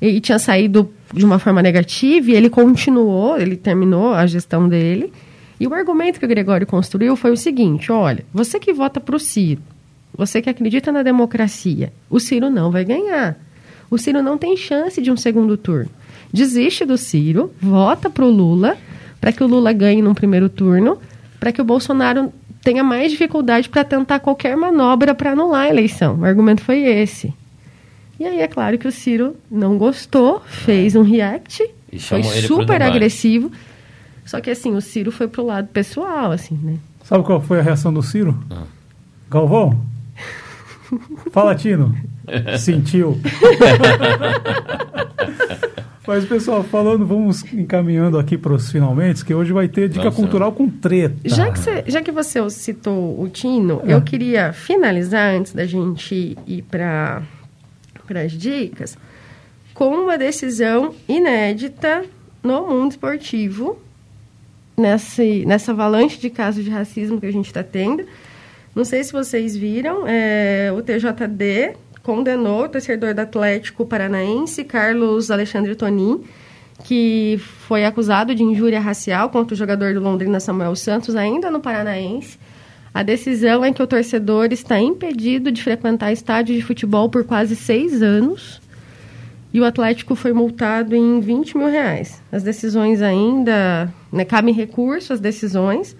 [0.02, 5.14] e tinha saído de uma forma negativa, e ele continuou, ele terminou a gestão dele.
[5.60, 9.16] E o argumento que o Gregório construiu foi o seguinte: olha, você que vota para
[9.16, 9.62] o Ciro,
[10.18, 13.38] você que acredita na democracia, o Ciro não vai ganhar.
[13.90, 15.90] O Ciro não tem chance de um segundo turno.
[16.34, 18.78] Desiste do Ciro, vota para o Lula,
[19.22, 20.98] para que o Lula ganhe num primeiro turno,
[21.40, 26.20] para que o Bolsonaro tenha mais dificuldade para tentar qualquer manobra para anular a eleição.
[26.20, 27.34] O argumento foi esse.
[28.20, 32.42] E aí é claro que o Ciro não gostou, fez um react, E foi pro
[32.42, 33.52] super agressivo.
[34.26, 36.78] Só que assim, o Ciro foi pro lado pessoal, assim, né?
[37.04, 38.38] Sabe qual foi a reação do Ciro?
[38.50, 38.64] Ah.
[39.30, 39.80] Galvão?
[41.32, 41.96] Fala, Tino.
[42.60, 43.20] Sentiu.
[46.08, 50.16] Mas, pessoal, falando, vamos encaminhando aqui para os finalmente, que hoje vai ter dica Vamos,
[50.16, 51.18] cultural com treta.
[51.26, 53.94] Já que, você, já que você citou o Tino, É.
[53.94, 57.24] eu queria finalizar, antes da gente ir para
[58.24, 58.98] as dicas,
[59.74, 62.06] com uma decisão inédita
[62.42, 63.78] no mundo esportivo,
[64.78, 68.06] nesse, nessa avalanche de casos de racismo que a gente está tendo.
[68.78, 75.32] Não sei se vocês viram, é, o TJD condenou o torcedor do Atlético Paranaense, Carlos
[75.32, 76.22] Alexandre Tonin,
[76.84, 81.60] que foi acusado de injúria racial contra o jogador do Londrina Samuel Santos, ainda no
[81.60, 82.38] Paranaense.
[82.94, 87.56] A decisão é que o torcedor está impedido de frequentar estádio de futebol por quase
[87.56, 88.62] seis anos.
[89.52, 92.22] E o Atlético foi multado em 20 mil reais.
[92.32, 93.92] As decisões ainda.
[94.12, 95.98] Né, cabem recurso às decisões,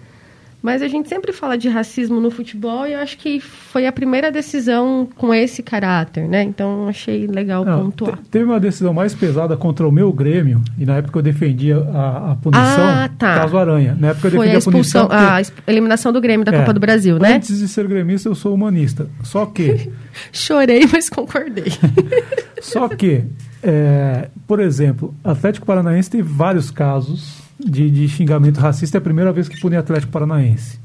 [0.60, 3.92] Mas a gente sempre fala de racismo no futebol e eu acho que foi a
[3.92, 6.42] primeira decisão com esse caráter, né?
[6.42, 8.16] Então achei legal Não, pontuar.
[8.16, 11.76] te- teve uma decisão mais pesada contra o meu Grêmio, e na época eu defendia
[11.78, 13.34] a, a punição, Ah, tá.
[13.36, 13.96] caso Aranha.
[14.00, 15.06] Na época eu Foi defendia a a punição.
[15.06, 17.34] porque- a eliminação do Grêmio da É, Copa do Brasil, né?
[17.36, 19.06] Antes de ser gremista, eu sou humanista.
[19.22, 19.88] Só que,
[20.32, 21.72] Chorei, mas concordei.
[22.60, 23.22] só que,
[23.62, 28.96] é, por exemplo, Atlético Paranaense teve vários casos de, de xingamento racista.
[28.96, 30.78] É a primeira vez que pune Atlético Paranaense.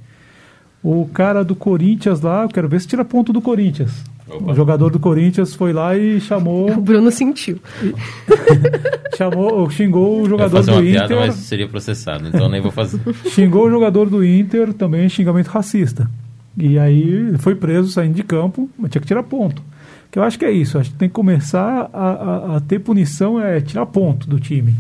[0.84, 4.04] O cara do Corinthians lá, eu quero ver se tira ponto do Corinthians.
[4.28, 4.52] Opa.
[4.52, 7.60] O jogador do Corinthians foi lá e o chamou, Bruno sentiu.
[9.18, 11.08] chamou, xingou o jogador fazer do uma Inter.
[11.08, 13.00] piada, mas seria processado, então nem vou fazer.
[13.30, 16.10] xingou o jogador do Inter também xingamento racista.
[16.58, 19.62] E aí ele foi preso saindo de campo, mas tinha que tirar ponto.
[20.12, 22.80] Que eu acho que é isso, acho que tem que começar a, a- a ter
[22.80, 24.76] punição, é tirar ponto do time.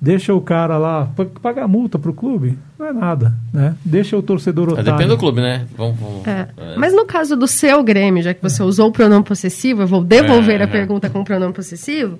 [0.00, 3.74] Deixa o cara lá, pa- pagar multa pro clube, não é nada, né?
[3.84, 4.84] Deixa o torcedor otário.
[4.92, 5.66] depende do clube, né?
[5.76, 6.46] Vamos, vamos- É.
[6.56, 6.76] é.
[6.76, 10.04] Mas no caso do seu Grêmio, já que você usou o pronome possessivo, eu vou
[10.04, 10.64] devolver É.
[10.64, 12.16] a pergunta com o pronome possessivo.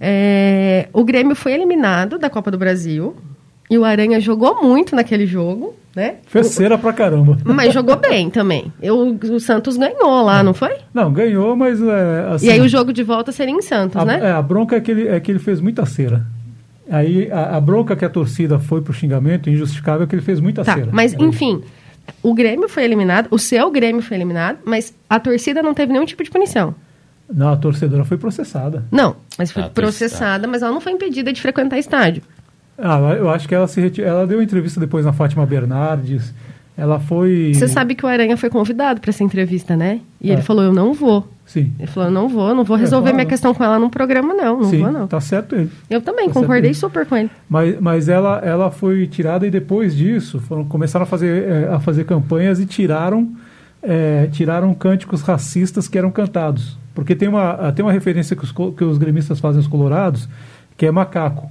[0.00, 3.16] É, o Grêmio foi eliminado da Copa do Brasil
[3.70, 6.16] e o Aranha jogou muito naquele jogo, né?
[6.26, 7.38] Fez cera pra caramba.
[7.42, 8.70] Mas jogou bem também.
[8.82, 10.74] Eu, o Santos ganhou lá, não foi?
[10.92, 12.46] Não, ganhou, mas é, assim...
[12.48, 14.20] E aí o jogo de volta seria em Santos, A, né?
[14.22, 16.26] é, a bronca é que, ele, é que ele fez muita cera.
[16.90, 20.38] Aí a, a bronca que a torcida foi pro xingamento injustificável é que ele fez
[20.40, 20.88] muita Tá, cera.
[20.92, 21.62] mas enfim,
[22.22, 26.04] o Grêmio foi eliminado, o seu Grêmio foi eliminado, mas a torcida não teve nenhum
[26.04, 26.74] tipo de punição.
[27.32, 28.84] Não, a torcedora foi processada.
[28.92, 29.82] Não, mas foi Ah, a torcida.
[30.08, 32.22] processada, mas ela não foi impedida de frequentar estádio.
[32.76, 36.34] Ah, eu acho que ela se reti- ela deu entrevista depois na Fátima Bernardes.
[36.76, 37.52] Ela foi.
[37.54, 40.00] Você sabe que o Aranha foi convidado para essa entrevista, né?
[40.20, 40.32] E É.
[40.34, 41.26] ele falou: Eu não vou.
[41.46, 41.72] Sim.
[41.78, 43.16] Ele falou: não vou, não vou É, resolver claro.
[43.16, 44.60] minha questão com ela num programa, não.
[44.60, 45.06] Não Sim, vou, não.
[45.06, 45.70] tá certo ele.
[45.90, 47.30] Eu também tá concordei super com ele.
[47.48, 51.78] Mas, mas ela, ela foi tirada e depois disso foram, começaram a fazer, eh, a
[51.80, 53.30] fazer campanhas e tiraram,
[53.82, 56.78] eh, tiraram cânticos racistas que eram cantados.
[56.94, 60.28] Porque tem uma, ah, tem uma referência que os, que os gremistas fazem aos colorados,
[60.76, 61.50] que é macaco.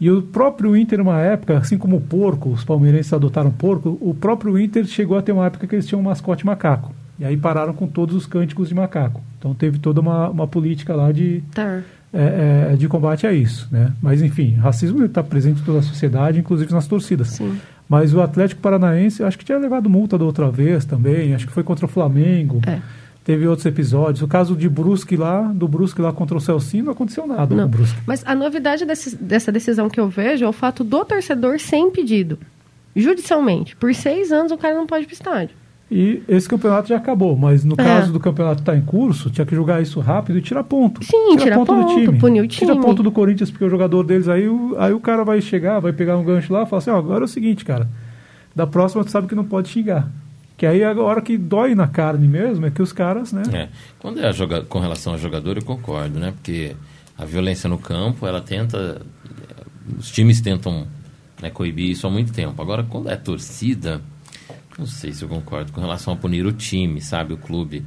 [0.00, 4.14] E o próprio Inter, uma época, assim como o porco, os palmeirenses adotaram porco, o
[4.14, 6.94] próprio Inter chegou a ter uma época que eles tinham um mascote macaco.
[7.20, 9.20] E aí pararam com todos os cânticos de macaco.
[9.38, 11.80] Então teve toda uma, uma política lá de, Tá.
[12.12, 13.92] é, é, de combate a isso, né?
[14.00, 17.28] Mas enfim, racismo está presente em toda a sociedade, inclusive nas torcidas.
[17.28, 17.58] Sim.
[17.88, 21.52] Mas o Atlético Paranaense, acho que tinha levado multa da outra vez também, acho que
[21.52, 22.60] foi contra o Flamengo.
[22.66, 22.78] É.
[23.22, 24.22] Teve outros episódios.
[24.22, 27.64] O caso de Brusque lá, do Brusque lá contra o Celcinho, não aconteceu nada Não.
[27.64, 27.98] com o Brusque.
[28.06, 31.76] Mas a novidade desse- dessa decisão que eu vejo é o fato do torcedor ser
[31.76, 32.38] impedido.
[32.96, 33.76] Judicialmente.
[33.76, 35.54] Por seis anos o cara não pode ir pro estádio.
[35.90, 37.82] E esse campeonato já acabou, mas no É.
[37.82, 41.04] caso do campeonato estar em curso, tinha que jogar isso rápido e tirar ponto.
[41.04, 42.18] Sim, tira do ponto, time.
[42.18, 42.84] punir o Tira time.
[42.84, 45.92] ponto do Corinthians, porque o jogador deles aí, o- aí o cara vai chegar, vai
[45.92, 47.88] pegar um gancho lá e falar assim, ó, agora é o seguinte, cara,
[48.54, 50.08] da próxima tu sabe que não pode xingar.
[50.56, 53.42] Que aí a hora que dói na carne mesmo é que os caras, né?
[53.52, 53.68] É.
[53.98, 56.32] Quando é a joga- com relação ao jogador, eu concordo, né?
[56.32, 56.76] Porque
[57.18, 59.00] a violência no campo, ela tenta.
[59.98, 60.86] Os times tentam
[61.42, 62.60] né, coibir isso há muito tempo.
[62.62, 64.00] Agora, quando é torcida,
[64.80, 67.34] não sei se eu concordo com relação a punir o time, sabe?
[67.34, 67.84] O clube.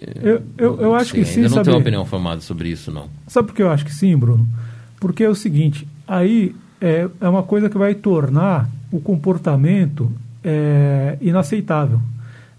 [0.00, 1.64] Eu, eu, eu acho sei, que sim, Ainda não sabe?
[1.64, 3.08] tenho uma opinião formada sobre isso, não.
[3.28, 4.46] Sabe por que eu acho que sim, Bruno?
[4.98, 10.10] Porque é o seguinte, aí é, é uma coisa que vai tornar o comportamento
[10.42, 12.00] é, inaceitável.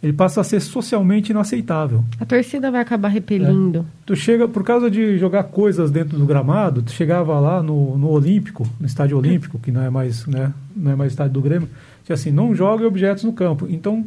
[0.01, 2.03] Ele passa a ser socialmente inaceitável.
[2.19, 3.85] A torcida vai acabar repelindo.
[4.03, 8.09] Tu chega, por causa de jogar coisas dentro do gramado, tu chegava lá no, no
[8.09, 11.69] Olímpico, no estádio Olímpico, que não é mais, né, não é mais estádio do Grêmio,
[12.03, 13.67] tinha assim, não jogue objetos no campo.
[13.69, 14.05] Então,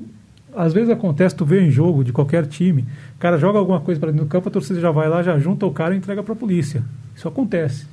[0.57, 2.83] às vezes acontece, tu vê em jogo de qualquer time,
[3.17, 5.39] o cara joga alguma coisa para dentro do campo, a torcida já vai lá, já
[5.39, 6.83] junta o cara e entrega para a polícia.
[7.17, 7.87] Isso acontece.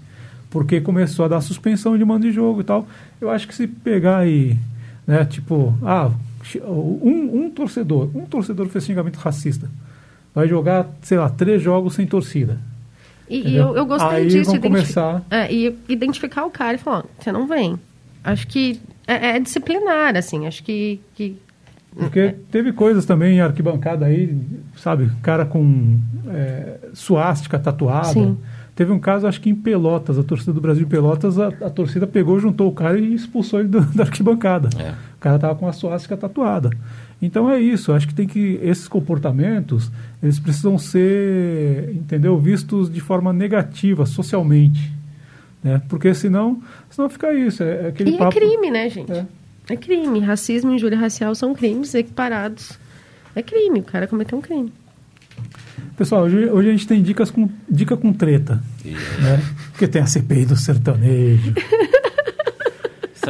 [0.50, 2.86] Porque começou a dar suspensão de mando de jogo e tal.
[3.22, 4.58] Eu acho que se pegar aí,
[5.08, 6.12] né, tipo, ah,
[6.66, 9.70] um, um torcedor, um torcedor fez xingamento racista,
[10.36, 12.60] vai jogar, sei lá, três jogos sem torcida.
[13.30, 14.46] E, e eu, eu gostei Aí disso.
[14.52, 17.80] vão identi- começar- É, e identificar o cara e falar, ó, você não vem.
[18.24, 18.80] Acho que
[19.14, 20.46] é, é disciplinar, assim.
[20.48, 21.36] Acho que, que
[21.96, 24.36] Porque teve coisas também em arquibancada aí,
[24.78, 28.06] sabe, cara com é, suástica tatuada.
[28.08, 28.38] Sim.
[28.74, 31.70] Teve um caso, acho que em Pelotas, a torcida do Brasil de Pelotas, a, a
[31.70, 34.70] torcida pegou, juntou o cara e expulsou ele do- da arquibancada.
[34.82, 34.92] É.
[34.92, 36.70] O cara tava com a suástica tatuada.
[37.22, 39.92] Então é isso, acho que tem que esses comportamentos,
[40.24, 44.92] eles precisam ser, entendeu, vistos de forma negativa socialmente,
[45.64, 45.82] né?
[45.90, 48.38] Porque senão, senão fica isso, é, é aquele E papo.
[48.38, 49.12] é crime, né, gente?
[49.12, 49.26] É.
[49.70, 49.76] É.
[49.76, 50.20] crime.
[50.20, 52.78] Racismo e injúria racial são crimes equiparados.
[53.36, 53.80] É crime.
[53.80, 54.72] O cara cometeu um crime.
[55.98, 58.62] Pessoal, hoje, hoje a gente tem dicas com, dica com treta.
[58.84, 59.42] E, Né?
[59.72, 61.54] Porque tem a CPI do sertanejo.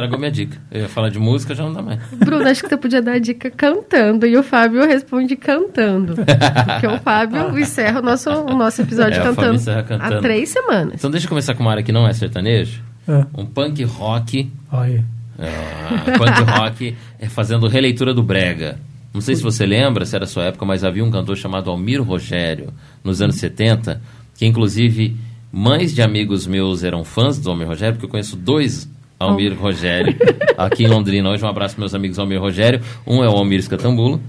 [0.02, 0.58] estragou minha dica.
[0.70, 2.00] Eu ia falar de música, já não dá mais.
[2.12, 4.26] Bruno, acho que você podia dar a dica cantando.
[4.26, 6.14] E o Fábio responde cantando.
[6.16, 10.14] Porque o Fábio encerra o nosso, o nosso episódio É, o Fábio cantando, cantando.
[10.16, 10.94] há três semanas.
[10.94, 12.82] Então deixa eu começar com uma área que não é sertanejo.
[13.06, 13.24] É.
[13.36, 14.50] Um punk rock.
[14.70, 15.00] Aí.
[15.38, 18.78] Ah, punk rock é fazendo releitura do Brega.
[19.12, 21.70] Não sei se você lembra, se era a sua época, mas havia um cantor chamado
[21.70, 22.72] Almiro Rogério,
[23.04, 24.00] nos anos 70,
[24.36, 25.16] que inclusive
[25.52, 28.88] mães de amigos meus eram fãs do Almir Rogério, porque eu conheço dois
[29.22, 30.14] Almir Rogério
[30.56, 31.30] aqui em Londrina.
[31.30, 32.80] Hoje um abraço para meus amigos Almir Rogério.
[33.06, 34.20] Um é o Almir Escatambulo,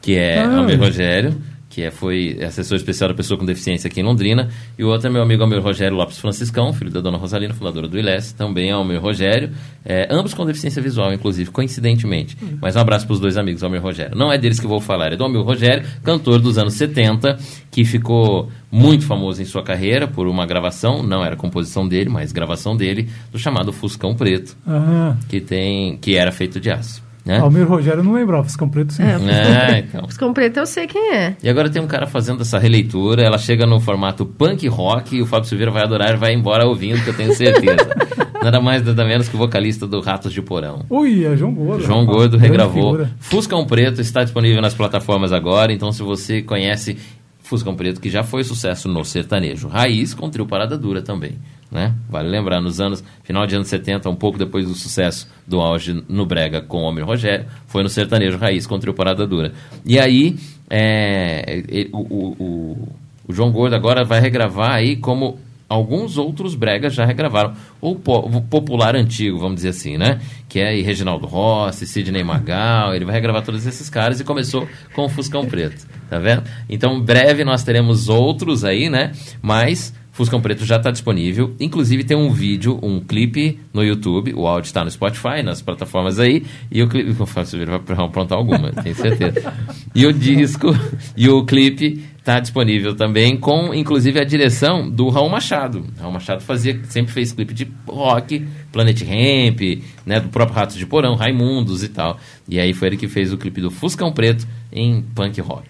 [0.00, 0.58] que é Ah.
[0.58, 1.34] Almir Rogério,
[1.76, 4.48] que é, foi assessor especial da pessoa com deficiência aqui em Londrina.
[4.78, 7.86] E o outro é meu amigo Almir Rogério Lopes Franciscão, filho da dona Rosalina, fundadora
[7.86, 9.50] do ILES, também é Almir Rogério.
[9.84, 12.34] É, ambos com deficiência visual, inclusive, coincidentemente.
[12.62, 14.16] Mas um abraço para os dois amigos, Almir Rogério.
[14.16, 17.36] Não é deles que eu vou falar, é do Almir Rogério, cantor dos anos 70,
[17.70, 22.32] que ficou muito famoso em sua carreira por uma gravação, não era composição dele, mas
[22.32, 27.05] gravação dele, do chamado Fuscão Preto, Ah, que, tem, que era feito de aço.
[27.26, 27.40] Né?
[27.40, 29.02] Almir Rogério não lembrava, Fiscão Preto sim.
[29.02, 30.04] É, então.
[30.06, 31.36] Os preto eu sei quem é.
[31.42, 35.22] E agora tem um cara fazendo essa releitura, ela chega no formato punk rock e
[35.22, 37.88] o Fábio Silveira vai adorar e vai embora ouvindo, que eu tenho certeza.
[38.40, 40.84] nada mais, nada menos que o vocalista do Ratos de Porão.
[40.88, 41.84] Ui, é João Gordo.
[41.84, 42.16] João rapaz.
[42.16, 42.92] Gordo regravou.
[42.92, 43.10] figura.
[43.18, 46.96] Fuscão Preto está disponível nas plataformas agora, então se você conhece
[47.40, 49.66] Fuscão Preto, que já foi sucesso no sertanejo.
[49.66, 51.38] Raiz com trio Parada Dura também.
[51.70, 51.92] Né?
[52.08, 56.04] Vale lembrar, nos anos, final de anos 70, um pouco depois do sucesso do auge
[56.08, 59.52] no Brega com o Homem Rogério, foi no sertanejo Raiz com trio Parada Dura.
[59.84, 60.36] E aí,
[60.70, 62.88] é, e- o, o- o-
[63.28, 65.38] o João Gordo agora vai regravar aí como
[65.68, 67.54] alguns outros bregas já regravaram.
[67.80, 70.20] O, po- o popular antigo, vamos dizer assim, né?
[70.48, 75.06] Que é Reginaldo Rossi, Sidney Magal, ele vai regravar todos esses caras e começou com
[75.06, 76.44] o Fuscão Preto, tá vendo?
[76.68, 79.10] Então, em breve nós teremos outros aí, né?
[79.42, 81.54] Mas Fuscão Preto já está disponível.
[81.60, 84.32] Inclusive tem um vídeo, um clipe no YouTube.
[84.32, 86.42] O áudio está no Spotify, nas plataformas aí.
[86.72, 87.10] E o clipe.
[87.10, 89.52] O Fábio Silveira vai aprontar alguma, tenho certeza.
[89.94, 90.68] E o disco
[91.14, 95.84] e o clipe está disponível também, com inclusive a direção do Raul Machado.
[96.00, 100.86] Raul Machado fazia, sempre fez clipe de rock, Planet Ramp, né, do próprio Ratos de
[100.86, 102.18] Porão, Raimundos e tal.
[102.48, 105.68] E aí foi ele que fez o clipe do Fuscão Preto em punk rock.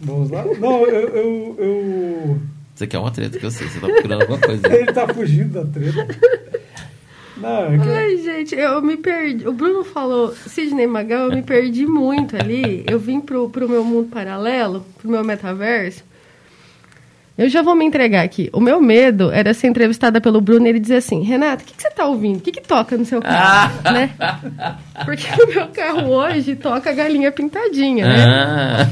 [0.00, 0.44] Vamos lá?
[0.44, 1.08] Não, eu...
[1.08, 2.40] eu, eu...
[2.78, 4.68] Isso aqui é uma treta que eu sei, você tá procurando alguma coisa.
[4.68, 4.82] aí.
[4.82, 6.06] Ele tá fugindo da treta.
[7.36, 7.88] Não, é que...
[7.88, 9.48] Ai, gente, eu me perdi.
[9.48, 12.84] O Bruno falou Sidney Magal, eu me perdi muito ali.
[12.88, 16.04] Eu vim pro, pro meu mundo paralelo, pro meu metaverso.
[17.38, 18.50] Eu já vou me entregar aqui.
[18.52, 21.72] O meu medo era ser entrevistada pelo Bruno e ele dizer assim: Renato, o que,
[21.74, 22.38] que você tá ouvindo?
[22.38, 23.80] O que, que toca no seu carro?
[23.92, 24.10] né?
[25.04, 28.24] Porque o meu carro hoje toca galinha pintadinha, né?
[28.26, 28.86] Ah.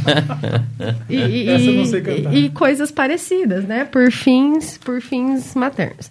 [1.11, 3.85] E, e- Essa eu não e- e coisas parecidas, né?
[3.85, 6.11] Por fins, por fins maternos.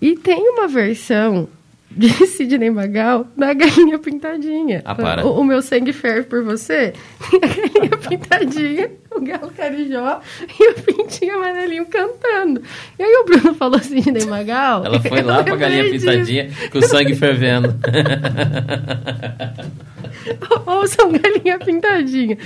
[0.00, 1.46] E tem uma versão
[1.90, 4.80] de Sidney Magal da galinha pintadinha.
[4.84, 5.26] Ah, para.
[5.26, 6.92] O, o meu sangue ferve por você.
[7.30, 10.20] Tem a galinha pintadinha, o galo carijó
[10.58, 12.62] e o pintinho amarelinho cantando.
[12.98, 14.84] E aí o Bruno falou Sidney Magal.
[14.84, 16.06] Ela foi lá pra galinha disso.
[16.06, 17.74] pintadinha com o sangue fervendo.
[20.66, 22.36] Ouçam galinha pintadinha.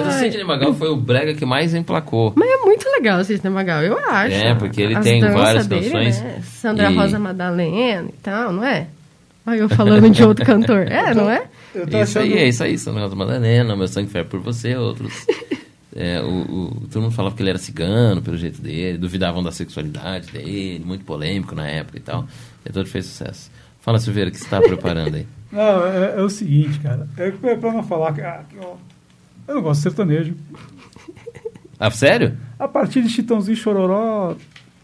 [0.00, 0.18] Mas o Ai.
[0.20, 2.32] Sidney Magal foi o brega que mais emplacou.
[2.36, 4.34] Mas é muito legal o Sidney Magal, eu acho.
[4.34, 6.40] É, porque ele As tem várias dele, canções Né?
[6.42, 8.86] Sandra e- Rosa Madalena e tal, não é?
[9.46, 10.86] Olha eu falando de outro cantor.
[10.90, 11.44] É, não é?
[11.74, 12.32] Eu tô Isso achando...
[12.32, 15.12] aí, é isso aí, Sandra Rosa Madalena, meu sangue ferve por você, outros.
[15.96, 19.52] É, o, o- todo mundo falava que ele era cigano pelo jeito dele, duvidavam da
[19.52, 22.26] sexualidade dele, muito polêmico na época e tal.
[22.66, 23.48] E todo fez sucesso.
[23.80, 25.26] Fala, Silveira, o que você está preparando aí?
[25.52, 27.06] Não, é, é o seguinte, cara.
[27.16, 28.20] É é pra não falar que...
[28.22, 28.56] ah, que
[29.46, 30.34] eu, não gosto de sertanejo.
[31.78, 32.36] Ah, sério?
[32.58, 34.36] A partir de Chitãozinho e Chororó...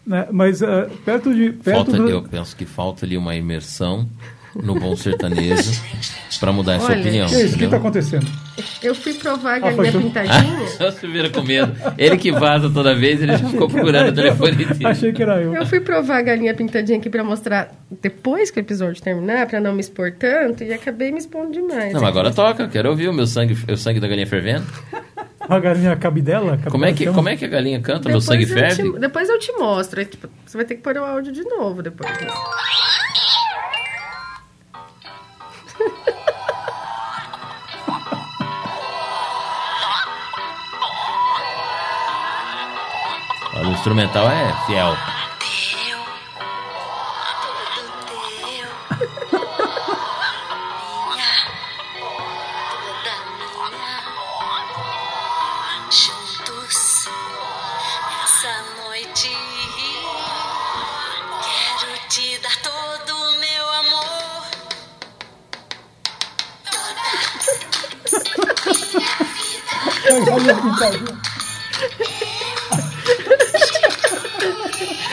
[0.05, 1.51] Né, mas é, perto de...
[1.51, 2.09] Perto Falta, do...
[2.09, 4.09] Eu penso que falta ali uma imersão
[4.55, 5.71] no bom sertanejo
[6.39, 7.27] para mudar essa Olha, opinião.
[7.27, 7.43] Que isso?
[7.43, 7.69] O que entendeu?
[7.69, 8.27] tá acontecendo?
[8.83, 9.99] Eu fui provar a Ah, galinha tu?
[10.01, 10.59] pintadinha.
[10.87, 11.73] O Silveira com medo.
[11.97, 14.85] Ele que vaza toda vez, ele já ficou procurando o telefone dele.
[14.85, 15.55] Achei que era eu.
[15.55, 17.71] Eu fui provar a galinha pintadinha aqui pra mostrar
[18.01, 21.93] depois que o episódio terminar, pra não me expor tanto, e acabei me expondo demais.
[21.93, 24.65] Não, mas agora toca, quero ouvir o meu sangue, o sangue da galinha fervendo.
[25.39, 26.57] A galinha cabidela?
[26.69, 28.07] Como é que, como é que a galinha canta?
[28.09, 28.91] meu Depois sangue eu ferve?
[28.93, 29.99] te- depois eu te mostro.
[29.99, 32.09] aí, tipo, você vai ter que pôr o áudio de novo depois.
[43.53, 44.95] Olha, o instrumental é fiel.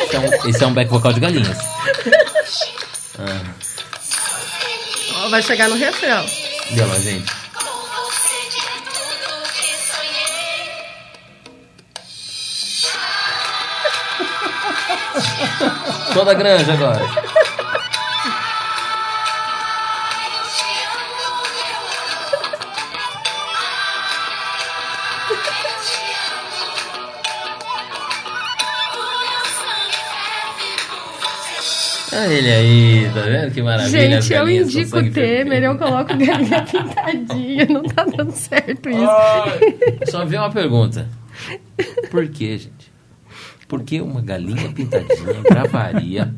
[0.03, 1.59] Esse é um, esse é um back vocal de galinhas.
[5.15, 6.27] Ó, vai chegar no refrão.
[6.73, 7.39] Olha lá, gente.
[16.13, 17.28] Toda a granja agora.
[32.29, 34.21] Ele aí, tá vendo que maravilha?
[34.21, 37.67] Gente, eu indico o Temer, eu coloco galinha pintadinha.
[37.67, 39.09] Não tá dando certo isso.
[39.09, 41.09] Ai, Só vi uma pergunta.
[42.11, 42.93] Por que, gente?
[43.67, 46.35] Por que uma galinha pintadinha gravaria?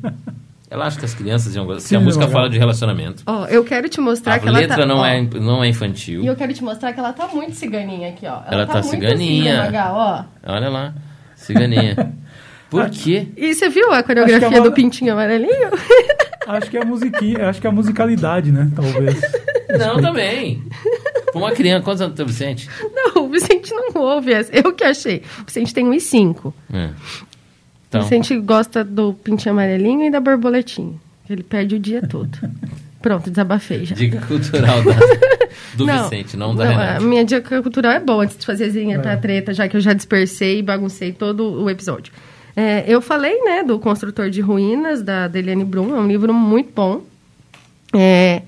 [0.69, 1.89] Ela acha que as crianças iam gostar.
[1.89, 4.77] Se a música fala de relacionamento, Ó, eu quero te mostrar a que ela letra
[4.77, 4.87] tá...
[4.87, 6.23] não, ó, é, não é infantil.
[6.23, 8.41] E eu quero te mostrar que ela tá muito ciganinha aqui, ó.
[8.47, 9.63] Ela tá muito ciganinha.
[9.63, 10.25] assim, Magal, ó.
[10.53, 10.95] Olha lá,
[11.35, 11.97] ciganinha.
[12.71, 13.27] Por quê?
[13.37, 15.71] E você viu a coreografia é uma- do pintinho amarelinho?
[16.47, 18.69] Acho que é a musiquinha, acho que é a musicalidade, né?
[18.75, 19.21] Talvez.
[19.79, 20.61] Não, também.
[21.31, 22.69] Pra uma criança, quantos anos tem o Vicente?
[22.93, 24.51] Não, o Vicente não ouve essa.
[24.53, 25.23] Eu que achei.
[25.43, 26.53] O Vicente tem 1,5.
[26.73, 26.87] É.
[26.87, 26.91] O
[27.89, 30.95] Então, Vicente gosta do pintinho amarelinho e da borboletinha.
[31.29, 32.37] Ele perde o dia todo.
[33.01, 33.95] Pronto, desabafei já.
[33.95, 34.93] dica cultural da,
[35.77, 37.01] do Vicente, não da A Renata.
[37.05, 39.93] minha dica cultural é boa, antes de fazer zinha pra treta, já que eu já
[39.93, 42.13] dispersei e baguncei todo o episódio.
[42.57, 46.71] É, eu falei, né, do Construtor de Ruínas, da Deliane Brum, é um livro muito
[46.75, 47.03] bom.
[47.95, 48.43] É,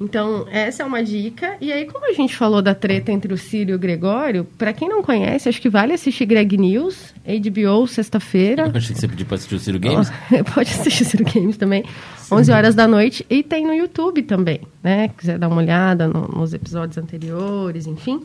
[0.00, 1.56] então, essa é uma dica.
[1.60, 4.72] E aí, como a gente falou da treta entre o Círio e o Gregório, pra
[4.72, 8.70] quem não conhece, acho que vale assistir Greg News, HBO, sexta-feira.
[8.74, 10.10] Achei que você pediu pra assistir o Ciro Games.
[10.54, 11.84] Pode assistir Ciro Games também.
[12.32, 13.26] 11 horas da noite.
[13.28, 15.08] E tem no YouTube também, né?
[15.18, 18.22] Quiser dar uma olhada no- nos episódios anteriores, enfim.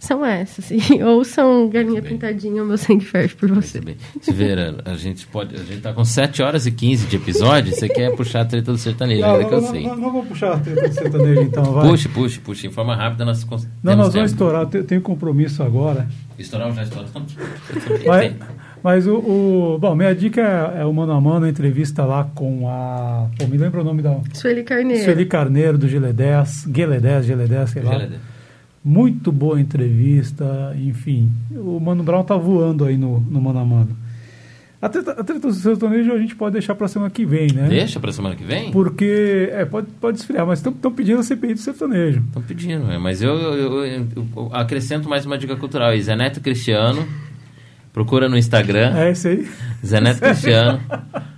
[0.00, 0.70] São essas.
[0.90, 3.80] E ouçam Galinha Pintadinha, o meu sangue ferve por você.
[4.20, 5.54] Silveira, a gente pode.
[5.54, 7.72] A gente tá com 7 horas e 15 de episódio.
[7.74, 9.82] Você quer puxar a treta do sertanejo, Não, ainda que eu não, sei.
[9.84, 11.88] não, não vou puxar a treta do sertanejo, então, vai.
[11.88, 12.66] Puxe, puxe, puxe.
[12.66, 16.08] Em forma rápida, nós cons- Não, temos nós vamos estourar, eu tenho- compromisso agora.
[16.38, 17.36] Estourar ou já estouramos?
[18.06, 18.34] Mas,
[18.82, 20.40] mas o, o- Bom, minha dica
[20.74, 23.28] é, é o mano a mano, a entrevista lá com a.
[23.38, 24.18] Pô, me lembra o nome da.
[24.32, 25.04] Sueli Carneiro.
[25.04, 28.08] Sueli Carneiro, do Gile10, Gile10, Gile10, sei lá.
[28.82, 31.30] Muito boa entrevista, enfim.
[31.54, 33.96] O Mano Brown tá voando aí no, no mano a mano.
[34.80, 37.68] A treta, a treta do sertanejo a gente pode deixar pra semana que vem, né?
[37.68, 38.70] Deixa pra semana que vem?
[38.70, 42.20] Porque, é, pode, pode esfriar, mas estão pedindo a CPI do sertanejo.
[42.26, 46.00] Estão pedindo, é, mas eu, eu- eu- eu- acrescento mais uma dica cultural aí.
[46.00, 47.06] Zé Neto Cristiano,
[47.92, 49.48] procura no Instagram, É esse aí.
[49.84, 50.80] Zé Neto Cristiano,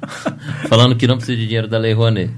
[0.68, 2.30] falando que não precisa de dinheiro da Lei Rouanet,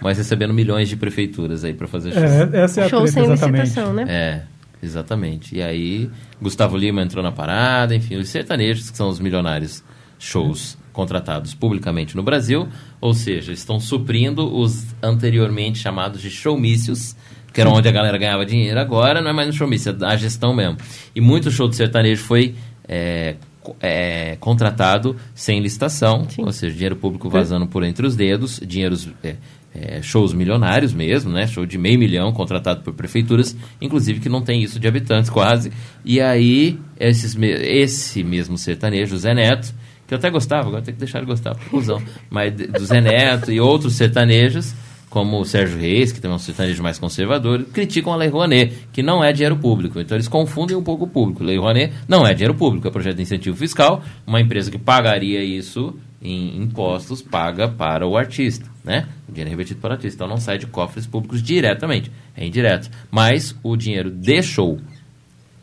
[0.00, 2.22] mas recebendo milhões de prefeituras aí pra fazer show.
[2.22, 3.62] É, essa é a Show treta, sem exatamente.
[3.62, 4.04] licitação, né?
[4.08, 4.42] É,
[4.82, 5.56] exatamente.
[5.56, 6.10] E aí,
[6.40, 9.82] Gustavo Lima entrou na parada, enfim, os sertanejos, que são os milionários
[10.18, 12.68] shows contratados publicamente no Brasil,
[13.00, 17.14] ou seja, estão suprindo os anteriormente chamados de showmícios,
[17.52, 18.80] que era onde a galera ganhava dinheiro.
[18.80, 20.78] Agora não é mais no showmício, é da gestão mesmo.
[21.14, 22.54] E muito show de sertanejo foi
[22.88, 23.36] é,
[23.80, 26.44] é, contratado sem licitação, Sim.
[26.44, 29.36] ou seja, dinheiro público vazando por entre os dedos, dinheiros é,
[29.78, 31.46] é, shows milionários mesmo, né?
[31.46, 35.70] Show de meio milhão contratado por prefeituras, inclusive que não tem isso de habitantes quase.
[36.04, 39.74] E aí esses, esse mesmo sertanejo, Zé Neto,
[40.06, 43.00] que eu até gostava, agora tem que deixar ele gostar, porque cuzão, mas do Zé
[43.00, 44.74] Neto e outros sertanejos,
[45.10, 48.72] como o Sérgio Reis, que também é um sertanejo mais conservador, criticam a Lei Rouanet,
[48.92, 50.00] que não é dinheiro público.
[50.00, 51.44] Então eles confundem um pouco o público.
[51.44, 54.02] Lei Rouanet não é dinheiro público, é projeto de incentivo fiscal.
[54.26, 59.08] Uma empresa que pagaria isso em impostos paga para o artista, né?
[59.28, 60.16] O dinheiro é revertido para o artista.
[60.16, 62.90] Então não sai de cofres públicos diretamente, é indireto.
[63.10, 64.80] Mas o dinheiro de show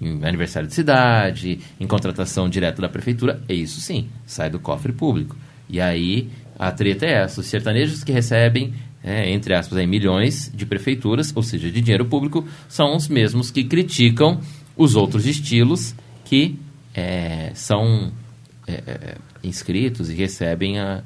[0.01, 4.91] em aniversário de cidade, em contratação direta da prefeitura, é isso sim, sai do cofre
[4.91, 5.35] público.
[5.69, 8.73] E aí a treta é essa: os sertanejos que recebem,
[9.03, 13.49] é, entre aspas, aí, milhões de prefeituras, ou seja, de dinheiro público, são os mesmos
[13.49, 14.39] que criticam
[14.75, 16.57] os outros estilos que
[16.93, 18.11] é, são
[18.67, 21.01] é, é, inscritos e recebem a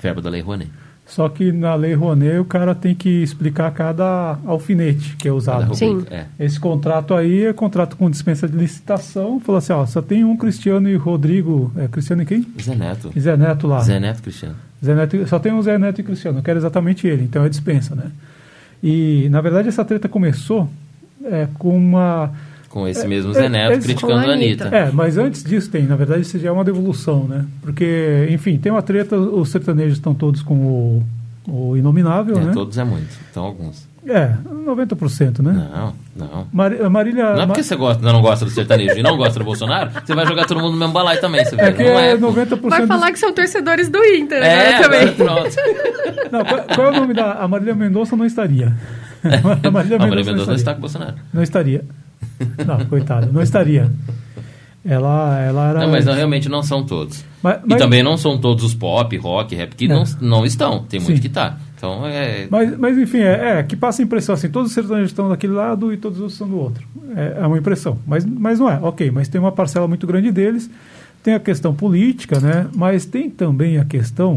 [0.00, 0.70] verba da Lei Rouanet.
[1.04, 5.74] Só que na lei Rouanet o cara tem que explicar cada alfinete que é usado.
[5.74, 6.06] Sim.
[6.10, 6.24] É.
[6.38, 9.38] Esse contrato aí é contrato com dispensa de licitação.
[9.40, 11.70] Falou assim, ó, só tem um Cristiano e Rodrigo.
[11.76, 12.46] É Cristiano e quem?
[12.62, 13.12] Zé Neto.
[13.18, 13.80] Zé Neto lá.
[13.80, 14.56] Zé Neto Cristiano.
[14.82, 17.48] Zé Neto, só tem um Zé Neto e Cristiano, eu quero exatamente ele, então é
[17.48, 18.10] dispensa, né?
[18.82, 20.68] E, na verdade, essa treta começou
[21.24, 22.32] é, com uma...
[22.72, 24.64] Com esse É, mesmo é, Zé Neto é, criticando a Anitta.
[24.64, 24.76] Anitta.
[24.76, 27.44] É, mas antes disso tem, na verdade, isso já é uma devolução, né?
[27.60, 31.02] Porque, enfim, tem uma treta, os sertanejos estão todos com o,
[31.46, 32.52] o Inominável, É, né?
[32.54, 33.14] Todos é muito.
[33.30, 33.86] Então alguns.
[34.08, 34.32] É,
[34.66, 35.68] 90%, né?
[35.70, 36.46] Não, não.
[36.84, 37.34] A Marília...
[37.34, 40.12] Não é porque você gosta, não gosta do sertanejo e não gosta do Bolsonaro, você
[40.14, 41.62] vai jogar todo mundo no mesmo balaio também, você vê.
[41.62, 42.32] É que não é pô.
[42.32, 44.70] 90% Vai dos- falar que são torcedores do Inter, né?
[44.72, 45.00] É, Também.
[45.08, 45.56] agora pronto.
[46.32, 47.32] Não, qual, qual é o nome da...
[47.34, 48.72] A Marília Mendonça não estaria.
[49.22, 50.74] A Marília Não, Maria Mendonça Mendonça não está estaria.
[50.74, 51.14] com o Bolsonaro.
[51.32, 51.84] Não estaria.
[52.66, 53.90] Não, coitada, não estaria.
[54.84, 55.80] Ela, ela era...
[55.80, 57.24] Não, mas não, realmente não são todos.
[57.42, 59.88] Mas- E mas- também não são todos os pop, rock, rap que É.
[59.88, 60.82] não, não estão.
[60.82, 61.22] Tem muito Sim.
[61.22, 61.56] que tá.
[61.76, 62.46] Então é.
[62.50, 65.52] Mas, mas enfim, é, é, que passa a impressão assim, todos os sertanejos estão daquele
[65.52, 66.84] lado e todos os outros são do outro.
[67.16, 67.96] É, é uma impressão.
[68.06, 70.68] Mas, mas não é, ok, mas tem uma parcela muito grande deles,
[71.22, 72.66] tem a questão política, né?
[72.74, 74.36] Mas tem também a questão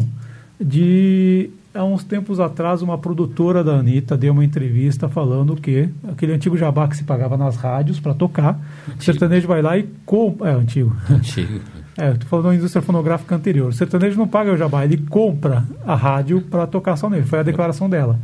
[0.62, 6.32] de há uns tempos atrás uma produtora da Anitta deu uma entrevista falando que aquele
[6.34, 8.60] antigo jabá que se pagava nas rádios para tocar,
[8.98, 10.52] o sertanejo vai lá e compra.
[10.52, 10.96] É, antigo.
[11.10, 11.62] Antigo.
[11.98, 13.70] É, eu tô falando da indústria fonográfica anterior.
[13.70, 17.24] O sertanejo não paga o jabá, ele compra a rádio para tocar só nele.
[17.24, 18.20] Foi a declaração dela.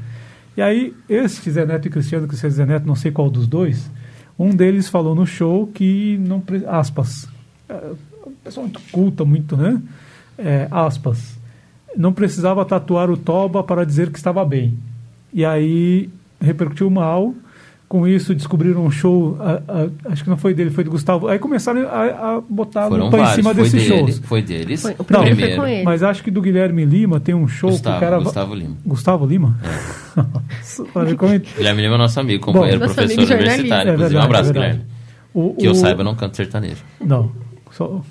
[0.57, 3.47] E aí, esse Zé Neto e Cristiano, Cristiano e Zé Neto, não sei qual dos
[3.47, 3.89] dois,
[4.37, 6.43] um deles falou no show que não.
[6.67, 7.29] Aspas.
[7.69, 7.91] É,
[8.43, 9.81] pessoa muito culta, muito, né?
[10.37, 11.39] É, aspas.
[11.97, 14.77] Não precisava tatuar o toba para dizer que estava bem.
[15.33, 16.09] E aí
[16.39, 17.33] repercutiu mal.
[17.87, 21.27] Com isso, descobriram um show, a- a- acho que não foi dele, foi do Gustavo.
[21.27, 23.35] Aí começaram a, a botar Foram lupa em vários.
[23.35, 23.99] cima Foi desses deles.
[23.99, 24.19] shows.
[24.23, 24.81] Foi deles.
[24.81, 25.61] Foi- o primeiro foi primeiro.
[25.61, 25.83] com ele.
[25.83, 28.19] Mas acho que do Guilherme Lima tem um show que Gustavo, o cara.
[28.19, 28.77] Gustavo Lima.
[28.85, 29.59] Gustavo Lima?
[31.17, 33.53] Como é- Guilherme Lima é nosso amigo, companheiro, Nosso professor amigo jornalista.
[33.61, 33.89] universitário.
[33.91, 34.73] É Inclusive, um verdade, abraço, é verdade.
[34.77, 34.91] Guilherme.
[35.33, 36.81] o, Que eu o- saiba, eu não canto sertanejo.
[37.03, 37.31] Não,
[37.71, 38.01] só,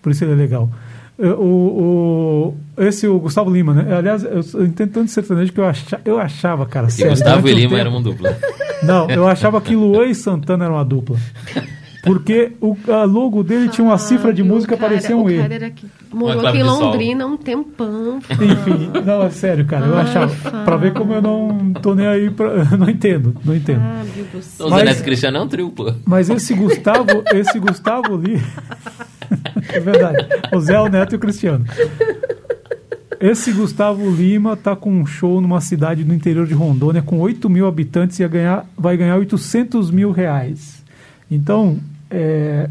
[0.00, 0.70] por isso ele é legal.
[1.18, 3.96] É, O, o, esse o Gustavo Lima, né?
[3.96, 7.10] Aliás, eu, eu entendo tanto sertanejo que eu, acha, eu achava, cara, E sério.
[7.10, 8.36] Gustavo durante e Lima tempo- eram uma dupla.
[8.82, 11.16] Não, eu achava que Luan e Santana eram uma dupla.
[12.04, 15.36] Porque o a logo dele tinha uma cifra de Ah, música, cara- parecia um E.
[15.38, 16.62] cara era que morou aqui em.
[16.62, 18.20] Londrina há um tempão.
[18.30, 19.84] Enfim, não, é sério, cara.
[19.84, 20.28] Eu Ai, achava.
[20.28, 20.64] Fábio.
[20.64, 22.30] Pra ver como eu não tô nem aí.
[22.30, 23.80] Pra, não entendo, não entendo.
[23.80, 24.52] Fábio do céu.
[24.54, 25.92] Então, o Mas- Zé Neto Cristiano é um trio, pô.
[26.06, 28.42] Mas esse Gustavo, esse Gustavo Lima.
[29.72, 30.26] É verdade.
[30.52, 31.64] O Zé, o Neto e o Cristiano.
[33.20, 37.50] Esse Gustavo Lima tá com um show numa cidade do interior de Rondônia com 8
[37.50, 40.84] mil habitantes e ganhar, vai ganhar 800 mil reais.
[41.30, 41.78] Então,
[42.10, 42.70] é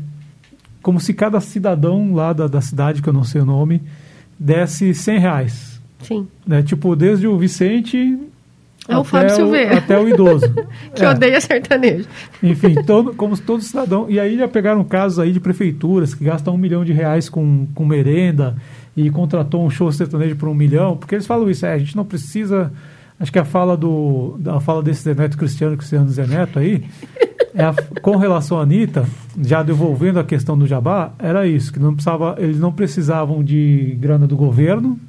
[0.88, 3.82] como se cada cidadão lá da, da cidade, que eu não sei o nome,
[4.40, 5.82] desse 100 reais.
[6.02, 6.26] Sim.
[6.46, 6.64] Né?
[6.64, 8.18] Tipo, desde o Vicente
[8.88, 9.78] É o Fábio Silveira.
[9.80, 10.46] até o idoso.
[10.96, 11.10] Que É.
[11.10, 12.08] odeia sertanejo.
[12.42, 14.06] Enfim, todo, como todo cidadão.
[14.10, 17.68] E aí já pegaram casos aí de prefeituras que gastam um milhão de reais com,
[17.76, 18.56] com merenda
[18.96, 21.96] e contratou um show sertanejo por um milhão, porque eles falam isso, é, a gente
[21.96, 22.72] não precisa.
[23.20, 24.40] Acho que a fala do.
[24.48, 26.84] A fala desse Zé Neto Cristiano, Cristiano Zé Neto aí,
[27.54, 29.06] é a- com relação à Anitta,
[29.42, 33.98] já devolvendo a questão do Jabá, era isso, que não precisava, eles não precisavam de
[34.00, 35.00] grana do governo,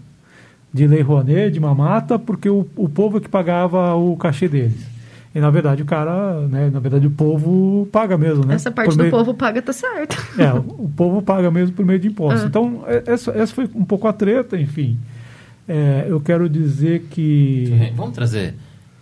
[0.72, 4.86] de Lei Rouanet, de mamata, porque o, o povo é que pagava o cachê deles.
[5.34, 8.54] E na verdade o cara, né, na verdade o povo paga mesmo, né?
[8.54, 10.16] Essa parte Por do meio- povo paga tá certo.
[10.38, 12.44] É, o povo paga mesmo por meio de impostos.
[12.44, 12.46] Ah.
[12.46, 14.98] Então, é- essa, essa foi um pouco a treta, enfim.
[15.68, 17.90] É, eu quero dizer que.
[17.94, 18.54] Vamos trazer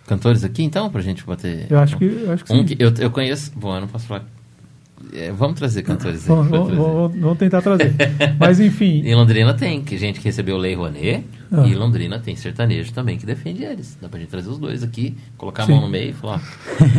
[0.05, 1.65] cantores aqui, então, pra gente bater...
[1.69, 2.75] Eu acho que, eu acho que Um sim.
[2.75, 3.51] que eu, eu conheço...
[3.55, 4.23] Bom, eu não posso falar...
[5.13, 6.27] É, vamos trazer cantores aí.
[6.35, 7.93] Vamos, vamos- vamos- tentar trazer.
[8.39, 11.65] Mas enfim, Em Londrina tem que gente que recebeu Lei Rouanet Ah.
[11.67, 13.97] e Londrina tem sertanejo também que defende eles.
[14.01, 15.73] Dá pra gente trazer os dois aqui, colocar a Sim.
[15.73, 16.41] mão no meio e falar.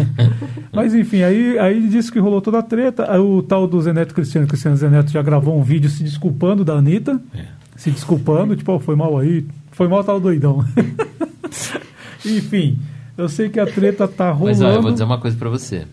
[0.73, 3.21] Mas enfim, aí, aí disse que rolou toda a treta.
[3.21, 7.21] O tal do Zeneto Cristiano, Cristiano Zeneto já gravou um vídeo se desculpando da Anitta.
[7.35, 7.45] É.
[7.77, 10.65] Se desculpando, tipo, "Ó, foi mal aí, foi mal tal doidão.
[12.25, 12.79] enfim,
[13.17, 14.59] eu sei que a treta tá rolando.
[14.61, 15.87] Mas ó, eu vou dizer uma coisa pra você.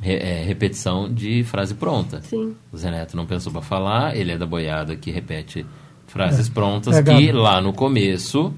[0.00, 2.20] Re- é, repetição de frase pronta.
[2.22, 2.54] Sim.
[2.72, 5.64] O Zé Neto não pensou pra falar, ele é da boiada que repete
[6.14, 8.54] frases prontas É que lá no começo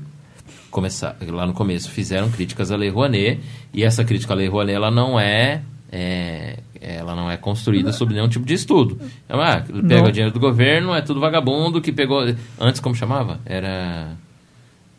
[0.70, 3.40] começar, lá no começo fizeram críticas à Lei Rouanet
[3.72, 8.14] e essa crítica à Lei Rouanet ela não é, é, ela não é construída sobre
[8.14, 8.98] nenhum tipo de estudo.
[9.28, 10.08] É, ah, pega Não.
[10.08, 12.22] o dinheiro do governo, é tudo vagabundo que pegou
[12.60, 13.40] antes como chamava?
[13.46, 14.08] Era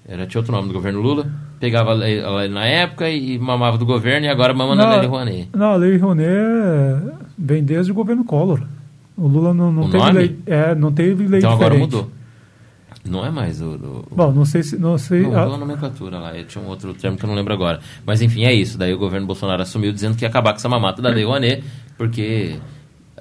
[0.10, 1.30] era tinha outro nome do governo Lula,
[1.60, 4.96] pegava a lei, a lei na época e mamava do governo e agora mama na
[4.96, 5.50] Lei Rouanet.
[5.54, 7.02] Não, a Lei Rouanet é,
[7.38, 8.62] vem desde o governo Collor.
[9.18, 10.14] O Lula não, não O teve nome?
[10.14, 10.40] lei.
[10.46, 11.94] É, não teve lei Então agora diferente.
[11.96, 12.12] mudou.
[13.10, 13.72] Não é mais o,
[14.12, 14.78] o, Bom, não sei se.
[14.78, 17.80] Não sei, Não, a nomenclatura lá, tinha um outro termo que eu não lembro agora.
[18.06, 18.78] Mas enfim, é isso.
[18.78, 21.64] Daí o governo Bolsonaro assumiu dizendo que ia acabar com essa mamata da Lei Rouanet,
[21.98, 22.56] porque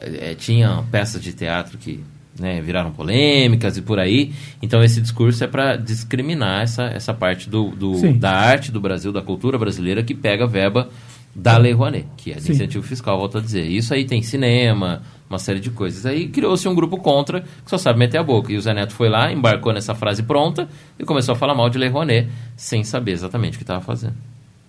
[0.00, 2.02] é, tinha peças de teatro que
[2.38, 4.32] né, viraram polêmicas e por aí.
[4.60, 9.10] Então esse discurso é para discriminar essa, essa parte do, do- da arte do Brasil,
[9.12, 10.88] da cultura brasileira, que pega verba
[11.34, 12.52] da Lei Rouanet, que é de Sim.
[12.52, 13.64] incentivo fiscal, volto a dizer.
[13.66, 16.06] Isso aí tem cinema, uma série de coisas.
[16.06, 18.52] Aí criou-se um grupo contra que só sabe meter a boca.
[18.52, 21.68] E o Zé Neto foi lá, embarcou nessa frase pronta e começou a falar mal
[21.68, 24.14] de Lei Rouanet, sem saber exatamente o que estava fazendo.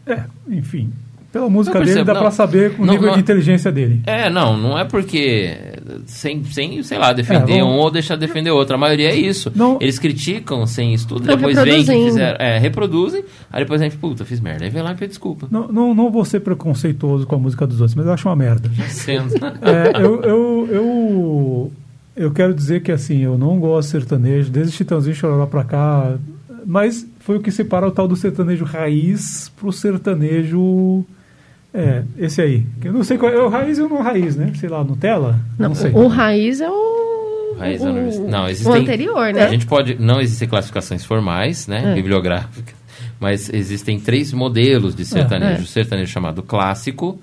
[0.05, 0.91] É, enfim.
[1.37, 4.01] Pela música Eu dele percebo, dá pra saber o Não, nível não- de inteligência dele.
[4.05, 5.55] É, não, não é porque
[6.07, 8.75] sem, sem sei lá, defender É, vamos- um ou deixar de defender outro.
[8.75, 9.51] A maioria é isso.
[9.55, 12.37] Não- Eles criticam sem estudo, depois vem que fizeram.
[12.39, 14.63] É, reproduzem, aí depois a gente, puta, fiz merda.
[14.65, 15.47] Aí vem lá e pede desculpa.
[15.51, 18.35] Não, não, não vou ser preconceituoso com a música dos outros, mas eu acho uma
[18.35, 18.69] merda.
[18.89, 19.35] Sendo.
[19.61, 21.71] É, eu, eu, eu,
[22.15, 26.15] eu quero dizer que assim, eu não gosto de sertanejo, desde Chitãozinho Chororó pra cá,
[26.65, 31.05] mas foi o que separa o tal do sertanejo raiz pro sertanejo.
[31.73, 32.65] É, esse aí.
[32.83, 34.51] Eu não sei qual é o raiz ou não raiz, né?
[34.55, 35.39] Sei lá, Nutella?
[35.59, 35.91] Não, sei.
[35.91, 37.55] o raiz é o.
[37.59, 39.43] Raiz o, universi- Não, o existem, anterior, né?
[39.45, 39.95] A gente pode.
[39.99, 41.91] Não existem classificações formais, né?
[41.91, 41.95] É.
[41.95, 42.75] Bibliográficas.
[43.19, 45.63] Mas existem três modelos de sertanejo: É.
[45.63, 47.19] o sertanejo chamado clássico,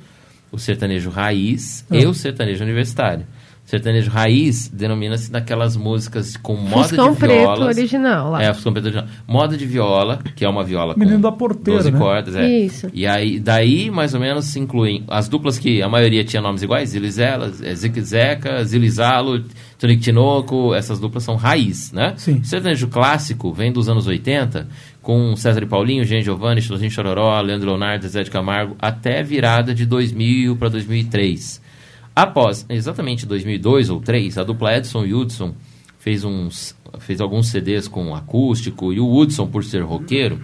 [0.53, 2.01] o sertanejo raiz É.
[2.01, 3.25] e o sertanejo universitário.
[3.65, 7.77] Sertanejo raiz denomina-se daquelas músicas com moda Fuscão de preto violas.
[7.77, 8.43] original lá.
[8.43, 9.09] É, Fuscão preto original.
[9.27, 11.99] Moda de viola, que é uma viola Menino com da Porteira, 12 né?
[11.99, 12.37] cordas.
[12.37, 12.47] É.
[12.47, 12.91] Isso.
[12.93, 16.63] E aí, daí, mais ou menos, se incluem as duplas que a maioria tinha nomes
[16.63, 19.43] iguais, Zilizela, é, Zique Zeca, Zilizalo,
[19.79, 22.13] Tonico Tinoco, essas duplas são raiz, né?
[22.19, 22.41] Sim.
[22.41, 24.69] O sertanejo clássico vem dos anos 80,
[25.01, 29.75] com César e Paulinho, Jean Giovanni, Chitãozinho Chororó, Leandro Leonardo, Zé de Camargo, até virada
[29.75, 31.64] de 2000 para 2003.
[32.15, 35.55] Após, exatamente 2002 ou 2003, a dupla Edson e Hudson
[35.99, 40.39] fez, uns, fez alguns CDs com acústico, e o Hudson, por ser roqueiro,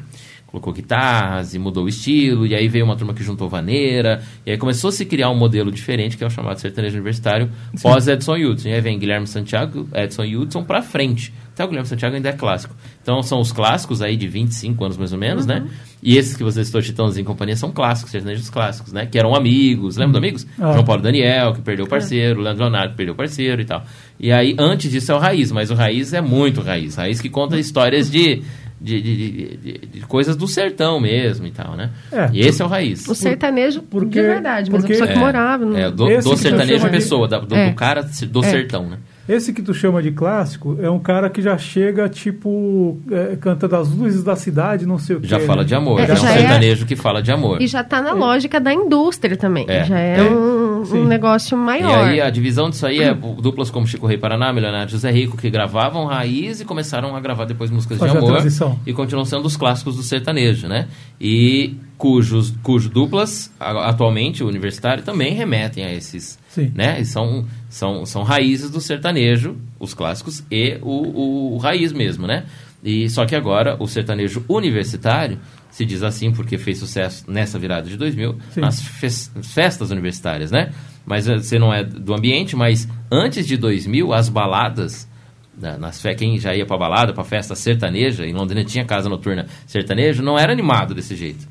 [0.47, 4.51] colocou guitarras e mudou o estilo, e aí veio uma turma que juntou vaneira, e
[4.51, 8.09] aí começou a se criar um modelo diferente, que é o chamado sertanejo universitário, pós
[8.09, 8.69] Edson Hudson.
[8.69, 11.33] E aí vem Guilherme Santiago, Edson e Hudson pra frente.
[11.61, 12.75] Até o Guilherme Santiago ainda é clássico.
[13.03, 15.67] Então são os clássicos aí de 25 anos mais ou menos, né?
[16.03, 19.05] E esses que vocês estão Chitãozinho e companhia são clássicos, sertanejos clássicos, né?
[19.05, 20.47] Que eram amigos, lembra do Amigos?
[20.59, 20.73] Ah.
[20.73, 23.85] João Paulo Daniel, que perdeu o parceiro, Leandro Leonardo, que perdeu o parceiro e tal.
[24.19, 26.95] E aí, antes disso é o Raiz, mas o Raiz é muito Raiz.
[26.97, 28.43] Raiz que conta histórias de,
[28.81, 31.91] de, de, de- de- de coisas do sertão mesmo e tal, né?
[32.11, 32.31] É.
[32.33, 33.07] e esse é o Raiz.
[33.07, 35.67] O sertanejo porque- de verdade, mas porque- a pessoa que morava.
[35.67, 37.69] no- É, do, do sertanejo de- pessoa, da- do, É.
[37.69, 38.51] do cara do É.
[38.51, 38.97] sertão, né?
[39.29, 43.77] Esse que tu chama de clássico é um cara que já chega, tipo, é, cantando
[43.77, 45.29] as luzes da cidade, não sei o que.
[45.29, 47.63] Já fala de amor, É, já é um já é- sertanejo que fala de amor.
[47.63, 49.67] E já tá na lógica da indústria também.
[49.69, 49.85] É.
[49.85, 52.09] Já é, É, um, um negócio E maior.
[52.09, 55.49] aí a divisão disso aí é duplas como Chico Rei Paraná, Milionário José Rico, que
[55.49, 58.33] gravavam raiz e começaram a gravar depois músicas Fazer de amor.
[58.33, 58.79] transição.
[58.85, 60.89] E continuam sendo os clássicos do sertanejo, né?
[61.21, 66.39] E cujos, cujo duplas, atualmente, o universitário, também remetem a esses.
[66.49, 66.73] Sim.
[66.75, 66.99] Né?
[67.01, 72.27] E são, são, são raízes do sertanejo, os clássicos, e o, o, o raiz mesmo,
[72.27, 72.45] né?
[72.85, 75.39] E, só que agora o sertanejo universitário
[75.71, 78.61] se diz assim porque fez sucesso nessa virada de 2000 Sim.
[78.61, 80.73] nas fes- festas universitárias, né?
[81.07, 85.09] Mas eh, você não é do ambiente, mas antes de 2000 as baladas
[85.57, 86.15] da- nas fe...
[86.15, 90.39] quem já ia pra balada, pra festa sertaneja, em Londrina tinha casa noturna sertanejo, não
[90.39, 91.47] era animado desse jeito.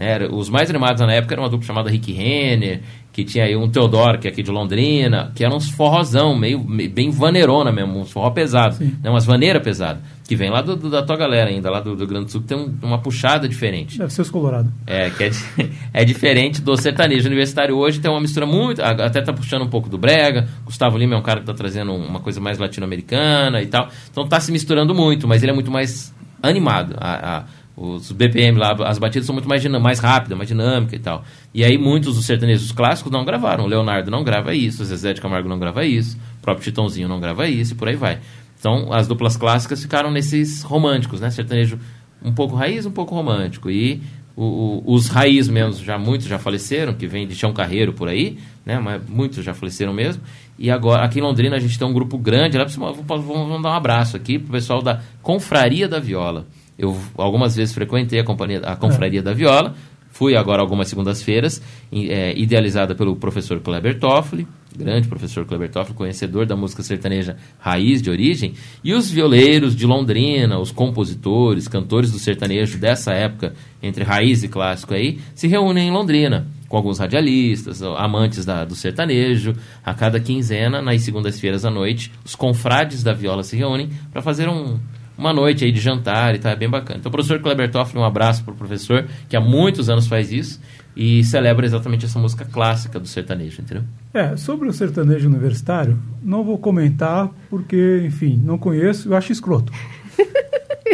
[0.00, 0.26] Né?
[0.32, 2.80] Os mais animados na época era uma dupla chamada Rick Renner,
[3.12, 6.58] que tinha aí um Teodoro, que é aqui de Londrina, que eram uns forrozão, meio,
[6.60, 9.10] bem vaneirona mesmo, uns forró pesado, né?
[9.10, 12.06] umas vaneira pesada, que vem lá do, do- da tua galera ainda, lá do, do
[12.06, 13.98] Grande Sul, que tem um- uma puxada diferente.
[13.98, 14.72] Deve ser os Colorado.
[14.86, 15.30] É, que é,
[15.92, 18.80] é diferente do sertanejo universitário hoje, tem uma mistura muito.
[18.80, 20.48] Até tá puxando um pouco do Brega.
[20.64, 23.88] Gustavo Lima é um cara que tá trazendo uma coisa mais latino-americana e tal.
[24.10, 26.94] Então tá se misturando muito, mas ele é muito mais animado.
[26.98, 27.44] A- a-
[27.82, 31.24] os BPM lá, as batidas são muito mais, mais rápidas, mais dinâmica e tal.
[31.54, 33.64] E aí muitos dos sertanejos clássicos não gravaram.
[33.64, 37.08] O Leonardo não grava isso, o Zezé de Camargo não grava isso, o próprio Titãozinho
[37.08, 38.18] não grava isso e por aí vai.
[38.58, 41.30] Então as duplas clássicas ficaram nesses românticos, né?
[41.30, 41.78] Sertanejo
[42.22, 43.70] um pouco raiz, um pouco romântico.
[43.70, 44.02] E
[44.36, 48.08] o- o- os raiz mesmo, já muitos já faleceram, que vem de Chão Carreiro por
[48.08, 48.36] aí,
[48.66, 48.78] né?
[48.78, 50.22] Mas muitos já faleceram mesmo.
[50.58, 52.58] E agora, aqui em Londrina, a gente tem um grupo grande.
[52.58, 56.46] Lá, vamos, vamos dar um abraço aqui pro pessoal da Confraria da Viola.
[56.80, 59.74] Eu algumas vezes frequentei a, companhia, a Confraria da Viola.
[60.12, 61.62] Fui agora algumas segundas-feiras,
[61.92, 64.44] é, idealizada pelo professor Kleber Toffoli,
[64.76, 69.86] grande professor Kleber Toffoli, conhecedor da música sertaneja raiz de origem, e os violeiros de
[69.86, 75.88] Londrina, os compositores, cantores do sertanejo dessa época, entre raiz e clássico aí, se reúnem
[75.88, 79.54] em Londrina, com alguns radialistas, amantes da- do sertanejo.
[79.84, 84.48] A cada quinzena, nas segundas-feiras à noite, os confrades da viola se reúnem para fazer
[84.48, 84.76] um,
[85.20, 86.98] uma noite aí de jantar e tal, é bem bacana.
[86.98, 90.60] Então, professor Kleber Toffoli, um abraço para o professor, que há muitos anos faz isso
[90.96, 93.84] e celebra exatamente essa música clássica do sertanejo, entendeu?
[94.12, 99.72] É, sobre o sertanejo universitário, não vou comentar porque, enfim, não conheço, eu acho escroto.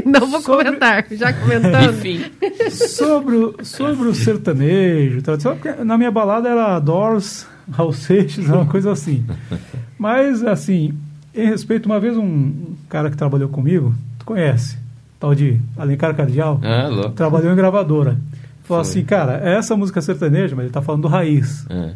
[0.04, 1.90] Não vou Sobre- comentar, já comentando.
[1.96, 2.20] Enfim.
[2.70, 8.66] sobre, o- sobre o sertanejo, tradicional, porque na minha balada era Doors, Raul Seixas, uma
[8.66, 9.24] coisa assim.
[9.98, 10.94] Mas, assim,
[11.34, 13.94] em respeito, uma vez um cara que trabalhou comigo,
[14.26, 14.76] conhece,
[15.18, 17.10] tal de Alencar Cardial, Ah, louco.
[17.12, 18.18] trabalhou em gravadora.
[18.64, 18.90] Falou Foi.
[18.90, 21.64] assim, cara, essa música sertaneja, mas ele tá falando do raiz.
[21.70, 21.92] É.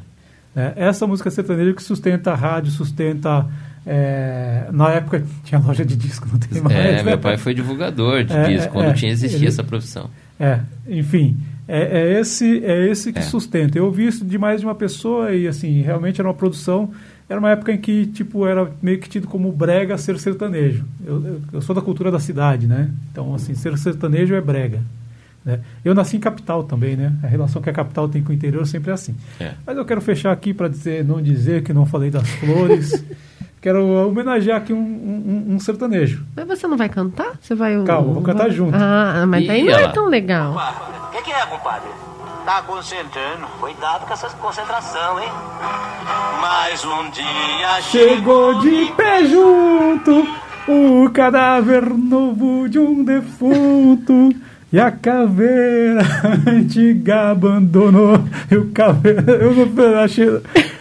[0.54, 0.72] né?
[0.76, 3.46] Essa música sertaneja que sustenta a rádio, sustenta.
[3.86, 6.76] é, na época tinha loja de disco, não tem mais.
[6.76, 8.92] É, meu pai foi divulgador de É, disco, é, quando é.
[8.92, 10.08] tinha existia Ele- essa profissão.
[10.38, 11.36] É, enfim,
[11.68, 13.22] é, é esse é esse que É.
[13.22, 13.76] sustenta.
[13.78, 16.90] Eu ouvi isso de mais de uma pessoa e assim realmente era uma produção.
[17.30, 20.84] Era uma época em que tipo era meio que tido como brega ser sertanejo.
[21.06, 22.90] Eu, eu, eu sou da cultura da cidade, né?
[23.12, 24.80] Então assim ser sertanejo é brega.
[25.44, 25.60] Né?
[25.84, 27.12] Eu nasci em capital também, né?
[27.22, 29.14] A relação que a capital tem com o interior sempre é assim.
[29.38, 29.52] É.
[29.64, 33.02] Mas eu quero fechar aqui para dizer, não dizer que não falei das flores.
[33.62, 36.24] quero homenagear aqui um, um- um sertanejo.
[36.34, 37.38] Mas você não vai cantar?
[37.40, 37.80] Você vai.
[37.84, 38.74] Calma, vou cantar junto.
[38.74, 40.56] Ah, mas daí Ih, não é tão legal.
[40.56, 41.88] O que é, compadre?
[42.50, 43.46] Tá concentrando.
[43.60, 45.28] Cuidado com essa concentração, hein?
[46.40, 50.26] Mais um dia Chegou de pé junto
[50.66, 54.34] o cadáver novo de um defunto.
[54.72, 56.02] E a caveira
[56.44, 58.18] antiga abandonou.
[58.50, 59.30] E o caveira.
[59.30, 60.26] Eu não achei.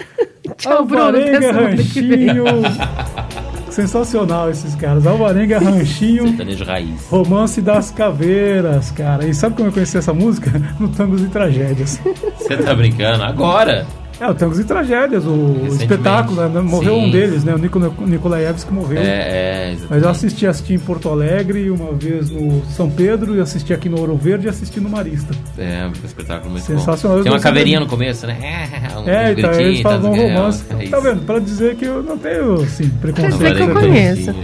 [0.57, 1.09] Tchau, Bruno.
[1.09, 2.27] Até Alvarenga semana que vem.
[2.29, 3.48] Ranchinho.
[3.69, 5.05] Sensacional esses caras.
[5.05, 6.27] Alvarenga Ranchinho.
[6.27, 7.07] Sertanejo raiz.
[7.09, 9.27] Romance das Caveiras, cara.
[9.27, 10.51] E sabe como eu conheci essa música?
[10.79, 11.99] No Tangos e Tragédias.
[12.37, 13.23] Você tá brincando?
[13.23, 13.85] Agora?
[14.19, 16.59] É, o Tangos e Tragédias, o espetáculo, né?
[16.61, 17.05] Morreu Sim.
[17.05, 17.53] um deles, né?
[17.53, 18.99] O Nico Nikolaevski morreu.
[18.99, 20.07] É, é, Mas eu exatamente.
[20.07, 24.17] assisti, assisti em Porto Alegre, uma vez no São Pedro, e assisti aqui no Ouro
[24.17, 25.33] Verde e assisti no Marista.
[25.57, 27.19] É, um espetáculo muito Sensacional.
[27.19, 27.23] bom.
[27.23, 28.37] Tem uma caveirinha no começo, né?
[28.89, 30.65] Um, é, um então, gritinho eles falam é, romance.
[30.69, 31.21] é tá vendo?
[31.25, 33.37] Pra dizer que eu não tenho, assim, preconceito.
[33.37, 34.35] Quer dizer que eu conheço.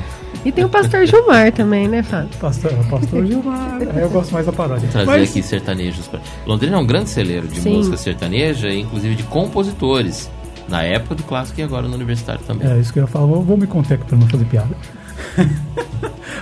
[0.45, 2.29] E tem o Pastor Gilmar também, né, Fábio?
[2.39, 3.79] Pastor, pastor Gilmar.
[3.93, 4.87] Aí eu gosto mais da paródia.
[4.91, 6.07] Trazer Mas, aqui sertanejos.
[6.07, 7.77] pra- Londrina é um grande celeiro de Sim.
[7.77, 10.29] música sertaneja, e inclusive de compositores.
[10.69, 12.67] Na época do clássico e agora no universitário também.
[12.71, 14.75] É isso que eu ia falar, vou, vou me conter aqui pra não fazer piada.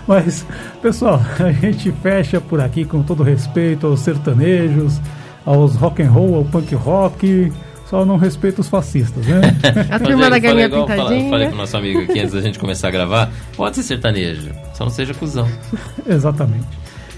[0.08, 0.46] Mas,
[0.82, 5.00] pessoal, a gente fecha por aqui com todo respeito aos sertanejos,
[5.46, 7.52] aos rock and roll, ao punk rock.
[7.90, 9.42] Só não respeito os fascistas, né?
[9.92, 11.30] A turma da galinha igual eu fala- pintadinha.
[11.30, 13.30] Falei com o nosso amigo aqui antes da gente começar a gravar.
[13.56, 15.48] Pode ser sertanejo, só não seja cuzão.
[16.08, 16.66] Exatamente.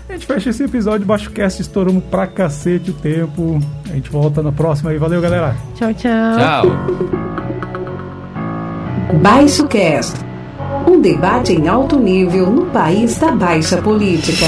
[0.10, 3.60] A gente fecha esse episódio Baixo Cast, estouramos pra cacete o tempo.
[3.90, 4.98] A gente volta na próxima aí.
[5.00, 5.56] Valeu, galera.
[5.76, 6.38] Tchau, tchau.
[6.38, 6.66] Tchau.
[9.22, 10.16] Baixo Cast.
[10.88, 14.46] Um debate em alto nível no país da baixa política.